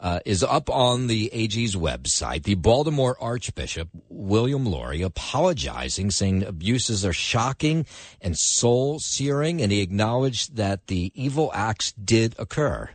Uh, 0.00 0.20
is 0.24 0.44
up 0.44 0.70
on 0.70 1.08
the 1.08 1.28
AG's 1.32 1.74
website. 1.74 2.44
The 2.44 2.54
Baltimore 2.54 3.16
Archbishop, 3.20 3.88
William 4.08 4.64
Lori, 4.64 5.02
apologizing, 5.02 6.12
saying 6.12 6.44
abuses 6.44 7.04
are 7.04 7.12
shocking 7.12 7.84
and 8.20 8.38
soul 8.38 9.00
searing, 9.00 9.60
and 9.60 9.72
he 9.72 9.80
acknowledged 9.80 10.54
that 10.54 10.86
the 10.86 11.10
evil 11.16 11.50
acts 11.52 11.90
did 11.92 12.36
occur. 12.38 12.90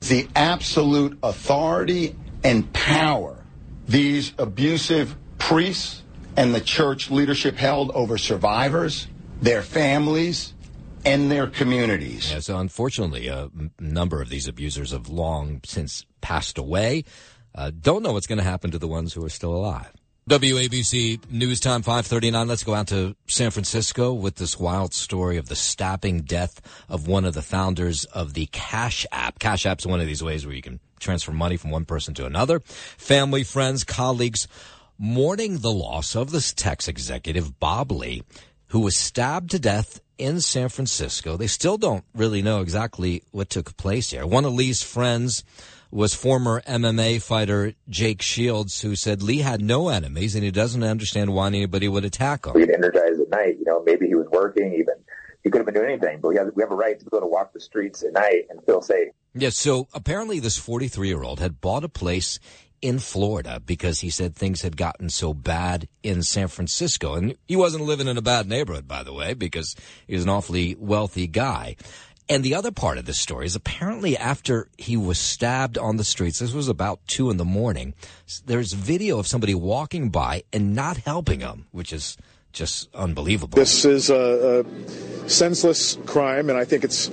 The 0.00 0.28
absolute 0.36 1.18
authority 1.20 2.14
and 2.44 2.72
power 2.72 3.42
these 3.88 4.32
abusive 4.38 5.16
priests 5.38 6.02
and 6.36 6.54
the 6.54 6.60
church 6.60 7.10
leadership 7.10 7.56
held 7.56 7.90
over 7.92 8.18
survivors, 8.18 9.06
their 9.40 9.62
families, 9.62 10.54
and 11.04 11.30
their 11.30 11.46
communities. 11.46 12.30
Yeah, 12.30 12.40
so 12.40 12.58
unfortunately, 12.58 13.28
a 13.28 13.48
number 13.78 14.20
of 14.20 14.28
these 14.28 14.48
abusers 14.48 14.90
have 14.90 15.08
long 15.08 15.60
since 15.64 16.04
passed 16.26 16.58
away. 16.58 17.04
Uh, 17.54 17.70
don't 17.70 18.02
know 18.02 18.12
what's 18.12 18.26
going 18.26 18.38
to 18.38 18.44
happen 18.44 18.72
to 18.72 18.78
the 18.78 18.88
ones 18.88 19.12
who 19.12 19.24
are 19.24 19.28
still 19.28 19.54
alive. 19.54 19.92
WABC 20.28 21.30
News 21.30 21.60
Time 21.60 21.82
539. 21.82 22.48
Let's 22.48 22.64
go 22.64 22.74
out 22.74 22.88
to 22.88 23.14
San 23.28 23.52
Francisco 23.52 24.12
with 24.12 24.34
this 24.34 24.58
wild 24.58 24.92
story 24.92 25.36
of 25.36 25.48
the 25.48 25.54
stabbing 25.54 26.22
death 26.22 26.60
of 26.88 27.06
one 27.06 27.24
of 27.24 27.34
the 27.34 27.42
founders 27.42 28.06
of 28.06 28.34
the 28.34 28.46
Cash 28.46 29.06
App. 29.12 29.38
Cash 29.38 29.66
App's 29.66 29.86
one 29.86 30.00
of 30.00 30.08
these 30.08 30.20
ways 30.20 30.44
where 30.44 30.56
you 30.56 30.62
can 30.62 30.80
transfer 30.98 31.30
money 31.30 31.56
from 31.56 31.70
one 31.70 31.84
person 31.84 32.12
to 32.14 32.26
another. 32.26 32.58
Family, 32.58 33.44
friends, 33.44 33.84
colleagues 33.84 34.48
mourning 34.98 35.58
the 35.58 35.70
loss 35.70 36.16
of 36.16 36.32
this 36.32 36.52
tech 36.52 36.88
executive, 36.88 37.60
Bob 37.60 37.92
Lee, 37.92 38.24
who 38.68 38.80
was 38.80 38.96
stabbed 38.96 39.52
to 39.52 39.60
death 39.60 40.00
in 40.18 40.40
San 40.40 40.70
Francisco. 40.70 41.36
They 41.36 41.46
still 41.46 41.78
don't 41.78 42.04
really 42.14 42.42
know 42.42 42.62
exactly 42.62 43.22
what 43.30 43.48
took 43.48 43.76
place 43.76 44.10
here. 44.10 44.26
One 44.26 44.44
of 44.44 44.52
Lee's 44.52 44.82
friends 44.82 45.44
was 45.90 46.14
former 46.14 46.60
MMA 46.62 47.22
fighter 47.22 47.74
Jake 47.88 48.22
Shields, 48.22 48.80
who 48.80 48.96
said 48.96 49.22
Lee 49.22 49.38
had 49.38 49.60
no 49.60 49.88
enemies 49.88 50.34
and 50.34 50.44
he 50.44 50.50
doesn't 50.50 50.82
understand 50.82 51.32
why 51.32 51.46
anybody 51.46 51.88
would 51.88 52.04
attack 52.04 52.46
him. 52.46 52.54
Get 52.54 52.70
energized 52.70 53.20
at 53.20 53.30
night. 53.30 53.56
You 53.58 53.64
know, 53.64 53.82
maybe 53.84 54.06
he 54.06 54.14
was 54.14 54.26
working 54.30 54.74
even. 54.74 54.94
He 55.42 55.50
could 55.50 55.58
have 55.58 55.66
been 55.66 55.74
doing 55.74 55.92
anything, 55.92 56.20
but 56.20 56.28
we 56.28 56.36
have, 56.36 56.48
we 56.54 56.62
have 56.62 56.72
a 56.72 56.76
right 56.76 56.98
to 56.98 57.04
be 57.04 57.08
able 57.12 57.20
to 57.20 57.30
walk 57.30 57.52
the 57.52 57.60
streets 57.60 58.02
at 58.02 58.12
night 58.12 58.46
and 58.50 58.64
feel 58.64 58.82
safe. 58.82 59.08
Yeah, 59.34 59.50
so 59.50 59.86
apparently 59.94 60.40
this 60.40 60.58
43 60.58 61.08
year 61.08 61.22
old 61.22 61.40
had 61.40 61.60
bought 61.60 61.84
a 61.84 61.88
place 61.88 62.40
in 62.82 62.98
Florida 62.98 63.60
because 63.64 64.00
he 64.00 64.10
said 64.10 64.34
things 64.34 64.62
had 64.62 64.76
gotten 64.76 65.08
so 65.08 65.32
bad 65.34 65.88
in 66.02 66.22
San 66.22 66.48
Francisco. 66.48 67.14
And 67.14 67.36
he 67.48 67.56
wasn't 67.56 67.84
living 67.84 68.08
in 68.08 68.16
a 68.16 68.22
bad 68.22 68.48
neighborhood, 68.48 68.86
by 68.86 69.02
the 69.02 69.12
way, 69.12 69.34
because 69.34 69.74
he 70.06 70.14
was 70.14 70.24
an 70.24 70.30
awfully 70.30 70.74
wealthy 70.78 71.26
guy. 71.26 71.76
And 72.28 72.44
the 72.44 72.54
other 72.54 72.72
part 72.72 72.98
of 72.98 73.04
this 73.04 73.20
story 73.20 73.46
is 73.46 73.54
apparently 73.54 74.16
after 74.16 74.68
he 74.76 74.96
was 74.96 75.18
stabbed 75.18 75.78
on 75.78 75.96
the 75.96 76.04
streets, 76.04 76.40
this 76.40 76.52
was 76.52 76.68
about 76.68 76.98
two 77.06 77.30
in 77.30 77.36
the 77.36 77.44
morning, 77.44 77.94
there's 78.44 78.72
video 78.72 79.18
of 79.20 79.28
somebody 79.28 79.54
walking 79.54 80.08
by 80.08 80.42
and 80.52 80.74
not 80.74 80.96
helping 80.96 81.40
him, 81.40 81.66
which 81.70 81.92
is 81.92 82.16
just 82.56 82.92
unbelievable. 82.94 83.56
This 83.56 83.84
is 83.84 84.10
a, 84.10 84.64
a 84.64 85.28
senseless 85.28 85.96
crime, 86.06 86.48
and 86.50 86.58
I 86.58 86.64
think 86.64 86.84
it's 86.84 87.10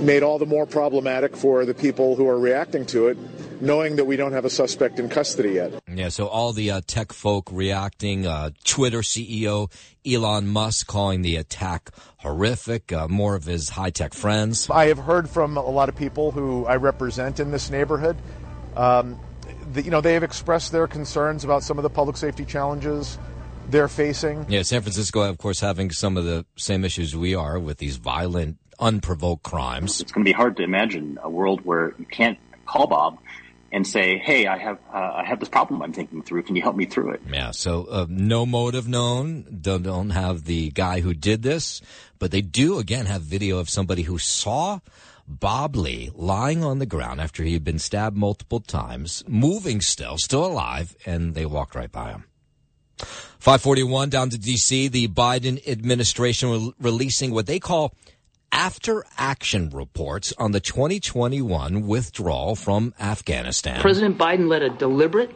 made 0.00 0.22
all 0.22 0.38
the 0.38 0.46
more 0.46 0.66
problematic 0.66 1.36
for 1.36 1.64
the 1.64 1.74
people 1.74 2.16
who 2.16 2.28
are 2.28 2.38
reacting 2.38 2.86
to 2.86 3.08
it 3.08 3.18
knowing 3.62 3.94
that 3.94 4.04
we 4.04 4.16
don't 4.16 4.32
have 4.32 4.44
a 4.44 4.50
suspect 4.50 4.98
in 4.98 5.08
custody 5.08 5.52
yet. 5.52 5.72
Yeah, 5.86 6.08
so 6.08 6.26
all 6.26 6.52
the 6.52 6.72
uh, 6.72 6.80
tech 6.84 7.12
folk 7.12 7.48
reacting, 7.52 8.26
uh, 8.26 8.50
Twitter 8.64 9.02
CEO 9.02 9.70
Elon 10.04 10.48
Musk 10.48 10.88
calling 10.88 11.22
the 11.22 11.36
attack 11.36 11.90
horrific, 12.18 12.92
uh, 12.92 13.06
more 13.06 13.36
of 13.36 13.44
his 13.44 13.70
high 13.70 13.90
tech 13.90 14.14
friends. 14.14 14.68
I 14.68 14.86
have 14.86 14.98
heard 14.98 15.30
from 15.30 15.56
a 15.56 15.62
lot 15.62 15.88
of 15.88 15.94
people 15.94 16.32
who 16.32 16.66
I 16.66 16.74
represent 16.74 17.38
in 17.38 17.52
this 17.52 17.70
neighborhood. 17.70 18.16
Um, 18.76 19.20
the, 19.72 19.82
you 19.82 19.92
know, 19.92 20.00
they 20.00 20.14
have 20.14 20.24
expressed 20.24 20.72
their 20.72 20.88
concerns 20.88 21.44
about 21.44 21.62
some 21.62 21.78
of 21.78 21.84
the 21.84 21.90
public 21.90 22.16
safety 22.16 22.44
challenges 22.44 23.16
they're 23.70 23.88
facing. 23.88 24.46
Yeah, 24.48 24.62
San 24.62 24.82
Francisco, 24.82 25.22
of 25.22 25.38
course, 25.38 25.60
having 25.60 25.90
some 25.90 26.16
of 26.16 26.24
the 26.24 26.44
same 26.56 26.84
issues 26.84 27.16
we 27.16 27.34
are 27.34 27.58
with 27.58 27.78
these 27.78 27.96
violent, 27.96 28.58
unprovoked 28.78 29.42
crimes. 29.42 30.00
It's 30.00 30.12
going 30.12 30.24
to 30.24 30.28
be 30.28 30.32
hard 30.32 30.56
to 30.58 30.62
imagine 30.62 31.18
a 31.22 31.30
world 31.30 31.64
where 31.64 31.94
you 31.98 32.06
can't 32.06 32.38
call 32.66 32.86
Bob 32.86 33.18
and 33.72 33.86
say, 33.86 34.18
"Hey, 34.18 34.46
I 34.46 34.58
have 34.58 34.78
uh, 34.92 35.12
I 35.16 35.24
have 35.24 35.40
this 35.40 35.48
problem 35.48 35.82
I'm 35.82 35.92
thinking 35.92 36.22
through. 36.22 36.42
Can 36.42 36.56
you 36.56 36.62
help 36.62 36.76
me 36.76 36.84
through 36.84 37.12
it?" 37.12 37.22
Yeah. 37.30 37.50
So 37.52 37.86
uh, 37.90 38.06
no 38.08 38.44
motive 38.46 38.86
known. 38.86 39.58
Don't, 39.60 39.82
don't 39.82 40.10
have 40.10 40.44
the 40.44 40.70
guy 40.70 41.00
who 41.00 41.14
did 41.14 41.42
this, 41.42 41.80
but 42.18 42.30
they 42.30 42.42
do 42.42 42.78
again 42.78 43.06
have 43.06 43.22
video 43.22 43.58
of 43.58 43.70
somebody 43.70 44.02
who 44.02 44.18
saw 44.18 44.80
Bob 45.26 45.76
Lee 45.76 46.10
lying 46.14 46.62
on 46.62 46.78
the 46.78 46.86
ground 46.86 47.20
after 47.20 47.42
he 47.42 47.54
had 47.54 47.64
been 47.64 47.78
stabbed 47.78 48.16
multiple 48.16 48.60
times, 48.60 49.24
moving 49.26 49.80
still, 49.80 50.18
still 50.18 50.44
alive, 50.44 50.96
and 51.06 51.34
they 51.34 51.46
walked 51.46 51.74
right 51.74 51.90
by 51.90 52.10
him. 52.10 52.24
541 53.38 54.08
down 54.08 54.30
to 54.30 54.38
DC. 54.38 54.90
The 54.90 55.08
Biden 55.08 55.66
administration 55.66 56.50
re- 56.50 56.72
releasing 56.80 57.32
what 57.32 57.46
they 57.46 57.58
call 57.58 57.94
after 58.52 59.04
action 59.16 59.70
reports 59.70 60.32
on 60.38 60.52
the 60.52 60.60
2021 60.60 61.86
withdrawal 61.86 62.54
from 62.54 62.94
Afghanistan. 63.00 63.80
President 63.80 64.18
Biden 64.18 64.48
led 64.48 64.62
a 64.62 64.70
deliberate, 64.70 65.30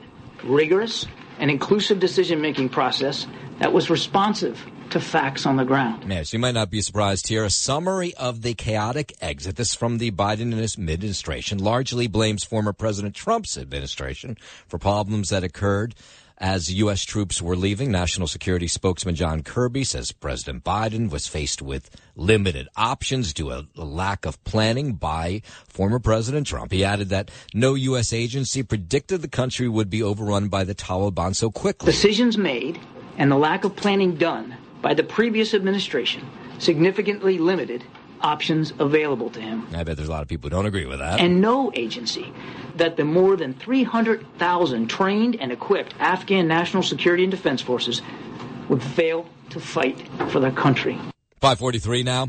rigorous, 0.45 1.07
and 1.39 1.51
inclusive 1.51 1.99
decision 1.99 2.41
making 2.41 2.69
process 2.69 3.27
that 3.59 3.73
was 3.73 3.89
responsive 3.91 4.65
to 4.91 5.01
facts 5.01 5.47
on 5.47 5.57
the 5.57 5.65
ground. 5.65 6.05
Yes, 6.09 6.33
you 6.33 6.39
might 6.39 6.55
not 6.55 6.71
be 6.71 6.81
surprised 6.81 7.29
here. 7.29 7.45
A 7.45 7.51
summary 7.51 8.15
of 8.15 8.43
the 8.43 8.55
chaotic 8.55 9.15
exit. 9.21 9.57
This 9.57 9.75
from 9.75 9.99
the 9.99 10.11
Biden 10.11 10.53
administration 10.53 11.59
largely 11.59 12.07
blames 12.07 12.45
former 12.45 12.73
President 12.73 13.15
Trump's 13.15 13.59
administration 13.59 14.37
for 14.69 14.79
problems 14.79 15.31
that 15.31 15.43
occurred 15.43 15.95
as 16.39 16.73
U.S. 16.73 17.05
troops 17.05 17.41
were 17.41 17.57
leaving. 17.57 17.91
National 17.91 18.27
Security 18.27 18.69
spokesman 18.69 19.15
John 19.15 19.43
Kirby 19.43 19.85
says 19.85 20.13
President 20.13 20.65
Biden 20.65 21.11
was 21.11 21.27
faced 21.27 21.63
with 21.63 21.91
limited 22.15 22.69
options 22.77 23.33
due 23.33 23.51
to 23.51 23.67
a 23.77 23.85
lack 23.85 24.27
of 24.27 24.43
planning 24.45 24.95
by 24.95 25.43
former 25.69 25.99
President 25.99 26.47
Trump. 26.47 26.73
He 26.73 26.85
added 26.85 27.09
that 27.11 27.31
no 27.55 27.75
U.S. 27.75 28.13
agency 28.13 28.63
predicted 28.63 29.23
the 29.23 29.29
country 29.29 29.69
would 29.69 29.91
be 29.91 30.03
overrun 30.03 30.49
by 30.49 30.65
the 30.65 30.75
Taliban 30.75 31.35
so 31.35 31.51
quickly. 31.51 31.87
Decisions 31.87 32.37
made 32.37 32.81
and 33.19 33.31
the 33.31 33.37
lack 33.37 33.65
of 33.65 33.77
planning 33.77 34.17
done 34.17 34.57
by 34.83 34.95
the 34.95 35.03
previous 35.03 35.55
administration 35.55 36.29
significantly 36.59 37.39
limited 37.39 37.85
options 38.21 38.73
available 38.79 39.31
to 39.31 39.41
him. 39.41 39.67
I 39.75 39.85
bet 39.85 39.97
there's 39.97 40.09
a 40.09 40.13
lot 40.13 40.23
of 40.23 40.29
people 40.29 40.49
who 40.49 40.57
don't 40.57 40.67
agree 40.67 40.87
with 40.87 40.99
that. 40.99 41.21
And 41.21 41.41
no 41.41 41.73
agency 41.75 42.33
that 42.77 42.97
the 42.97 43.05
more 43.05 43.37
than 43.37 43.55
300,000 43.55 44.89
trained 44.89 45.37
and 45.37 45.53
equipped 45.53 45.95
Afghan 45.99 46.47
National 46.49 46.83
Security 46.83 47.25
and 47.25 47.31
Defense 47.31 47.61
Forces 47.63 48.03
would 48.69 48.83
fail 48.83 49.29
to 49.51 49.61
fight 49.61 50.01
for 50.31 50.41
their 50.41 50.53
country. 50.53 50.95
543 51.41 52.03
now. 52.03 52.29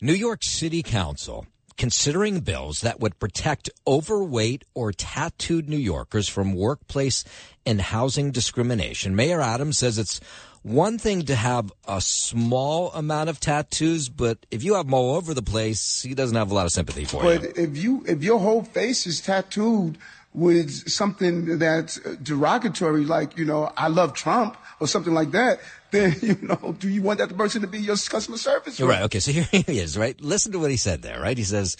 New 0.00 0.12
York 0.12 0.42
City 0.42 0.82
Council 0.82 1.46
considering 1.76 2.40
bills 2.40 2.82
that 2.82 3.00
would 3.00 3.18
protect 3.18 3.70
overweight 3.86 4.64
or 4.74 4.92
tattooed 4.92 5.68
New 5.68 5.76
Yorkers 5.76 6.28
from 6.28 6.54
workplace 6.54 7.24
and 7.66 7.80
housing 7.80 8.30
discrimination. 8.30 9.16
Mayor 9.16 9.40
Adams 9.40 9.78
says 9.78 9.98
it's 9.98 10.20
one 10.62 10.98
thing 10.98 11.22
to 11.22 11.34
have 11.34 11.72
a 11.88 12.00
small 12.00 12.92
amount 12.92 13.28
of 13.28 13.40
tattoos, 13.40 14.08
but 14.08 14.46
if 14.50 14.62
you 14.62 14.74
have 14.74 14.86
them 14.86 14.94
all 14.94 15.16
over 15.16 15.34
the 15.34 15.42
place, 15.42 16.02
he 16.02 16.14
doesn't 16.14 16.36
have 16.36 16.50
a 16.50 16.54
lot 16.54 16.66
of 16.66 16.72
sympathy 16.72 17.04
for 17.04 17.22
but 17.22 17.42
you. 17.42 17.48
But 17.48 17.58
if 17.58 17.76
you 17.76 18.04
if 18.06 18.22
your 18.22 18.38
whole 18.38 18.62
face 18.62 19.06
is 19.06 19.20
tattooed 19.20 19.98
with 20.34 20.88
something 20.88 21.58
that's 21.58 21.98
derogatory, 22.22 23.04
like 23.04 23.36
you 23.36 23.44
know, 23.44 23.72
I 23.76 23.88
love 23.88 24.14
Trump 24.14 24.56
or 24.80 24.86
something 24.86 25.12
like 25.12 25.32
that, 25.32 25.60
then 25.90 26.16
you 26.22 26.38
know, 26.42 26.76
do 26.78 26.88
you 26.88 27.02
want 27.02 27.18
that 27.18 27.36
person 27.36 27.62
to 27.62 27.66
be 27.66 27.80
your 27.80 27.96
customer 27.96 28.36
service? 28.36 28.80
Right. 28.80 28.88
right. 28.88 29.02
Okay. 29.02 29.20
So 29.20 29.32
here 29.32 29.48
he 29.50 29.78
is. 29.78 29.98
Right. 29.98 30.20
Listen 30.20 30.52
to 30.52 30.58
what 30.58 30.70
he 30.70 30.76
said 30.76 31.02
there. 31.02 31.20
Right. 31.20 31.36
He 31.36 31.44
says 31.44 31.76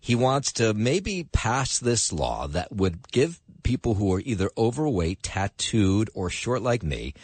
he 0.00 0.14
wants 0.14 0.52
to 0.54 0.74
maybe 0.74 1.24
pass 1.32 1.80
this 1.80 2.12
law 2.12 2.46
that 2.48 2.72
would 2.72 3.10
give 3.10 3.40
people 3.62 3.94
who 3.94 4.12
are 4.14 4.20
either 4.20 4.50
overweight, 4.56 5.22
tattooed, 5.22 6.10
or 6.14 6.30
short 6.30 6.62
like 6.62 6.82
me. 6.82 7.14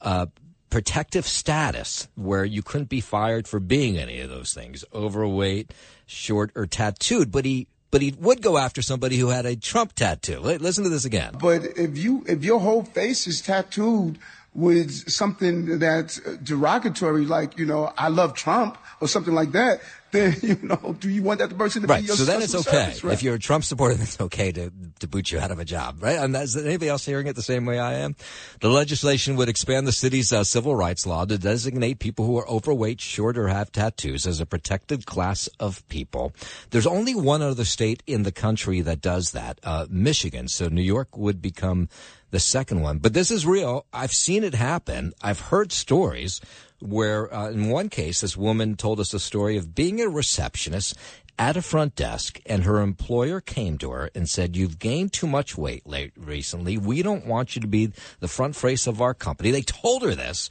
Uh, 0.00 0.26
protective 0.74 1.24
status 1.24 2.08
where 2.16 2.44
you 2.44 2.60
couldn't 2.60 2.88
be 2.88 3.00
fired 3.00 3.46
for 3.46 3.60
being 3.60 3.96
any 3.96 4.18
of 4.20 4.28
those 4.28 4.52
things 4.52 4.84
overweight 4.92 5.72
short 6.04 6.50
or 6.56 6.66
tattooed 6.66 7.30
but 7.30 7.44
he 7.44 7.68
but 7.92 8.02
he 8.02 8.12
would 8.18 8.42
go 8.42 8.58
after 8.58 8.82
somebody 8.82 9.16
who 9.16 9.28
had 9.28 9.46
a 9.46 9.54
Trump 9.54 9.92
tattoo. 9.92 10.40
Listen 10.40 10.82
to 10.82 10.90
this 10.90 11.04
again. 11.04 11.36
But 11.40 11.62
if 11.78 11.96
you 11.96 12.24
if 12.26 12.42
your 12.42 12.58
whole 12.58 12.82
face 12.82 13.28
is 13.28 13.40
tattooed 13.40 14.18
with 14.52 15.08
something 15.08 15.78
that's 15.78 16.18
derogatory, 16.42 17.24
like 17.24 17.56
you 17.56 17.66
know, 17.66 17.92
I 17.96 18.08
love 18.08 18.34
Trump 18.34 18.76
or 19.00 19.06
something 19.06 19.32
like 19.32 19.52
that, 19.52 19.80
then 20.14 20.36
you 20.42 20.58
know, 20.62 20.96
do 20.98 21.10
you 21.10 21.22
want 21.22 21.40
that 21.40 21.56
person 21.58 21.82
to 21.82 21.88
right. 21.88 22.00
be 22.00 22.06
your 22.06 22.16
so 22.16 22.24
then 22.24 22.42
it's 22.42 22.54
okay 22.54 22.70
service, 22.70 23.04
right? 23.04 23.12
if 23.12 23.22
you're 23.22 23.34
a 23.34 23.38
Trump 23.38 23.64
supporter. 23.64 23.94
Then 23.94 24.02
it's 24.02 24.20
okay 24.20 24.50
to 24.52 24.72
to 25.00 25.06
boot 25.06 25.30
you 25.30 25.38
out 25.38 25.50
of 25.50 25.58
a 25.58 25.64
job, 25.64 26.02
right? 26.02 26.18
And 26.18 26.34
is 26.34 26.56
anybody 26.56 26.88
else 26.88 27.04
hearing 27.04 27.26
it 27.26 27.36
the 27.36 27.42
same 27.42 27.64
way 27.64 27.78
I 27.78 27.94
am? 27.94 28.16
The 28.60 28.68
legislation 28.68 29.36
would 29.36 29.48
expand 29.48 29.86
the 29.86 29.92
city's 29.92 30.32
uh, 30.32 30.42
civil 30.42 30.74
rights 30.74 31.06
law 31.06 31.24
to 31.24 31.38
designate 31.38 31.98
people 31.98 32.24
who 32.24 32.36
are 32.38 32.48
overweight, 32.48 33.00
short, 33.00 33.38
or 33.38 33.48
have 33.48 33.70
tattoos 33.70 34.26
as 34.26 34.40
a 34.40 34.46
protected 34.46 35.06
class 35.06 35.48
of 35.60 35.86
people. 35.88 36.32
There's 36.70 36.86
only 36.86 37.14
one 37.14 37.42
other 37.42 37.64
state 37.64 38.02
in 38.06 38.22
the 38.22 38.32
country 38.32 38.80
that 38.80 39.00
does 39.00 39.30
that, 39.32 39.60
uh, 39.62 39.86
Michigan. 39.88 40.48
So 40.48 40.68
New 40.68 40.82
York 40.82 41.16
would 41.16 41.40
become 41.40 41.88
the 42.30 42.40
second 42.40 42.80
one. 42.80 42.98
But 42.98 43.14
this 43.14 43.30
is 43.30 43.46
real. 43.46 43.86
I've 43.92 44.12
seen 44.12 44.42
it 44.42 44.54
happen. 44.54 45.12
I've 45.22 45.38
heard 45.38 45.70
stories 45.70 46.40
where, 46.80 47.32
uh, 47.32 47.50
in 47.50 47.68
one 47.70 47.88
case, 47.88 48.20
this 48.20 48.36
woman 48.36 48.76
told 48.76 49.00
us 49.00 49.14
a 49.14 49.20
story 49.20 49.56
of 49.56 49.74
being 49.74 50.00
a 50.00 50.08
receptionist 50.08 50.94
at 51.38 51.56
a 51.56 51.62
front 51.62 51.96
desk 51.96 52.40
and 52.46 52.64
her 52.64 52.80
employer 52.80 53.40
came 53.40 53.76
to 53.78 53.90
her 53.90 54.10
and 54.14 54.28
said, 54.28 54.56
you've 54.56 54.78
gained 54.78 55.12
too 55.12 55.26
much 55.26 55.58
weight 55.58 55.86
late 55.86 56.12
recently. 56.16 56.78
We 56.78 57.02
don't 57.02 57.26
want 57.26 57.56
you 57.56 57.62
to 57.62 57.66
be 57.66 57.92
the 58.20 58.28
front 58.28 58.54
face 58.54 58.86
of 58.86 59.02
our 59.02 59.14
company. 59.14 59.50
They 59.50 59.62
told 59.62 60.02
her 60.02 60.14
this 60.14 60.48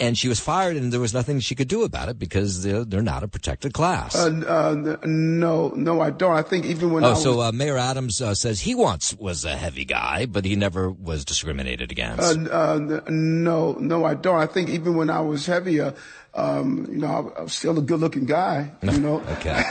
and 0.00 0.18
she 0.18 0.28
was 0.28 0.40
fired 0.40 0.76
and 0.76 0.92
there 0.92 1.00
was 1.00 1.14
nothing 1.14 1.38
she 1.38 1.54
could 1.54 1.68
do 1.68 1.84
about 1.84 2.08
it 2.08 2.18
because 2.18 2.64
they're, 2.64 2.84
they're 2.84 3.02
not 3.02 3.22
a 3.22 3.28
protected 3.28 3.72
class. 3.72 4.16
Uh, 4.16 4.26
uh, 4.46 4.96
no, 5.04 5.68
no, 5.68 6.00
I 6.00 6.10
don't. 6.10 6.34
I 6.34 6.42
think 6.42 6.66
even 6.66 6.92
when 6.92 7.04
oh, 7.04 7.08
I 7.08 7.10
was, 7.10 7.22
so 7.22 7.40
uh, 7.40 7.52
Mayor 7.52 7.78
Adams 7.78 8.20
uh, 8.20 8.34
says 8.34 8.60
he 8.60 8.74
once 8.74 9.14
was 9.14 9.44
a 9.44 9.56
heavy 9.56 9.84
guy, 9.84 10.26
but 10.26 10.44
he 10.44 10.56
never 10.56 10.90
was 10.90 11.24
discriminated 11.24 11.92
against. 11.92 12.48
Uh, 12.48 12.78
no, 13.08 13.72
no, 13.74 14.04
I 14.04 14.14
don't. 14.14 14.40
I 14.40 14.46
think 14.46 14.68
even 14.70 14.96
when 14.96 15.10
I 15.10 15.20
was 15.20 15.46
heavier, 15.46 15.94
um, 16.34 16.86
you 16.90 16.98
know, 16.98 17.32
I, 17.36 17.42
I'm 17.42 17.48
still 17.48 17.78
a 17.78 17.82
good-looking 17.82 18.26
guy. 18.26 18.72
You 18.82 18.98
know. 18.98 19.22
okay. 19.32 19.62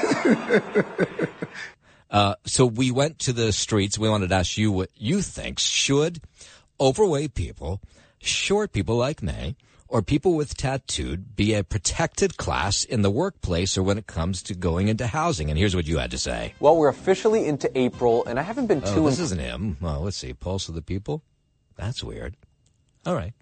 uh, 2.11 2.35
so 2.45 2.65
we 2.65 2.91
went 2.91 3.19
to 3.19 3.33
the 3.33 3.51
streets. 3.51 3.97
We 3.97 4.09
wanted 4.09 4.29
to 4.29 4.35
ask 4.35 4.57
you 4.57 4.71
what 4.71 4.89
you 4.95 5.21
think. 5.21 5.59
Should 5.59 6.21
overweight 6.79 7.33
people, 7.33 7.81
short 8.19 8.71
people 8.71 8.95
like 8.95 9.21
me, 9.21 9.55
or 9.87 10.01
people 10.01 10.35
with 10.35 10.57
tattooed 10.57 11.35
be 11.35 11.53
a 11.53 11.63
protected 11.63 12.37
class 12.37 12.83
in 12.83 13.03
the 13.03 13.11
workplace 13.11 13.77
or 13.77 13.83
when 13.83 13.97
it 13.97 14.07
comes 14.07 14.41
to 14.43 14.55
going 14.55 14.87
into 14.87 15.05
housing? 15.05 15.49
And 15.49 15.59
here's 15.59 15.75
what 15.75 15.85
you 15.85 15.97
had 15.97 16.11
to 16.11 16.17
say. 16.17 16.53
Well, 16.59 16.77
we're 16.77 16.89
officially 16.89 17.45
into 17.45 17.69
April, 17.77 18.25
and 18.25 18.39
I 18.39 18.43
haven't 18.43 18.67
been 18.67 18.81
oh, 18.85 18.95
too. 18.95 19.05
This 19.05 19.19
isn't 19.19 19.41
him. 19.41 19.77
Well, 19.81 20.01
let's 20.01 20.17
see. 20.17 20.33
Pulse 20.33 20.69
of 20.69 20.75
the 20.75 20.81
people. 20.81 21.23
That's 21.75 22.03
weird. 22.03 22.35
All 23.05 23.15
right. 23.15 23.33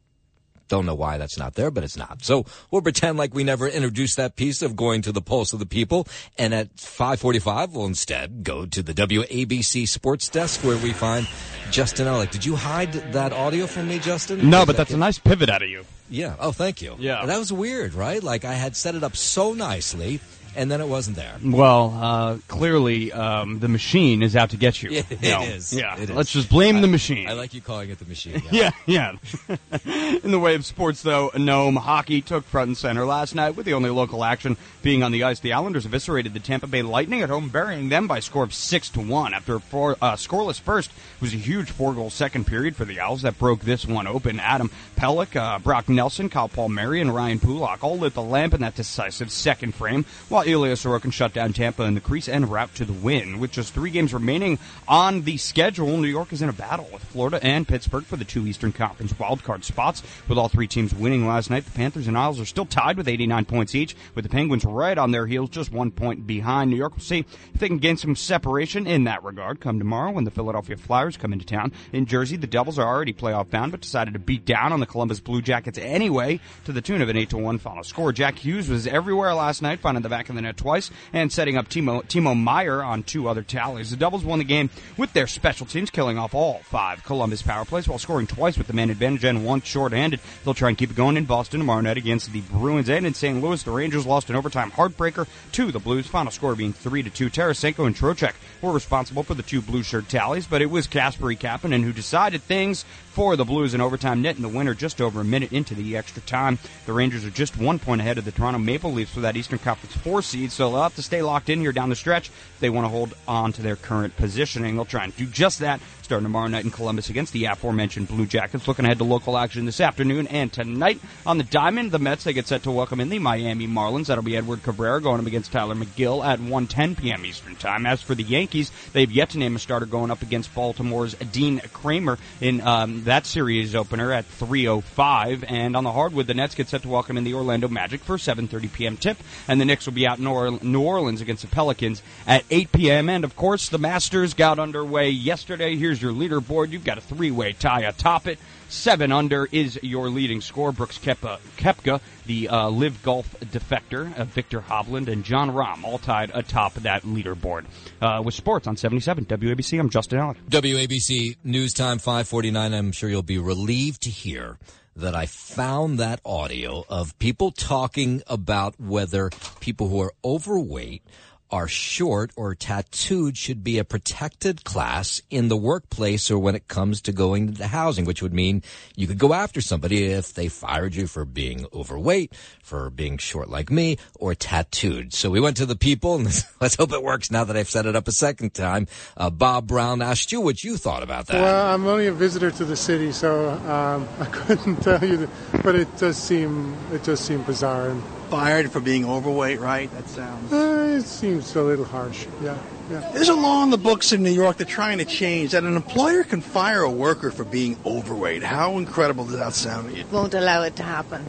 Don't 0.72 0.86
know 0.86 0.96
why 0.96 1.18
that's 1.18 1.38
not 1.38 1.56
there, 1.56 1.70
but 1.70 1.84
it's 1.84 1.98
not. 1.98 2.24
So 2.24 2.46
we'll 2.72 2.82
pretend 2.82 3.18
like 3.18 3.34
we 3.34 3.44
never 3.44 3.68
introduced 3.68 4.16
that 4.16 4.38
piece 4.38 4.62
of 4.62 4.78
going 4.78 5.02
to 5.02 5.12
the 5.12 5.22
pulse 5.22 5.52
of 5.52 5.60
the 5.60 5.66
people. 5.66 6.08
And 6.38 6.54
at 6.54 6.80
545, 6.80 7.76
we'll 7.76 7.88
instead 7.88 8.46
go 8.46 8.66
to 8.66 8.82
the 8.82 8.94
WABC 8.94 9.86
sports 9.86 10.30
desk 10.30 10.64
where 10.64 10.78
we 10.78 10.94
find 10.94 11.28
Justin 11.72 12.08
Ellick. 12.08 12.32
Did 12.32 12.46
you 12.46 12.56
hide 12.56 12.94
that 13.12 13.34
audio 13.34 13.68
from 13.68 13.90
me, 13.90 14.00
Justin? 14.00 14.50
No, 14.50 14.66
but 14.66 14.78
that's 14.78 14.94
a 14.94 14.98
nice 14.98 15.20
pivot 15.20 15.50
out 15.50 15.62
of 15.62 15.68
you. 15.68 15.84
Yeah. 16.10 16.38
Oh, 16.40 16.54
thank 16.54 16.82
you. 16.82 16.96
Yeah. 17.00 17.26
That 17.26 17.38
was 17.38 17.52
weird, 17.52 17.94
right? 17.94 18.24
Like 18.24 18.46
I 18.46 18.54
had 18.54 18.78
set 18.78 18.96
it 18.96 19.04
up 19.04 19.18
so 19.18 19.52
nicely 19.52 20.22
and 20.56 20.70
then 20.72 20.82
it 20.82 20.88
wasn't 20.88 21.16
there. 21.18 21.34
Well, 21.44 21.98
uh, 22.00 22.38
clearly 22.48 23.12
um, 23.12 23.60
the 23.60 23.68
machine 23.68 24.22
is 24.24 24.36
out 24.36 24.50
to 24.52 24.58
get 24.58 24.82
you. 24.84 24.90
Yeah, 24.92 25.02
it 25.10 25.22
no. 25.22 25.42
is. 25.44 25.74
Yeah, 25.74 25.96
It 25.98 26.10
is. 26.10 26.16
let's 26.16 26.32
just 26.32 26.50
blame 26.50 26.78
I- 26.78 26.82
the 26.82 26.88
machine. 26.88 27.28
I 27.28 27.34
like 27.34 27.54
you 27.54 27.62
calling 27.62 27.90
it 27.90 28.00
the 28.00 28.06
machine. 28.06 28.42
yeah, 28.52 28.72
yeah. 28.86 29.14
In 30.24 30.32
the 30.32 30.40
way 30.40 30.56
of 30.56 30.66
sports, 30.66 31.02
though, 31.02 31.30
Noam 31.34 31.78
hockey 31.78 32.22
took 32.22 32.44
front 32.46 32.68
and 32.70 32.78
center 32.78 33.06
last 33.06 33.36
night, 33.36 33.56
with 33.56 33.66
the 33.66 33.74
only 33.74 33.90
local 33.90 34.24
action 34.24 34.58
being 34.82 35.04
on 35.04 35.12
the 35.12 35.24
ice. 35.24 35.40
The 35.40 35.54
Islanders 35.54 35.86
eviscerated 35.86 36.34
the 36.34 36.40
Tampa 36.40 36.68
Bay 36.68 36.82
Lightning 36.82 37.22
at 37.22 37.30
home, 37.30 37.50
burying 37.50 37.90
them 37.90 38.08
by 38.08 38.18
a 38.20 38.22
score 38.22 38.44
of 38.44 38.54
six 38.54 38.90
to 38.92 39.00
one. 39.02 39.34
After 39.34 39.56
a 39.56 39.60
four, 39.60 39.98
uh, 40.02 40.14
scoreless 40.16 40.60
first, 40.60 40.92
it 40.92 41.22
was 41.22 41.34
a 41.34 41.38
huge 41.38 41.70
four-goal 41.72 42.10
second 42.10 42.46
period 42.48 42.76
for 42.76 42.86
the 42.86 43.00
Owls 43.00 43.22
that 43.24 43.38
broke 43.40 43.62
this 43.62 43.86
one 43.86 44.08
open. 44.08 44.40
Adam 44.40 44.70
Pelech, 44.98 45.36
uh, 45.36 45.60
Brock 45.60 45.90
Nelson, 45.90 46.30
Kyle 46.30 46.50
Palmieri, 46.50 47.02
and 47.02 47.14
Ryan 47.14 47.40
Pulock 47.40 47.84
all 47.84 47.98
lit 47.98 48.14
the 48.14 48.22
lamp 48.22 48.54
in 48.54 48.62
that 48.62 48.76
decisive 48.76 49.32
second 49.32 49.74
frame, 49.76 50.06
while 50.30 50.41
Ilya 50.46 50.74
Sorokin 50.76 51.12
shut 51.12 51.34
down 51.34 51.54
Tampa 51.54 51.84
in 51.84 51.94
the 51.94 52.02
crease 52.02 52.28
en 52.28 52.50
route 52.50 52.74
to 52.76 52.86
the 52.86 52.94
win. 52.94 53.40
With 53.40 53.52
just 53.52 53.74
three 53.74 53.90
games 53.90 54.14
remaining 54.14 54.60
on 54.88 55.22
the 55.22 55.38
schedule, 55.38 55.98
New 55.98 56.08
York 56.08 56.34
is 56.34 56.42
in 56.42 56.50
a 56.50 56.54
battle 56.54 56.88
with 56.92 57.04
Florida 57.04 57.40
and 57.44 57.68
Pittsburgh 57.68 58.04
for 58.04 58.18
the 58.18 58.26
two 58.26 58.48
Eastern 58.48 58.72
Conference 58.72 59.14
wildcard 59.14 59.64
spots. 59.64 60.04
With 60.28 60.38
all 60.38 60.50
three 60.50 60.68
teams 60.68 60.94
winning 60.94 61.28
last 61.28 61.50
night, 61.50 61.66
the 61.66 61.72
Panthers 61.72 62.08
and 62.08 62.18
Isles 62.18 62.40
are 62.40 62.46
still 62.46 62.66
tied 62.66 62.98
with 62.98 63.08
89 63.08 63.46
points 63.46 63.76
each, 63.76 63.96
with 64.16 64.24
the 64.24 64.30
Penguins 64.30 64.66
right 64.66 64.98
on 64.98 65.12
their 65.12 65.28
heels, 65.28 65.50
just 65.50 65.72
one 65.72 65.92
point 65.92 66.26
behind. 66.28 66.70
New 66.70 66.78
York 66.78 66.96
will 66.96 67.04
see 67.04 67.26
if 67.54 67.60
they 67.60 67.68
can 67.68 67.78
gain 67.78 67.98
some 67.98 68.16
separation 68.16 68.88
in 68.88 69.06
that 69.06 69.24
regard 69.24 69.60
come 69.60 69.80
tomorrow 69.80 70.12
when 70.12 70.24
the 70.24 70.32
Philadelphia 70.32 70.78
Flyers 70.78 71.18
come 71.18 71.34
into 71.34 71.46
town. 71.46 71.72
In 71.94 72.06
Jersey, 72.06 72.38
the 72.38 72.48
Devils 72.48 72.80
are 72.80 72.88
already 72.88 73.14
playoff 73.14 73.50
bound, 73.50 73.72
but 73.72 73.82
decided 73.82 74.14
to 74.14 74.20
beat 74.20 74.46
down 74.46 74.74
on 74.74 74.80
the 74.80 74.86
Columbus 74.86 75.20
Blue 75.20 75.42
Jackets 75.42 75.78
anyway 75.78 76.40
to 76.66 76.72
the 76.72 76.82
tune 76.82 77.02
of 77.02 77.10
an 77.10 77.18
8 77.18 77.30
to 77.32 77.38
1 77.38 77.58
final 77.60 77.84
score. 77.84 78.12
Jack 78.12 78.40
Hughes 78.40 78.70
was 78.70 78.88
everywhere 78.88 79.34
last 79.34 79.62
night, 79.62 79.80
finding 79.80 80.02
the 80.02 80.10
back 80.10 80.30
the 80.36 80.42
net 80.42 80.58
twice 80.58 80.92
and 81.14 81.32
setting 81.32 81.58
up 81.58 81.68
Timo, 81.68 82.04
Timo 82.04 82.38
Meier 82.38 82.82
on 82.82 83.04
two 83.04 83.28
other 83.28 83.42
tallies. 83.44 83.92
The 83.92 83.98
Devils 83.98 84.24
won 84.24 84.40
the 84.40 84.46
game 84.46 84.70
with 84.98 85.14
their 85.14 85.28
special 85.28 85.66
teams, 85.66 85.90
killing 85.90 86.18
off 86.18 86.34
all 86.34 86.60
five 86.64 87.04
Columbus 87.04 87.42
power 87.42 87.66
plays 87.66 87.88
while 87.88 88.00
scoring 88.00 88.28
twice 88.28 88.58
with 88.58 88.68
the 88.68 88.74
man 88.74 88.90
advantage 88.90 89.24
and 89.24 89.46
once 89.46 89.66
shorthanded. 89.66 90.20
They'll 90.44 90.54
try 90.54 90.70
and 90.70 90.78
keep 90.78 90.92
it 90.92 90.96
going 90.96 91.18
in 91.18 91.26
Boston 91.26 91.60
tomorrow 91.60 91.82
night 91.82 91.98
against 91.98 92.32
the 92.32 92.42
Bruins 92.42 92.90
and 92.90 93.06
in 93.06 93.14
St. 93.14 93.42
Louis. 93.42 93.62
The 93.64 93.72
Rangers 93.72 94.06
lost 94.06 94.30
an 94.30 94.36
overtime 94.36 94.72
heartbreaker 94.72 95.28
to 95.54 95.72
the 95.72 95.80
Blues. 95.80 96.08
Final 96.08 96.32
score 96.32 96.56
being 96.56 96.74
3 96.74 97.04
to 97.04 97.10
2. 97.10 97.30
Tarasenko 97.30 97.86
and 97.86 97.96
Trocheck 97.96 98.34
were 98.62 98.72
responsible 98.72 99.24
for 99.24 99.34
the 99.34 99.44
two 99.44 99.62
blue 99.62 99.84
shirt 99.84 100.08
tallies, 100.10 100.48
but 100.48 100.62
it 100.62 100.70
was 100.70 100.88
Kasperi 100.88 101.38
Kapanen 101.38 101.84
who 101.84 101.94
decided 101.94 102.42
things 102.42 102.84
for 103.12 103.36
the 103.36 103.46
Blues 103.46 103.74
in 103.74 103.82
overtime, 103.82 104.22
netting 104.22 104.42
the 104.42 104.48
winner 104.48 104.74
just 104.74 105.02
over 105.02 105.22
a 105.22 105.26
minute 105.26 105.52
into 105.52 105.76
the 105.76 105.98
extra 105.98 106.22
time. 106.22 106.58
The 106.86 106.94
Rangers 106.94 107.26
are 107.26 107.30
just 107.30 107.58
one 107.58 107.80
point 107.80 108.02
ahead 108.02 108.18
of 108.18 108.26
the 108.26 108.32
Toronto 108.32 108.60
Maple 108.60 108.92
Leafs 108.92 109.14
for 109.14 109.20
that 109.22 109.36
Eastern 109.36 109.60
Conference 109.60 109.96
four 109.96 110.21
seed, 110.22 110.52
so 110.52 110.72
they'll 110.72 110.84
have 110.84 110.96
to 110.96 111.02
stay 111.02 111.22
locked 111.22 111.50
in 111.50 111.60
here 111.60 111.72
down 111.72 111.90
the 111.90 111.96
stretch 111.96 112.32
they 112.62 112.70
want 112.70 112.86
to 112.86 112.90
hold 112.90 113.14
on 113.28 113.52
to 113.54 113.62
their 113.62 113.76
current 113.76 114.16
positioning. 114.16 114.76
They'll 114.76 114.86
try 114.86 115.04
and 115.04 115.16
do 115.18 115.26
just 115.26 115.60
that 115.60 115.82
starting 116.12 116.26
tomorrow 116.26 116.48
night 116.48 116.66
in 116.66 116.72
Columbus 116.72 117.10
against 117.10 117.32
the 117.32 117.46
aforementioned 117.46 118.10
Blue 118.10 118.26
Jackets. 118.26 118.68
Looking 118.68 118.84
ahead 118.84 118.98
to 118.98 119.06
local 119.06 119.38
action 119.38 119.66
this 119.66 119.80
afternoon 119.80 120.28
and 120.28 120.52
tonight 120.52 121.00
on 121.26 121.38
the 121.38 121.46
Diamond, 121.46 121.94
the 121.94 122.00
Mets 122.00 122.26
they 122.26 122.34
get 122.34 122.48
set 122.48 122.64
to 122.64 122.72
welcome 122.72 123.00
in 123.00 123.08
the 123.08 123.18
Miami 123.18 123.66
Marlins. 123.66 124.08
That'll 124.08 124.22
be 124.22 124.36
Edward 124.36 124.62
Cabrera 124.62 125.02
going 125.02 125.22
up 125.22 125.26
against 125.26 125.54
Tylor 125.54 125.74
Megill 125.74 126.22
at 126.22 126.40
1:10 126.40 126.98
p.m. 126.98 127.26
Eastern 127.26 127.56
Time. 127.56 127.86
As 127.86 128.02
for 128.02 128.14
the 128.14 128.24
Yankees, 128.24 128.74
they've 128.92 129.10
yet 129.10 129.30
to 129.30 129.38
name 129.38 129.56
a 129.56 129.60
starter 129.60 129.86
going 129.86 130.12
up 130.12 130.22
against 130.22 130.54
Baltimore's 130.54 131.14
Dean 131.14 131.62
Kremer 131.72 132.18
in 132.42 132.60
um, 132.60 133.06
that 133.06 133.26
series 133.26 133.74
opener 133.74 134.12
at 134.12 134.26
3:05. 134.38 135.46
And 135.48 135.78
on 135.78 135.86
the 135.86 135.94
hardwood, 135.94 136.28
the 136.28 136.34
Nets 136.34 136.56
get 136.56 136.68
set 136.68 136.82
to 136.82 136.90
welcome 136.90 137.18
in 137.18 137.24
the 137.24 137.36
Orlando 137.36 137.70
Magic 137.70 138.02
for 138.02 138.18
7:30 138.18 138.74
p.m. 138.74 138.98
tip, 138.98 139.18
and 139.48 139.62
the 139.62 139.66
Knicks 139.66 139.86
will 139.86 139.94
be 139.94 140.06
out 140.06 140.11
in 140.20 140.60
New 140.62 140.82
Orleans 140.82 141.22
against 141.22 141.42
the 141.42 141.48
Pelicans 141.48 142.02
at 142.28 142.44
8 142.50 142.72
p.m. 142.72 143.10
And 143.10 143.24
of 143.24 143.36
course, 143.36 143.70
the 143.70 143.78
Masters 143.78 144.34
got 144.34 144.60
underway 144.60 145.10
yesterday. 145.10 145.76
Here's 145.76 146.02
your 146.02 146.14
leaderboard. 146.14 146.72
You've 146.72 146.86
got 146.86 146.98
a 146.98 147.02
three-way 147.02 147.54
tie 147.54 147.82
atop 147.82 148.28
it. 148.28 148.40
Seven 148.70 149.12
under 149.12 149.48
is 149.52 149.80
your 149.84 150.10
leading 150.10 150.40
score. 150.40 150.72
Brooks 150.72 150.98
Koepka, 150.98 151.40
Koepka 151.58 152.00
the 152.26 152.48
uh, 152.48 152.70
LIV 152.70 153.04
Golf 153.04 153.36
defector, 153.42 154.18
uh, 154.18 154.24
Viktor 154.24 154.62
Hovland, 154.62 155.08
and 155.08 155.24
Jon 155.24 155.52
Rahm, 155.52 155.84
all 155.84 155.98
tied 155.98 156.32
atop 156.34 156.76
that 156.76 157.04
leaderboard. 157.04 157.66
Uh, 158.02 158.22
with 158.24 158.34
sports 158.34 158.68
on 158.68 158.78
77 158.78 159.26
WABC, 159.26 159.80
I'm 159.80 159.90
Justin 159.90 160.20
Allen. 160.20 160.38
WABC 160.50 161.38
News 161.44 161.74
Time 161.74 162.00
549. 162.00 162.74
I'm 162.74 162.92
sure 162.92 163.10
you'll 163.10 163.22
be 163.22 163.38
relieved 163.38 164.04
to 164.04 164.10
hear 164.10 164.58
that 165.02 165.16
I 165.16 165.26
found 165.26 166.00
that 166.00 166.22
audio 166.26 166.86
of 166.88 167.18
people 167.20 167.52
talking 167.52 168.22
about 168.28 168.80
whether 168.80 169.32
people 169.60 169.90
who 169.90 170.00
are 170.00 170.14
overweight 170.24 171.04
are 171.52 171.68
short 171.68 172.32
or 172.36 172.56
tattooed 172.56 173.38
should 173.38 173.64
be 173.64 173.78
a 173.78 173.84
protected 173.84 174.64
class 174.64 175.22
in 175.30 175.50
the 175.50 175.58
workplace 175.58 176.32
or 176.32 176.40
when 176.40 176.56
it 176.56 176.68
comes 176.68 177.02
to 177.02 177.12
going 177.12 177.50
into 177.50 177.68
housing, 177.68 178.06
which 178.06 178.22
would 178.22 178.34
mean 178.34 178.64
you 178.96 179.06
could 179.08 179.18
go 179.18 179.34
after 179.34 179.60
somebody 179.60 180.06
if 180.06 180.34
they 180.34 180.48
fired 180.48 180.96
you 180.96 181.08
for 181.08 181.26
being 181.26 181.66
overweight, 181.74 182.34
for 182.64 182.90
being 182.90 183.18
short 183.18 183.50
like 183.50 183.70
me, 183.70 183.98
or 184.16 184.34
tattooed. 184.34 185.14
So 185.14 185.30
we 185.30 185.42
went 185.42 185.58
to 185.58 185.66
the 185.66 185.76
people 185.76 186.16
and 186.16 186.26
let's 186.62 186.76
hope 186.76 186.94
it 186.94 187.04
works 187.04 187.30
now 187.30 187.44
that 187.44 187.58
I've 187.58 187.70
set 187.70 187.86
it 187.86 187.96
up 187.96 188.08
a 188.08 188.14
second 188.14 188.54
time. 188.54 188.88
Uh, 189.18 189.30
Bob 189.30 189.68
Brown 189.68 190.02
asked 190.02 190.32
you 190.32 190.40
what 190.42 190.64
you 190.64 190.78
thought 190.78 191.04
about 191.04 191.28
that. 191.28 191.42
Well, 191.42 191.74
I'm 191.74 191.86
only 191.86 192.08
a 192.08 192.14
visitor 192.14 192.52
to 192.52 192.66
the 192.66 192.78
city, 192.78 193.12
so 193.12 193.50
um, 193.50 194.08
I 194.20 194.26
couldn't 194.26 194.78
tell 194.78 195.04
you, 195.04 195.30
but 195.64 195.76
it 195.76 195.98
does 195.98 196.18
seem, 196.18 196.76
it 196.94 197.04
does 197.04 197.20
seem 197.20 197.44
bizarre. 197.44 197.90
And, 197.90 198.04
fired 198.32 198.72
for 198.72 198.80
being 198.80 199.06
overweight, 199.06 199.60
right? 199.60 199.92
That 199.92 200.08
sounds. 200.08 200.54
Uh, 200.54 200.98
it 200.98 201.04
seems 201.04 201.54
a 201.56 201.62
little 201.62 201.84
harsh. 201.86 202.26
Yeah, 202.42 202.58
yeah. 202.90 203.12
There's 203.14 203.28
a 203.28 203.36
law 203.36 203.62
in 203.64 203.70
the 203.70 203.78
books 203.78 204.14
in 204.14 204.24
New 204.24 204.32
York 204.32 204.58
they're 204.58 204.66
trying 204.66 205.00
to 205.00 205.06
change 205.06 205.52
that 205.52 205.64
an 205.64 205.76
employer 205.76 206.24
can 206.24 206.40
fire 206.40 206.82
a 206.82 206.90
worker 206.90 207.30
for 207.30 207.44
being 207.44 207.78
overweight. 207.86 208.42
How 208.42 208.78
incredible 208.78 209.26
does 209.26 209.38
that 209.38 209.54
sound 209.54 209.90
to 209.90 209.98
you? 209.98 210.06
Won't 210.12 210.34
allow 210.34 210.64
it 210.64 210.78
to 210.78 210.84
happen. 210.84 211.28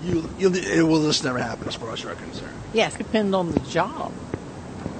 You, 0.00 0.30
you, 0.38 0.52
it 0.54 0.82
will 0.82 1.04
just 1.04 1.24
never 1.24 1.38
happen 1.38 1.66
as 1.66 1.74
far 1.74 1.92
as 1.92 2.02
you're 2.04 2.14
concerned. 2.14 2.54
Yes, 2.72 2.94
depend 2.94 3.34
on 3.34 3.50
the 3.50 3.58
job. 3.58 4.12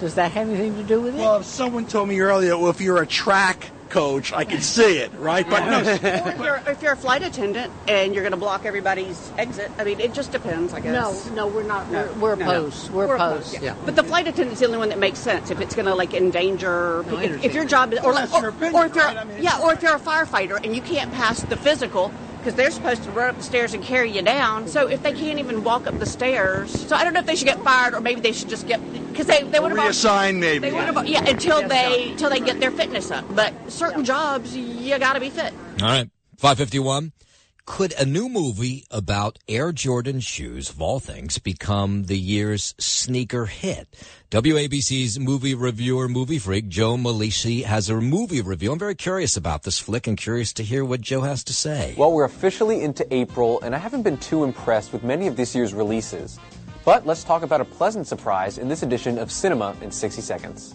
Does 0.01 0.17
that 0.17 0.33
have 0.33 0.49
anything 0.49 0.75
to 0.77 0.83
do 0.83 1.01
with 1.01 1.15
it? 1.15 1.19
Well, 1.19 1.37
if 1.37 1.47
someone 1.47 1.87
told 1.87 2.09
me 2.09 2.19
earlier, 2.19 2.59
well, 2.59 2.71
if 2.71 2.81
you're 2.81 3.01
a 3.01 3.07
track 3.07 3.71
coach, 3.89 4.33
I 4.33 4.45
can 4.45 4.61
see 4.61 4.99
it, 4.99 5.13
right? 5.19 5.49
But 5.49 5.69
no. 5.69 5.81
if, 5.83 6.39
you're, 6.39 6.63
if 6.67 6.83
you're 6.83 6.93
a 6.93 6.97
flight 6.97 7.23
attendant 7.23 7.73
and 7.87 8.15
you're 8.15 8.23
going 8.23 8.33
to 8.33 8.39
block 8.39 8.65
everybody's 8.65 9.33
exit, 9.39 9.71
I 9.79 9.85
mean, 9.85 10.01
it 10.01 10.15
just 10.15 10.33
depends, 10.33 10.73
I 10.73 10.81
guess. 10.81 11.27
No, 11.27 11.35
no, 11.35 11.47
we're 11.47 11.63
not. 11.63 11.91
No, 11.91 12.07
we're, 12.15 12.35
we're 12.35 12.37
no, 12.37 12.51
opposed. 12.51 12.91
No. 12.91 12.97
We're, 12.97 13.09
we're 13.09 13.15
opposed. 13.17 13.55
Yeah. 13.55 13.61
yeah. 13.63 13.77
But 13.85 13.97
the 13.97 14.05
flight 14.05 14.29
attendant's 14.29 14.61
the 14.61 14.67
only 14.67 14.79
one 14.79 14.89
that 14.91 14.99
makes 14.99 15.19
sense. 15.19 15.51
If 15.51 15.61
it's 15.61 15.75
going 15.75 15.87
to 15.87 15.95
like 15.95 16.15
endanger, 16.15 17.05
no, 17.07 17.19
if, 17.19 17.45
if, 17.45 17.55
your 17.55 17.65
job 17.65 17.93
is, 17.93 18.01
or, 18.01 18.13
well, 18.13 18.45
or, 18.45 18.49
opinion, 18.49 18.75
or 18.75 18.87
if 18.87 18.95
you're, 18.95 19.05
right? 19.05 19.17
I 19.17 19.25
mean, 19.25 19.43
yeah, 19.43 19.61
or 19.61 19.73
if 19.73 19.83
you're 19.83 19.97
a 19.97 20.01
firefighter 20.01 20.63
and 20.63 20.75
you 20.75 20.83
can't 20.83 21.13
pass 21.13 21.43
the 21.43 21.57
physical 21.57 22.13
because 22.39 22.55
they're 22.55 22.71
supposed 22.71 23.03
to 23.05 23.11
run 23.11 23.31
up 23.31 23.37
the 23.37 23.43
stairs 23.43 23.75
and 23.75 23.83
carry 23.83 24.11
you 24.11 24.23
down. 24.23 24.67
So 24.69 24.89
if 24.89 25.03
they 25.03 25.13
can't 25.13 25.39
even 25.39 25.65
walk 25.65 25.87
up 25.87 25.99
the 25.99 26.07
stairs, 26.07 26.71
so 26.71 26.97
I 26.97 27.05
don't 27.05 27.13
know 27.13 27.21
if 27.21 27.27
they 27.27 27.37
should 27.37 27.47
get 27.47 27.63
fired 27.63 27.95
or 27.95 28.01
maybe 28.01 28.21
they 28.21 28.33
should 28.33 28.49
just 28.49 28.67
get 28.67 28.81
because 29.11 29.27
they 29.27 29.43
they 29.43 29.61
would 29.61 29.73
have 29.73 29.79
reassigned 29.79 30.41
maybe. 30.41 30.71
They 30.71 30.73
would 30.73 30.85
have 30.85 31.07
yeah 31.07 31.29
until 31.29 31.67
they 31.67 32.11
until 32.11 32.31
they 32.31 32.41
get 32.41 32.61
their 32.61 32.71
fitness 32.71 33.11
up. 33.11 33.25
But 33.35 33.53
certain 33.69 34.05
jobs 34.05 34.57
you 34.57 34.99
got 34.99 35.15
to 35.15 35.21
be 35.21 35.31
fit. 35.31 35.53
All 35.83 35.89
right, 35.89 36.11
five 36.37 36.57
fifty 36.59 36.79
one. 36.79 37.13
Could 37.71 37.93
a 37.99 38.07
new 38.07 38.31
movie 38.31 38.87
about 38.91 39.39
Air 39.47 39.73
Jordan 39.73 40.21
shoes, 40.21 40.71
of 40.71 40.81
all 40.81 41.01
things, 41.01 41.39
become 41.39 42.05
the 42.05 42.19
year's 42.19 42.75
sneaker 42.79 43.45
hit? 43.45 43.87
WABC's 44.31 45.21
movie 45.21 45.55
reviewer, 45.55 46.09
movie 46.09 46.39
freak, 46.39 46.69
Joe 46.69 46.97
Malisi, 46.97 47.65
has 47.65 47.91
a 47.91 47.95
movie 48.01 48.41
review. 48.41 48.73
I'm 48.73 48.79
very 48.79 48.95
curious 48.95 49.37
about 49.37 49.65
this 49.65 49.79
flick 49.79 50.07
and 50.07 50.17
curious 50.17 50.55
to 50.55 50.65
hear 50.65 50.83
what 50.83 51.03
Joe 51.03 51.21
has 51.21 51.45
to 51.45 51.53
say. 51.53 51.95
Well, 51.97 52.11
we're 52.11 52.25
officially 52.25 52.83
into 52.83 53.07
April, 53.15 53.61
and 53.61 53.75
I 53.75 53.79
haven't 53.79 54.03
been 54.03 54.17
too 54.17 54.45
impressed 54.45 54.95
with 54.95 55.05
many 55.05 55.27
of 55.27 55.37
this 55.37 55.55
year's 55.55 55.75
releases. 55.75 56.41
But 56.87 57.07
let's 57.07 57.23
talk 57.23 57.43
about 57.43 57.61
a 57.61 57.67
pleasant 57.67 58.07
surprise 58.07 58.57
in 58.57 58.69
this 58.69 58.83
edition 58.83 59.19
of 59.19 59.31
Cinema 59.31 59.77
in 59.83 59.93
60 59.93 60.23
Seconds. 60.23 60.75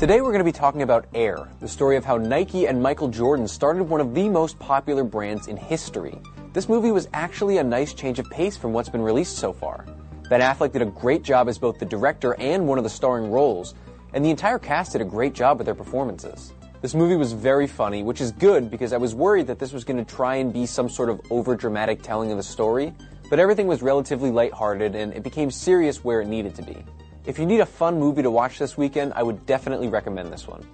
Today 0.00 0.22
we're 0.22 0.32
going 0.32 0.38
to 0.38 0.44
be 0.44 0.50
talking 0.50 0.80
about 0.80 1.04
Air, 1.12 1.46
the 1.60 1.68
story 1.68 1.94
of 1.98 2.06
how 2.06 2.16
Nike 2.16 2.66
and 2.66 2.82
Michael 2.82 3.08
Jordan 3.08 3.46
started 3.46 3.82
one 3.82 4.00
of 4.00 4.14
the 4.14 4.30
most 4.30 4.58
popular 4.58 5.04
brands 5.04 5.46
in 5.46 5.58
history. 5.58 6.18
This 6.54 6.70
movie 6.70 6.90
was 6.90 7.06
actually 7.12 7.58
a 7.58 7.62
nice 7.62 7.92
change 7.92 8.18
of 8.18 8.24
pace 8.30 8.56
from 8.56 8.72
what's 8.72 8.88
been 8.88 9.02
released 9.02 9.36
so 9.36 9.52
far. 9.52 9.84
Ben 10.30 10.40
Affleck 10.40 10.72
did 10.72 10.80
a 10.80 10.86
great 10.86 11.22
job 11.22 11.50
as 11.50 11.58
both 11.58 11.78
the 11.78 11.84
director 11.84 12.34
and 12.40 12.66
one 12.66 12.78
of 12.78 12.84
the 12.84 12.88
starring 12.88 13.30
roles, 13.30 13.74
and 14.14 14.24
the 14.24 14.30
entire 14.30 14.58
cast 14.58 14.92
did 14.92 15.02
a 15.02 15.04
great 15.04 15.34
job 15.34 15.58
with 15.58 15.66
their 15.66 15.74
performances. 15.74 16.54
This 16.80 16.94
movie 16.94 17.16
was 17.16 17.34
very 17.34 17.66
funny, 17.66 18.02
which 18.02 18.22
is 18.22 18.32
good 18.32 18.70
because 18.70 18.94
I 18.94 18.96
was 18.96 19.14
worried 19.14 19.48
that 19.48 19.58
this 19.58 19.74
was 19.74 19.84
going 19.84 20.02
to 20.02 20.14
try 20.14 20.36
and 20.36 20.50
be 20.50 20.64
some 20.64 20.88
sort 20.88 21.10
of 21.10 21.20
over-dramatic 21.30 22.00
telling 22.00 22.30
of 22.30 22.38
the 22.38 22.42
story, 22.42 22.94
but 23.28 23.38
everything 23.38 23.66
was 23.66 23.82
relatively 23.82 24.30
lighthearted 24.30 24.94
and 24.94 25.12
it 25.12 25.22
became 25.22 25.50
serious 25.50 26.02
where 26.02 26.22
it 26.22 26.26
needed 26.26 26.54
to 26.54 26.62
be. 26.62 26.86
If 27.26 27.38
you 27.38 27.44
need 27.44 27.60
a 27.60 27.66
fun 27.66 27.98
movie 27.98 28.22
to 28.22 28.30
watch 28.30 28.58
this 28.58 28.78
weekend, 28.78 29.12
I 29.14 29.22
would 29.22 29.44
definitely 29.44 29.88
recommend 29.88 30.32
this 30.32 30.46
one. 30.48 30.66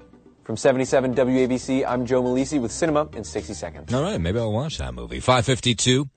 From 0.45 0.57
77 0.57 1.15
WABC, 1.15 1.85
I'm 1.87 2.07
Joe 2.07 2.23
Malisi 2.23 2.61
with 2.61 2.71
Cinema 2.71 3.09
in 3.15 3.25
60 3.25 3.53
Seconds. 3.53 3.93
All 3.93 4.03
right, 4.03 4.21
maybe 4.21 4.39
I'll 4.39 4.53
watch 4.53 4.79
that 4.79 4.95
movie. 4.95 5.19
552. 5.19 6.09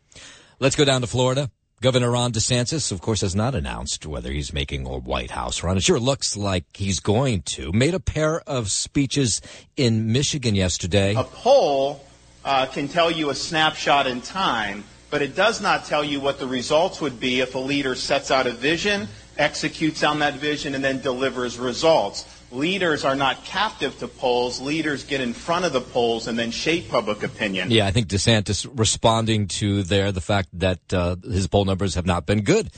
Let's 0.59 0.75
go 0.75 0.86
down 0.86 1.01
to 1.01 1.07
Florida. 1.07 1.49
Governor 1.82 2.11
Ron 2.11 2.32
DeSantis, 2.32 2.91
of 2.91 3.01
course, 3.01 3.21
has 3.21 3.36
not 3.36 3.55
announced 3.55 4.05
whether 4.05 4.32
he's 4.32 4.53
making 4.53 4.86
a 4.86 4.97
White 4.99 5.32
House 5.32 5.63
run. 5.63 5.77
It 5.77 5.84
sure 5.84 5.99
looks 5.99 6.38
like 6.38 6.65
he's 6.75 6.99
going 6.99 7.41
to. 7.43 7.71
Made 7.71 7.95
a 7.95 7.99
pair 7.99 8.41
of 8.41 8.69
speeches 8.69 9.41
in 9.77 10.11
Michigan 10.11 10.53
yesterday. 10.53 11.15
A 11.15 11.23
poll 11.23 12.05
uh, 12.45 12.67
can 12.67 12.88
tell 12.88 13.09
you 13.09 13.32
a 13.32 13.36
snapshot 13.36 14.05
in 14.05 14.21
time, 14.21 14.84
but 15.09 15.23
it 15.23 15.36
does 15.36 15.59
not 15.59 15.86
tell 15.86 16.03
you 16.03 16.19
what 16.19 16.38
the 16.38 16.47
results 16.47 17.01
would 17.01 17.19
be 17.19 17.39
if 17.39 17.55
a 17.55 17.59
leader 17.59 17.95
sets 17.95 18.30
out 18.30 18.45
a 18.45 18.51
vision 18.51 19.07
executes 19.39 20.03
on 20.03 20.19
that 20.19 20.35
vision, 20.35 20.75
and 20.75 20.83
then 20.83 20.99
delivers 20.99 21.57
results. 21.57 22.25
Leaders 22.51 23.05
are 23.05 23.15
not 23.15 23.43
captive 23.45 23.97
to 23.99 24.07
polls. 24.07 24.59
Leaders 24.59 25.03
get 25.03 25.21
in 25.21 25.33
front 25.33 25.65
of 25.65 25.73
the 25.73 25.81
polls 25.81 26.27
and 26.27 26.37
then 26.37 26.51
shape 26.51 26.89
public 26.89 27.23
opinion. 27.23 27.71
Yeah, 27.71 27.87
I 27.87 27.91
think 27.91 28.07
DeSantis 28.07 28.67
responding 28.73 29.47
to 29.59 29.83
there 29.83 30.11
the 30.11 30.21
fact 30.21 30.49
that 30.53 30.93
uh, 30.93 31.15
his 31.23 31.47
poll 31.47 31.65
numbers 31.65 31.95
have 31.95 32.05
not 32.05 32.25
been 32.25 32.41
good 32.41 32.69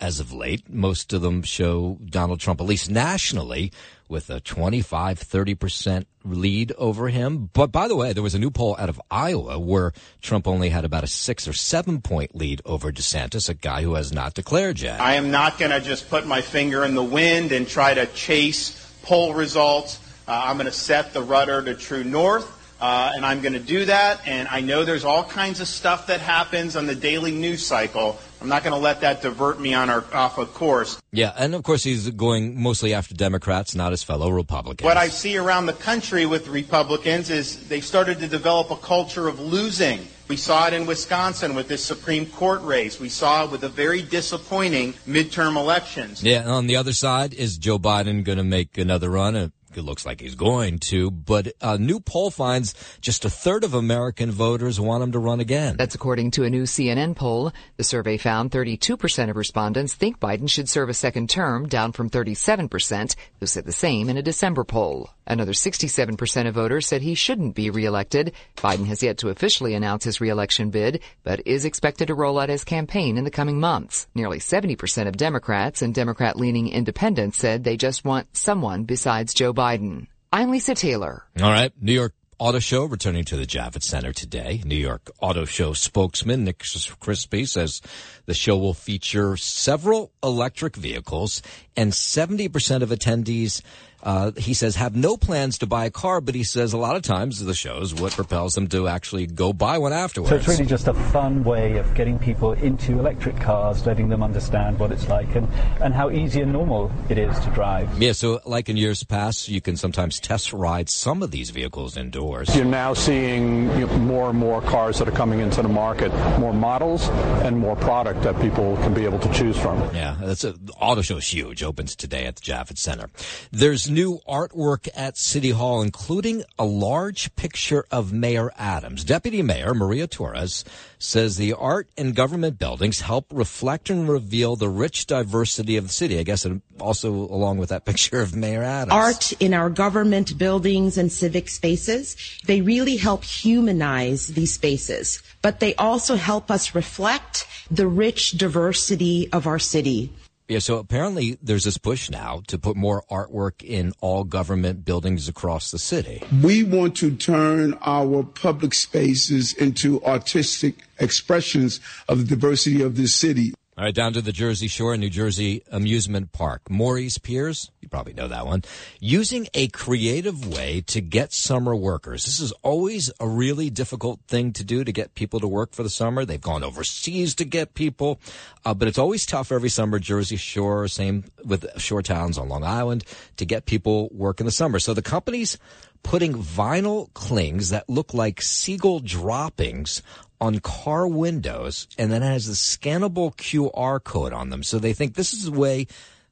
as 0.00 0.20
of 0.20 0.32
late. 0.32 0.68
Most 0.68 1.12
of 1.12 1.22
them 1.22 1.42
show 1.42 1.98
Donald 2.04 2.40
Trump, 2.40 2.60
at 2.60 2.66
least 2.66 2.90
nationally, 2.90 3.72
with 4.10 4.28
a 4.28 4.40
25, 4.40 5.20
30% 5.20 6.04
lead 6.24 6.72
over 6.76 7.08
him. 7.08 7.48
But 7.52 7.72
by 7.72 7.88
the 7.88 7.96
way, 7.96 8.12
there 8.12 8.22
was 8.22 8.34
a 8.34 8.38
new 8.38 8.50
poll 8.50 8.76
out 8.78 8.88
of 8.88 9.00
Iowa 9.10 9.58
where 9.58 9.92
Trump 10.20 10.46
only 10.46 10.70
had 10.70 10.84
about 10.84 11.04
a 11.04 11.06
six 11.06 11.46
or 11.46 11.52
seven 11.52 12.00
point 12.00 12.34
lead 12.34 12.60
over 12.64 12.92
DeSantis, 12.92 13.48
a 13.48 13.54
guy 13.54 13.82
who 13.82 13.94
has 13.94 14.12
not 14.12 14.34
declared 14.34 14.80
yet. 14.80 15.00
I 15.00 15.14
am 15.14 15.30
not 15.30 15.58
going 15.58 15.70
to 15.70 15.80
just 15.80 16.10
put 16.10 16.26
my 16.26 16.40
finger 16.40 16.84
in 16.84 16.94
the 16.94 17.02
wind 17.02 17.52
and 17.52 17.66
try 17.66 17.94
to 17.94 18.06
chase 18.06 18.76
poll 19.02 19.34
results. 19.34 19.98
Uh, 20.28 20.42
I'm 20.46 20.56
going 20.56 20.66
to 20.66 20.72
set 20.72 21.14
the 21.14 21.22
rudder 21.22 21.62
to 21.62 21.74
true 21.74 22.04
north. 22.04 22.59
Uh, 22.80 23.12
and 23.14 23.26
I'm 23.26 23.42
going 23.42 23.52
to 23.52 23.58
do 23.58 23.84
that. 23.84 24.26
And 24.26 24.48
I 24.48 24.60
know 24.60 24.84
there's 24.84 25.04
all 25.04 25.24
kinds 25.24 25.60
of 25.60 25.68
stuff 25.68 26.06
that 26.06 26.20
happens 26.20 26.76
on 26.76 26.86
the 26.86 26.94
daily 26.94 27.32
news 27.32 27.64
cycle. 27.64 28.18
I'm 28.40 28.48
not 28.48 28.62
going 28.64 28.72
to 28.72 28.80
let 28.80 29.02
that 29.02 29.20
divert 29.20 29.60
me 29.60 29.74
on 29.74 29.90
our 29.90 30.02
off 30.14 30.38
a 30.38 30.46
course. 30.46 31.00
Yeah, 31.12 31.32
and 31.36 31.54
of 31.54 31.62
course 31.62 31.84
he's 31.84 32.08
going 32.10 32.60
mostly 32.60 32.94
after 32.94 33.14
Democrats, 33.14 33.74
not 33.74 33.90
his 33.90 34.02
fellow 34.02 34.30
Republicans. 34.30 34.84
What 34.84 34.96
I 34.96 35.08
see 35.08 35.36
around 35.36 35.66
the 35.66 35.74
country 35.74 36.24
with 36.24 36.48
Republicans 36.48 37.28
is 37.28 37.68
they've 37.68 37.84
started 37.84 38.18
to 38.20 38.28
develop 38.28 38.70
a 38.70 38.76
culture 38.76 39.28
of 39.28 39.38
losing. 39.40 40.06
We 40.28 40.36
saw 40.36 40.68
it 40.68 40.72
in 40.72 40.86
Wisconsin 40.86 41.54
with 41.54 41.68
this 41.68 41.84
Supreme 41.84 42.24
Court 42.24 42.62
race. 42.62 42.98
We 42.98 43.08
saw 43.08 43.44
it 43.44 43.50
with 43.50 43.62
the 43.62 43.68
very 43.68 44.00
disappointing 44.00 44.94
midterm 45.06 45.56
elections. 45.56 46.22
Yeah, 46.22 46.42
and 46.42 46.50
on 46.50 46.66
the 46.66 46.76
other 46.76 46.92
side, 46.92 47.34
is 47.34 47.58
Joe 47.58 47.78
Biden 47.78 48.24
going 48.24 48.38
to 48.38 48.44
make 48.44 48.78
another 48.78 49.10
run? 49.10 49.52
Uh, 49.72 49.78
it 49.78 49.82
looks 49.82 50.06
like 50.06 50.20
he's 50.20 50.34
going 50.34 50.78
to, 50.78 51.10
but 51.10 51.52
a 51.60 51.78
new 51.78 52.00
poll 52.00 52.30
finds 52.30 52.74
just 53.00 53.24
a 53.24 53.30
third 53.30 53.64
of 53.64 53.74
American 53.74 54.30
voters 54.30 54.80
want 54.80 55.02
him 55.02 55.12
to 55.12 55.18
run 55.18 55.40
again. 55.40 55.76
That's 55.76 55.94
according 55.94 56.32
to 56.32 56.44
a 56.44 56.50
new 56.50 56.64
CNN 56.64 57.16
poll. 57.16 57.52
The 57.76 57.84
survey 57.84 58.16
found 58.16 58.50
32% 58.50 59.30
of 59.30 59.36
respondents 59.36 59.94
think 59.94 60.18
Biden 60.18 60.50
should 60.50 60.68
serve 60.68 60.88
a 60.88 60.94
second 60.94 61.30
term, 61.30 61.68
down 61.68 61.92
from 61.92 62.10
37% 62.10 63.16
who 63.38 63.46
said 63.46 63.64
the 63.64 63.72
same 63.72 64.08
in 64.08 64.16
a 64.16 64.22
December 64.22 64.64
poll. 64.64 65.10
Another 65.30 65.52
67% 65.52 66.48
of 66.48 66.54
voters 66.56 66.88
said 66.88 67.02
he 67.02 67.14
shouldn't 67.14 67.54
be 67.54 67.70
reelected. 67.70 68.32
Biden 68.56 68.86
has 68.86 69.00
yet 69.00 69.18
to 69.18 69.28
officially 69.28 69.74
announce 69.74 70.02
his 70.02 70.20
reelection 70.20 70.70
bid, 70.70 71.02
but 71.22 71.46
is 71.46 71.64
expected 71.64 72.08
to 72.08 72.16
roll 72.16 72.40
out 72.40 72.48
his 72.48 72.64
campaign 72.64 73.16
in 73.16 73.22
the 73.22 73.30
coming 73.30 73.60
months. 73.60 74.08
Nearly 74.12 74.40
70% 74.40 75.06
of 75.06 75.16
Democrats 75.16 75.82
and 75.82 75.94
Democrat-leaning 75.94 76.70
independents 76.70 77.38
said 77.38 77.62
they 77.62 77.76
just 77.76 78.04
want 78.04 78.36
someone 78.36 78.82
besides 78.82 79.32
Joe 79.32 79.54
Biden. 79.54 80.08
I'm 80.32 80.50
Lisa 80.50 80.74
Taylor. 80.74 81.22
All 81.40 81.52
right. 81.52 81.72
New 81.80 81.92
York 81.92 82.14
Auto 82.40 82.58
Show 82.58 82.86
returning 82.86 83.24
to 83.24 83.36
the 83.36 83.46
Javits 83.46 83.82
Center 83.82 84.12
today. 84.12 84.62
New 84.64 84.74
York 84.74 85.10
Auto 85.20 85.44
Show 85.44 85.74
spokesman 85.74 86.42
Nick 86.42 86.60
Crispi 86.60 87.46
says 87.46 87.82
the 88.24 88.32
show 88.32 88.56
will 88.56 88.72
feature 88.72 89.36
several 89.36 90.10
electric 90.22 90.74
vehicles 90.74 91.42
and 91.76 91.92
70% 91.92 92.80
of 92.80 92.88
attendees 92.88 93.60
uh, 94.02 94.32
he 94.32 94.54
says 94.54 94.76
have 94.76 94.96
no 94.96 95.16
plans 95.16 95.58
to 95.58 95.66
buy 95.66 95.84
a 95.84 95.90
car, 95.90 96.20
but 96.20 96.34
he 96.34 96.44
says 96.44 96.72
a 96.72 96.78
lot 96.78 96.96
of 96.96 97.02
times 97.02 97.38
the 97.44 97.54
show 97.54 97.78
is 97.78 97.94
what 97.94 98.12
propels 98.12 98.54
them 98.54 98.66
to 98.68 98.88
actually 98.88 99.26
go 99.26 99.52
buy 99.52 99.78
one 99.78 99.92
afterwards. 99.92 100.30
So 100.30 100.36
it's 100.36 100.48
really 100.48 100.66
just 100.66 100.88
a 100.88 100.94
fun 100.94 101.44
way 101.44 101.78
of 101.78 101.94
getting 101.94 102.18
people 102.18 102.52
into 102.52 102.98
electric 102.98 103.38
cars, 103.38 103.86
letting 103.86 104.08
them 104.08 104.22
understand 104.22 104.78
what 104.78 104.92
it's 104.92 105.08
like 105.08 105.34
and, 105.34 105.48
and 105.80 105.94
how 105.94 106.10
easy 106.10 106.40
and 106.40 106.52
normal 106.52 106.90
it 107.08 107.18
is 107.18 107.38
to 107.40 107.50
drive. 107.50 108.00
Yeah, 108.00 108.12
so 108.12 108.40
like 108.46 108.68
in 108.68 108.76
years 108.76 109.02
past, 109.04 109.48
you 109.48 109.60
can 109.60 109.76
sometimes 109.76 110.20
test 110.20 110.52
ride 110.52 110.88
some 110.88 111.22
of 111.22 111.30
these 111.30 111.50
vehicles 111.50 111.96
indoors. 111.96 112.54
You're 112.56 112.64
now 112.64 112.94
seeing 112.94 113.66
more 114.06 114.30
and 114.30 114.38
more 114.38 114.62
cars 114.62 114.98
that 114.98 115.08
are 115.08 115.12
coming 115.12 115.40
into 115.40 115.62
the 115.62 115.68
market, 115.68 116.12
more 116.38 116.52
models 116.52 117.08
and 117.44 117.58
more 117.58 117.76
product 117.76 118.22
that 118.22 118.40
people 118.40 118.76
can 118.78 118.94
be 118.94 119.04
able 119.04 119.18
to 119.18 119.32
choose 119.32 119.58
from. 119.58 119.78
Yeah, 119.94 120.16
that's 120.20 120.44
a, 120.44 120.54
auto 120.78 121.02
show 121.02 121.18
is 121.18 121.26
huge. 121.26 121.62
Opens 121.62 121.96
today 121.96 122.26
at 122.26 122.36
the 122.36 122.42
Javits 122.42 122.78
Center. 122.78 123.10
There's 123.50 123.89
new 123.90 124.20
artwork 124.28 124.88
at 124.94 125.18
City 125.18 125.50
Hall, 125.50 125.82
including 125.82 126.44
a 126.58 126.64
large 126.64 127.34
picture 127.36 127.84
of 127.90 128.12
Mayor 128.12 128.50
Adams. 128.56 129.04
Deputy 129.04 129.42
Mayor 129.42 129.74
Maria 129.74 130.06
Torres 130.06 130.64
says 130.98 131.36
the 131.36 131.52
art 131.52 131.88
in 131.96 132.12
government 132.12 132.58
buildings 132.58 133.00
help 133.00 133.26
reflect 133.30 133.90
and 133.90 134.08
reveal 134.08 134.56
the 134.56 134.68
rich 134.68 135.06
diversity 135.06 135.76
of 135.76 135.88
the 135.88 135.92
city. 135.92 136.18
I 136.18 136.22
guess 136.22 136.44
and 136.44 136.62
also 136.78 137.10
along 137.12 137.58
with 137.58 137.70
that 137.70 137.84
picture 137.90 138.20
of 138.20 138.34
Mayor 138.34 138.62
Adams. 138.62 138.92
Art 138.92 139.32
in 139.40 139.52
our 139.52 139.68
government 139.68 140.38
buildings 140.38 140.96
and 140.96 141.10
civic 141.10 141.48
spaces, 141.48 142.16
they 142.46 142.60
really 142.60 142.96
help 142.96 143.24
humanize 143.24 144.28
these 144.28 144.54
spaces, 144.54 145.22
but 145.42 145.60
they 145.60 145.74
also 145.74 146.16
help 146.16 146.50
us 146.50 146.74
reflect 146.74 147.46
the 147.70 147.86
rich 147.86 148.32
diversity 148.32 149.28
of 149.32 149.46
our 149.46 149.58
city. 149.58 150.12
Yeah, 150.50 150.58
so 150.58 150.78
apparently 150.78 151.38
there's 151.40 151.62
this 151.62 151.78
push 151.78 152.10
now 152.10 152.42
to 152.48 152.58
put 152.58 152.76
more 152.76 153.04
artwork 153.08 153.62
in 153.62 153.92
all 154.00 154.24
government 154.24 154.84
buildings 154.84 155.28
across 155.28 155.70
the 155.70 155.78
city. 155.78 156.24
We 156.42 156.64
want 156.64 156.96
to 156.96 157.14
turn 157.14 157.78
our 157.82 158.24
public 158.24 158.74
spaces 158.74 159.52
into 159.52 160.02
artistic 160.02 160.88
expressions 160.98 161.78
of 162.08 162.18
the 162.18 162.24
diversity 162.24 162.82
of 162.82 162.96
this 162.96 163.14
city. 163.14 163.54
All 163.80 163.86
right, 163.86 163.94
down 163.94 164.12
to 164.12 164.20
the 164.20 164.30
Jersey 164.30 164.68
Shore, 164.68 164.94
New 164.98 165.08
Jersey 165.08 165.62
amusement 165.72 166.32
park. 166.32 166.68
Morey's 166.68 167.16
Piers, 167.16 167.70
you 167.80 167.88
probably 167.88 168.12
know 168.12 168.28
that 168.28 168.44
one, 168.44 168.62
using 169.00 169.48
a 169.54 169.68
creative 169.68 170.46
way 170.46 170.82
to 170.88 171.00
get 171.00 171.32
summer 171.32 171.74
workers. 171.74 172.26
This 172.26 172.40
is 172.40 172.52
always 172.62 173.10
a 173.18 173.26
really 173.26 173.70
difficult 173.70 174.20
thing 174.28 174.52
to 174.52 174.64
do 174.64 174.84
to 174.84 174.92
get 174.92 175.14
people 175.14 175.40
to 175.40 175.48
work 175.48 175.72
for 175.72 175.82
the 175.82 175.88
summer. 175.88 176.26
They've 176.26 176.38
gone 176.38 176.62
overseas 176.62 177.34
to 177.36 177.46
get 177.46 177.72
people, 177.72 178.20
uh, 178.66 178.74
but 178.74 178.86
it's 178.86 178.98
always 178.98 179.24
tough 179.24 179.50
every 179.50 179.70
summer. 179.70 179.98
Jersey 179.98 180.36
Shore, 180.36 180.86
same 180.86 181.24
with 181.42 181.66
shore 181.80 182.02
towns 182.02 182.36
on 182.36 182.50
Long 182.50 182.64
Island, 182.64 183.04
to 183.38 183.46
get 183.46 183.64
people 183.64 184.10
work 184.12 184.40
in 184.40 184.44
the 184.44 184.52
summer. 184.52 184.78
So 184.78 184.92
the 184.92 185.00
company's 185.00 185.56
putting 186.02 186.34
vinyl 186.34 187.12
clings 187.14 187.70
that 187.70 187.88
look 187.88 188.12
like 188.12 188.42
seagull 188.42 189.00
droppings 189.00 190.02
on 190.40 190.58
car 190.60 191.06
windows 191.06 191.86
and 191.98 192.10
then 192.10 192.22
has 192.22 192.48
a 192.48 192.52
scannable 192.52 193.34
QR 193.36 194.02
code 194.02 194.32
on 194.32 194.50
them. 194.50 194.62
So 194.62 194.78
they 194.78 194.92
think 194.92 195.14
this 195.14 195.32
is 195.32 195.44
the 195.44 195.58
way 195.58 195.86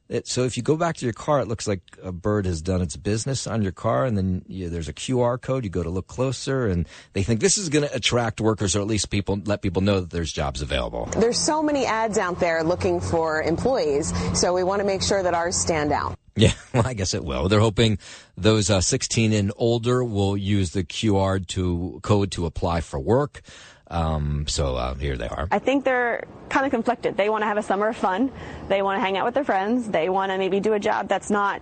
that, 0.07 0.27
so 0.27 0.43
if 0.43 0.57
you 0.57 0.63
go 0.63 0.75
back 0.75 0.97
to 0.97 1.05
your 1.05 1.13
car, 1.13 1.39
it 1.39 1.47
looks 1.47 1.67
like 1.67 1.81
a 2.01 2.11
bird 2.11 2.45
has 2.45 2.61
done 2.61 2.81
its 2.81 2.97
business 2.97 3.45
on 3.45 3.61
your 3.61 3.71
car 3.71 4.05
and 4.05 4.17
then 4.17 4.43
you, 4.47 4.69
there's 4.69 4.87
a 4.87 4.93
QR 4.93 5.39
code. 5.39 5.63
You 5.63 5.69
go 5.69 5.83
to 5.83 5.89
look 5.89 6.07
closer 6.07 6.67
and 6.67 6.87
they 7.13 7.23
think 7.23 7.39
this 7.39 7.57
is 7.57 7.69
going 7.69 7.87
to 7.87 7.95
attract 7.95 8.41
workers 8.41 8.75
or 8.75 8.81
at 8.81 8.87
least 8.87 9.09
people, 9.11 9.39
let 9.45 9.61
people 9.61 9.81
know 9.81 9.99
that 9.99 10.09
there's 10.09 10.33
jobs 10.33 10.61
available. 10.61 11.05
There's 11.17 11.39
so 11.39 11.61
many 11.61 11.85
ads 11.85 12.17
out 12.17 12.39
there 12.39 12.63
looking 12.63 12.99
for 12.99 13.43
employees. 13.43 14.11
So 14.39 14.53
we 14.53 14.63
want 14.63 14.79
to 14.79 14.85
make 14.85 15.03
sure 15.03 15.21
that 15.21 15.35
ours 15.35 15.55
stand 15.55 15.91
out. 15.91 16.17
Yeah, 16.43 16.53
well, 16.73 16.87
I 16.87 16.93
guess 16.93 17.13
it 17.13 17.25
will. 17.25 17.49
They're 17.49 17.59
hoping 17.59 17.97
those 18.37 18.69
uh, 18.69 18.79
16 18.79 19.33
and 19.33 19.51
older 19.57 20.05
will 20.05 20.37
use 20.37 20.71
the 20.71 20.85
QR 20.85 21.45
to 21.47 21.99
code 22.01 22.31
to 22.31 22.45
apply 22.45 22.79
for 22.79 22.97
work. 22.97 23.41
Um, 23.87 24.47
so 24.47 24.75
uh, 24.77 24.93
here 24.93 25.17
they 25.17 25.27
are. 25.27 25.49
I 25.51 25.59
think 25.59 25.83
they're 25.83 26.25
kind 26.47 26.65
of 26.65 26.71
conflicted. 26.71 27.17
They 27.17 27.29
want 27.29 27.41
to 27.41 27.47
have 27.47 27.57
a 27.57 27.63
summer 27.63 27.89
of 27.89 27.97
fun. 27.97 28.31
They 28.69 28.81
want 28.81 28.97
to 28.97 29.01
hang 29.01 29.17
out 29.17 29.25
with 29.25 29.33
their 29.33 29.43
friends. 29.43 29.89
They 29.89 30.07
want 30.07 30.31
to 30.31 30.37
maybe 30.37 30.61
do 30.61 30.73
a 30.73 30.79
job 30.79 31.09
that's 31.09 31.29
not 31.29 31.61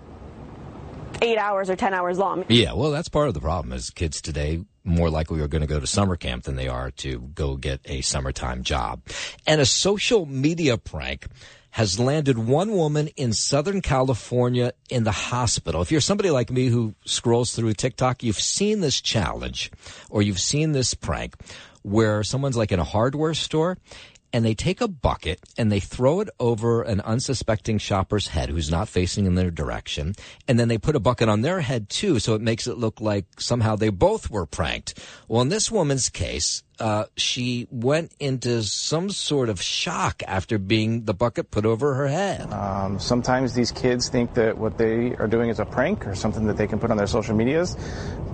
eight 1.23 1.37
hours 1.37 1.71
or 1.71 1.75
ten 1.75 1.95
hours 1.95 2.19
long. 2.19 2.45
Yeah, 2.47 2.73
well, 2.73 2.91
that's 2.91 3.09
part 3.09 3.29
of 3.29 3.33
the 3.33 3.39
problem. 3.39 3.73
Is 3.73 3.89
kids 3.89 4.21
today 4.21 4.63
more 4.83 5.09
likely 5.09 5.41
are 5.41 5.47
going 5.47 5.61
to 5.61 5.67
go 5.67 5.79
to 5.79 5.87
summer 5.87 6.15
camp 6.15 6.43
than 6.43 6.55
they 6.55 6.67
are 6.67 6.91
to 6.91 7.19
go 7.33 7.55
get 7.55 7.81
a 7.85 8.01
summertime 8.01 8.61
job, 8.61 9.01
and 9.47 9.59
a 9.59 9.65
social 9.65 10.25
media 10.25 10.77
prank 10.77 11.27
has 11.77 11.99
landed 11.99 12.39
one 12.39 12.71
woman 12.71 13.07
in 13.17 13.31
Southern 13.31 13.81
California 13.81 14.73
in 14.89 15.03
the 15.03 15.11
hospital. 15.11 15.79
If 15.79 15.91
you're 15.91 16.01
somebody 16.01 16.31
like 16.31 16.49
me 16.49 16.69
who 16.69 16.95
scrolls 17.05 17.53
through 17.53 17.71
TikTok, 17.73 18.23
you've 18.23 18.39
seen 18.39 18.81
this 18.81 18.99
challenge 18.99 19.69
or 20.09 20.23
you've 20.23 20.39
seen 20.39 20.71
this 20.71 20.95
prank 20.95 21.35
where 21.83 22.23
someone's 22.23 22.57
like 22.57 22.71
in 22.71 22.79
a 22.79 22.83
hardware 22.83 23.35
store 23.35 23.77
and 24.33 24.43
they 24.43 24.55
take 24.55 24.81
a 24.81 24.87
bucket 24.87 25.39
and 25.55 25.71
they 25.71 25.79
throw 25.79 26.19
it 26.19 26.29
over 26.39 26.81
an 26.81 26.99
unsuspecting 27.01 27.77
shopper's 27.77 28.29
head 28.29 28.49
who's 28.49 28.71
not 28.71 28.89
facing 28.89 29.27
in 29.27 29.35
their 29.35 29.51
direction. 29.51 30.15
And 30.47 30.59
then 30.59 30.69
they 30.69 30.79
put 30.79 30.95
a 30.95 30.99
bucket 30.99 31.29
on 31.29 31.43
their 31.43 31.61
head 31.61 31.89
too. 31.89 32.17
So 32.17 32.33
it 32.33 32.41
makes 32.41 32.65
it 32.65 32.79
look 32.79 32.99
like 32.99 33.25
somehow 33.39 33.75
they 33.75 33.89
both 33.89 34.31
were 34.31 34.47
pranked. 34.47 34.99
Well, 35.27 35.43
in 35.43 35.49
this 35.49 35.69
woman's 35.69 36.09
case, 36.09 36.63
uh, 36.79 37.05
she 37.15 37.67
went 37.71 38.11
into 38.19 38.63
some 38.63 39.09
sort 39.09 39.49
of 39.49 39.61
shock 39.61 40.23
after 40.27 40.57
being 40.57 41.05
the 41.05 41.13
bucket 41.13 41.51
put 41.51 41.65
over 41.65 41.95
her 41.95 42.07
head. 42.07 42.51
Um, 42.51 42.99
sometimes 42.99 43.53
these 43.53 43.71
kids 43.71 44.09
think 44.09 44.33
that 44.35 44.57
what 44.57 44.77
they 44.77 45.15
are 45.15 45.27
doing 45.27 45.49
is 45.49 45.59
a 45.59 45.65
prank 45.65 46.07
or 46.07 46.15
something 46.15 46.45
that 46.47 46.57
they 46.57 46.67
can 46.67 46.79
put 46.79 46.91
on 46.91 46.97
their 46.97 47.07
social 47.07 47.35
medias, 47.35 47.75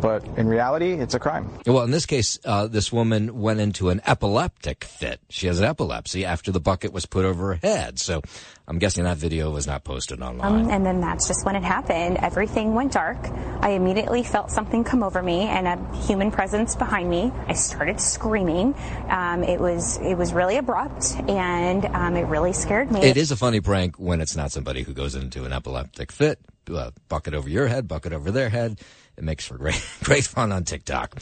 but 0.02 0.26
in 0.38 0.48
reality, 0.48 0.94
it's 0.94 1.14
a 1.14 1.20
crime. 1.20 1.50
Well, 1.66 1.84
in 1.84 1.92
this 1.92 2.06
case, 2.06 2.40
uh, 2.46 2.68
this 2.68 2.92
woman 2.92 3.40
went 3.40 3.60
into 3.60 3.90
an 3.90 4.02
epileptic 4.06 4.84
fit. 4.84 5.20
She 5.30 5.48
has 5.48 5.62
epilepsy 5.62 6.26
after 6.26 6.52
the 6.52 6.60
bucket 6.60 6.92
was 6.92 7.06
put 7.06 7.26
over 7.26 7.54
her 7.54 7.60
head. 7.62 8.00
So 8.00 8.22
I'm 8.66 8.80
guessing 8.80 9.04
that 9.04 9.18
video 9.18 9.52
was 9.52 9.68
not 9.68 9.84
posted 9.84 10.22
online. 10.22 10.66
Um, 10.66 10.70
and 10.70 10.86
then 10.86 11.02
that's 11.02 11.28
just 11.28 11.46
when 11.46 11.56
it 11.58 11.64
happened. 11.64 12.18
Everything 12.22 12.74
went 12.74 12.94
dark. 12.94 13.18
I 13.60 13.72
immediately 13.72 14.24
felt 14.24 14.52
something 14.52 14.86
come 14.86 15.04
over 15.04 15.22
me 15.22 15.42
and 15.42 15.68
a 15.68 15.96
human 15.98 16.32
presence 16.32 16.76
behind 16.76 17.10
me. 17.10 17.32
I 17.48 17.54
started 17.54 18.00
screaming. 18.00 18.74
Um, 19.10 19.44
it 19.44 19.60
was 19.60 19.98
it 19.98 20.16
was 20.16 20.34
really 20.34 20.58
abrupt 20.58 21.14
and 21.28 21.86
um, 21.86 22.16
it 22.16 22.24
really 22.24 22.54
scared 22.54 22.90
me. 22.90 23.02
It 23.02 23.18
is 23.18 23.32
a 23.32 23.36
funny 23.36 23.60
prank 23.60 23.98
when 23.98 24.22
it's 24.22 24.36
not 24.36 24.52
somebody 24.52 24.84
who 24.84 24.94
goes 24.94 25.16
into 25.16 25.44
an 25.44 25.52
epileptic 25.52 26.12
fit. 26.12 26.40
Uh, 26.74 26.92
bucket 27.10 27.34
over 27.34 27.50
your 27.50 27.68
head, 27.68 27.90
bucket 27.90 28.14
over 28.14 28.32
their 28.32 28.48
head. 28.48 28.80
It 29.18 29.26
makes 29.26 29.46
for 29.46 29.58
great 29.58 29.86
great 30.04 30.24
fun 30.24 30.54
on 30.54 30.64
TikTok. 30.64 31.20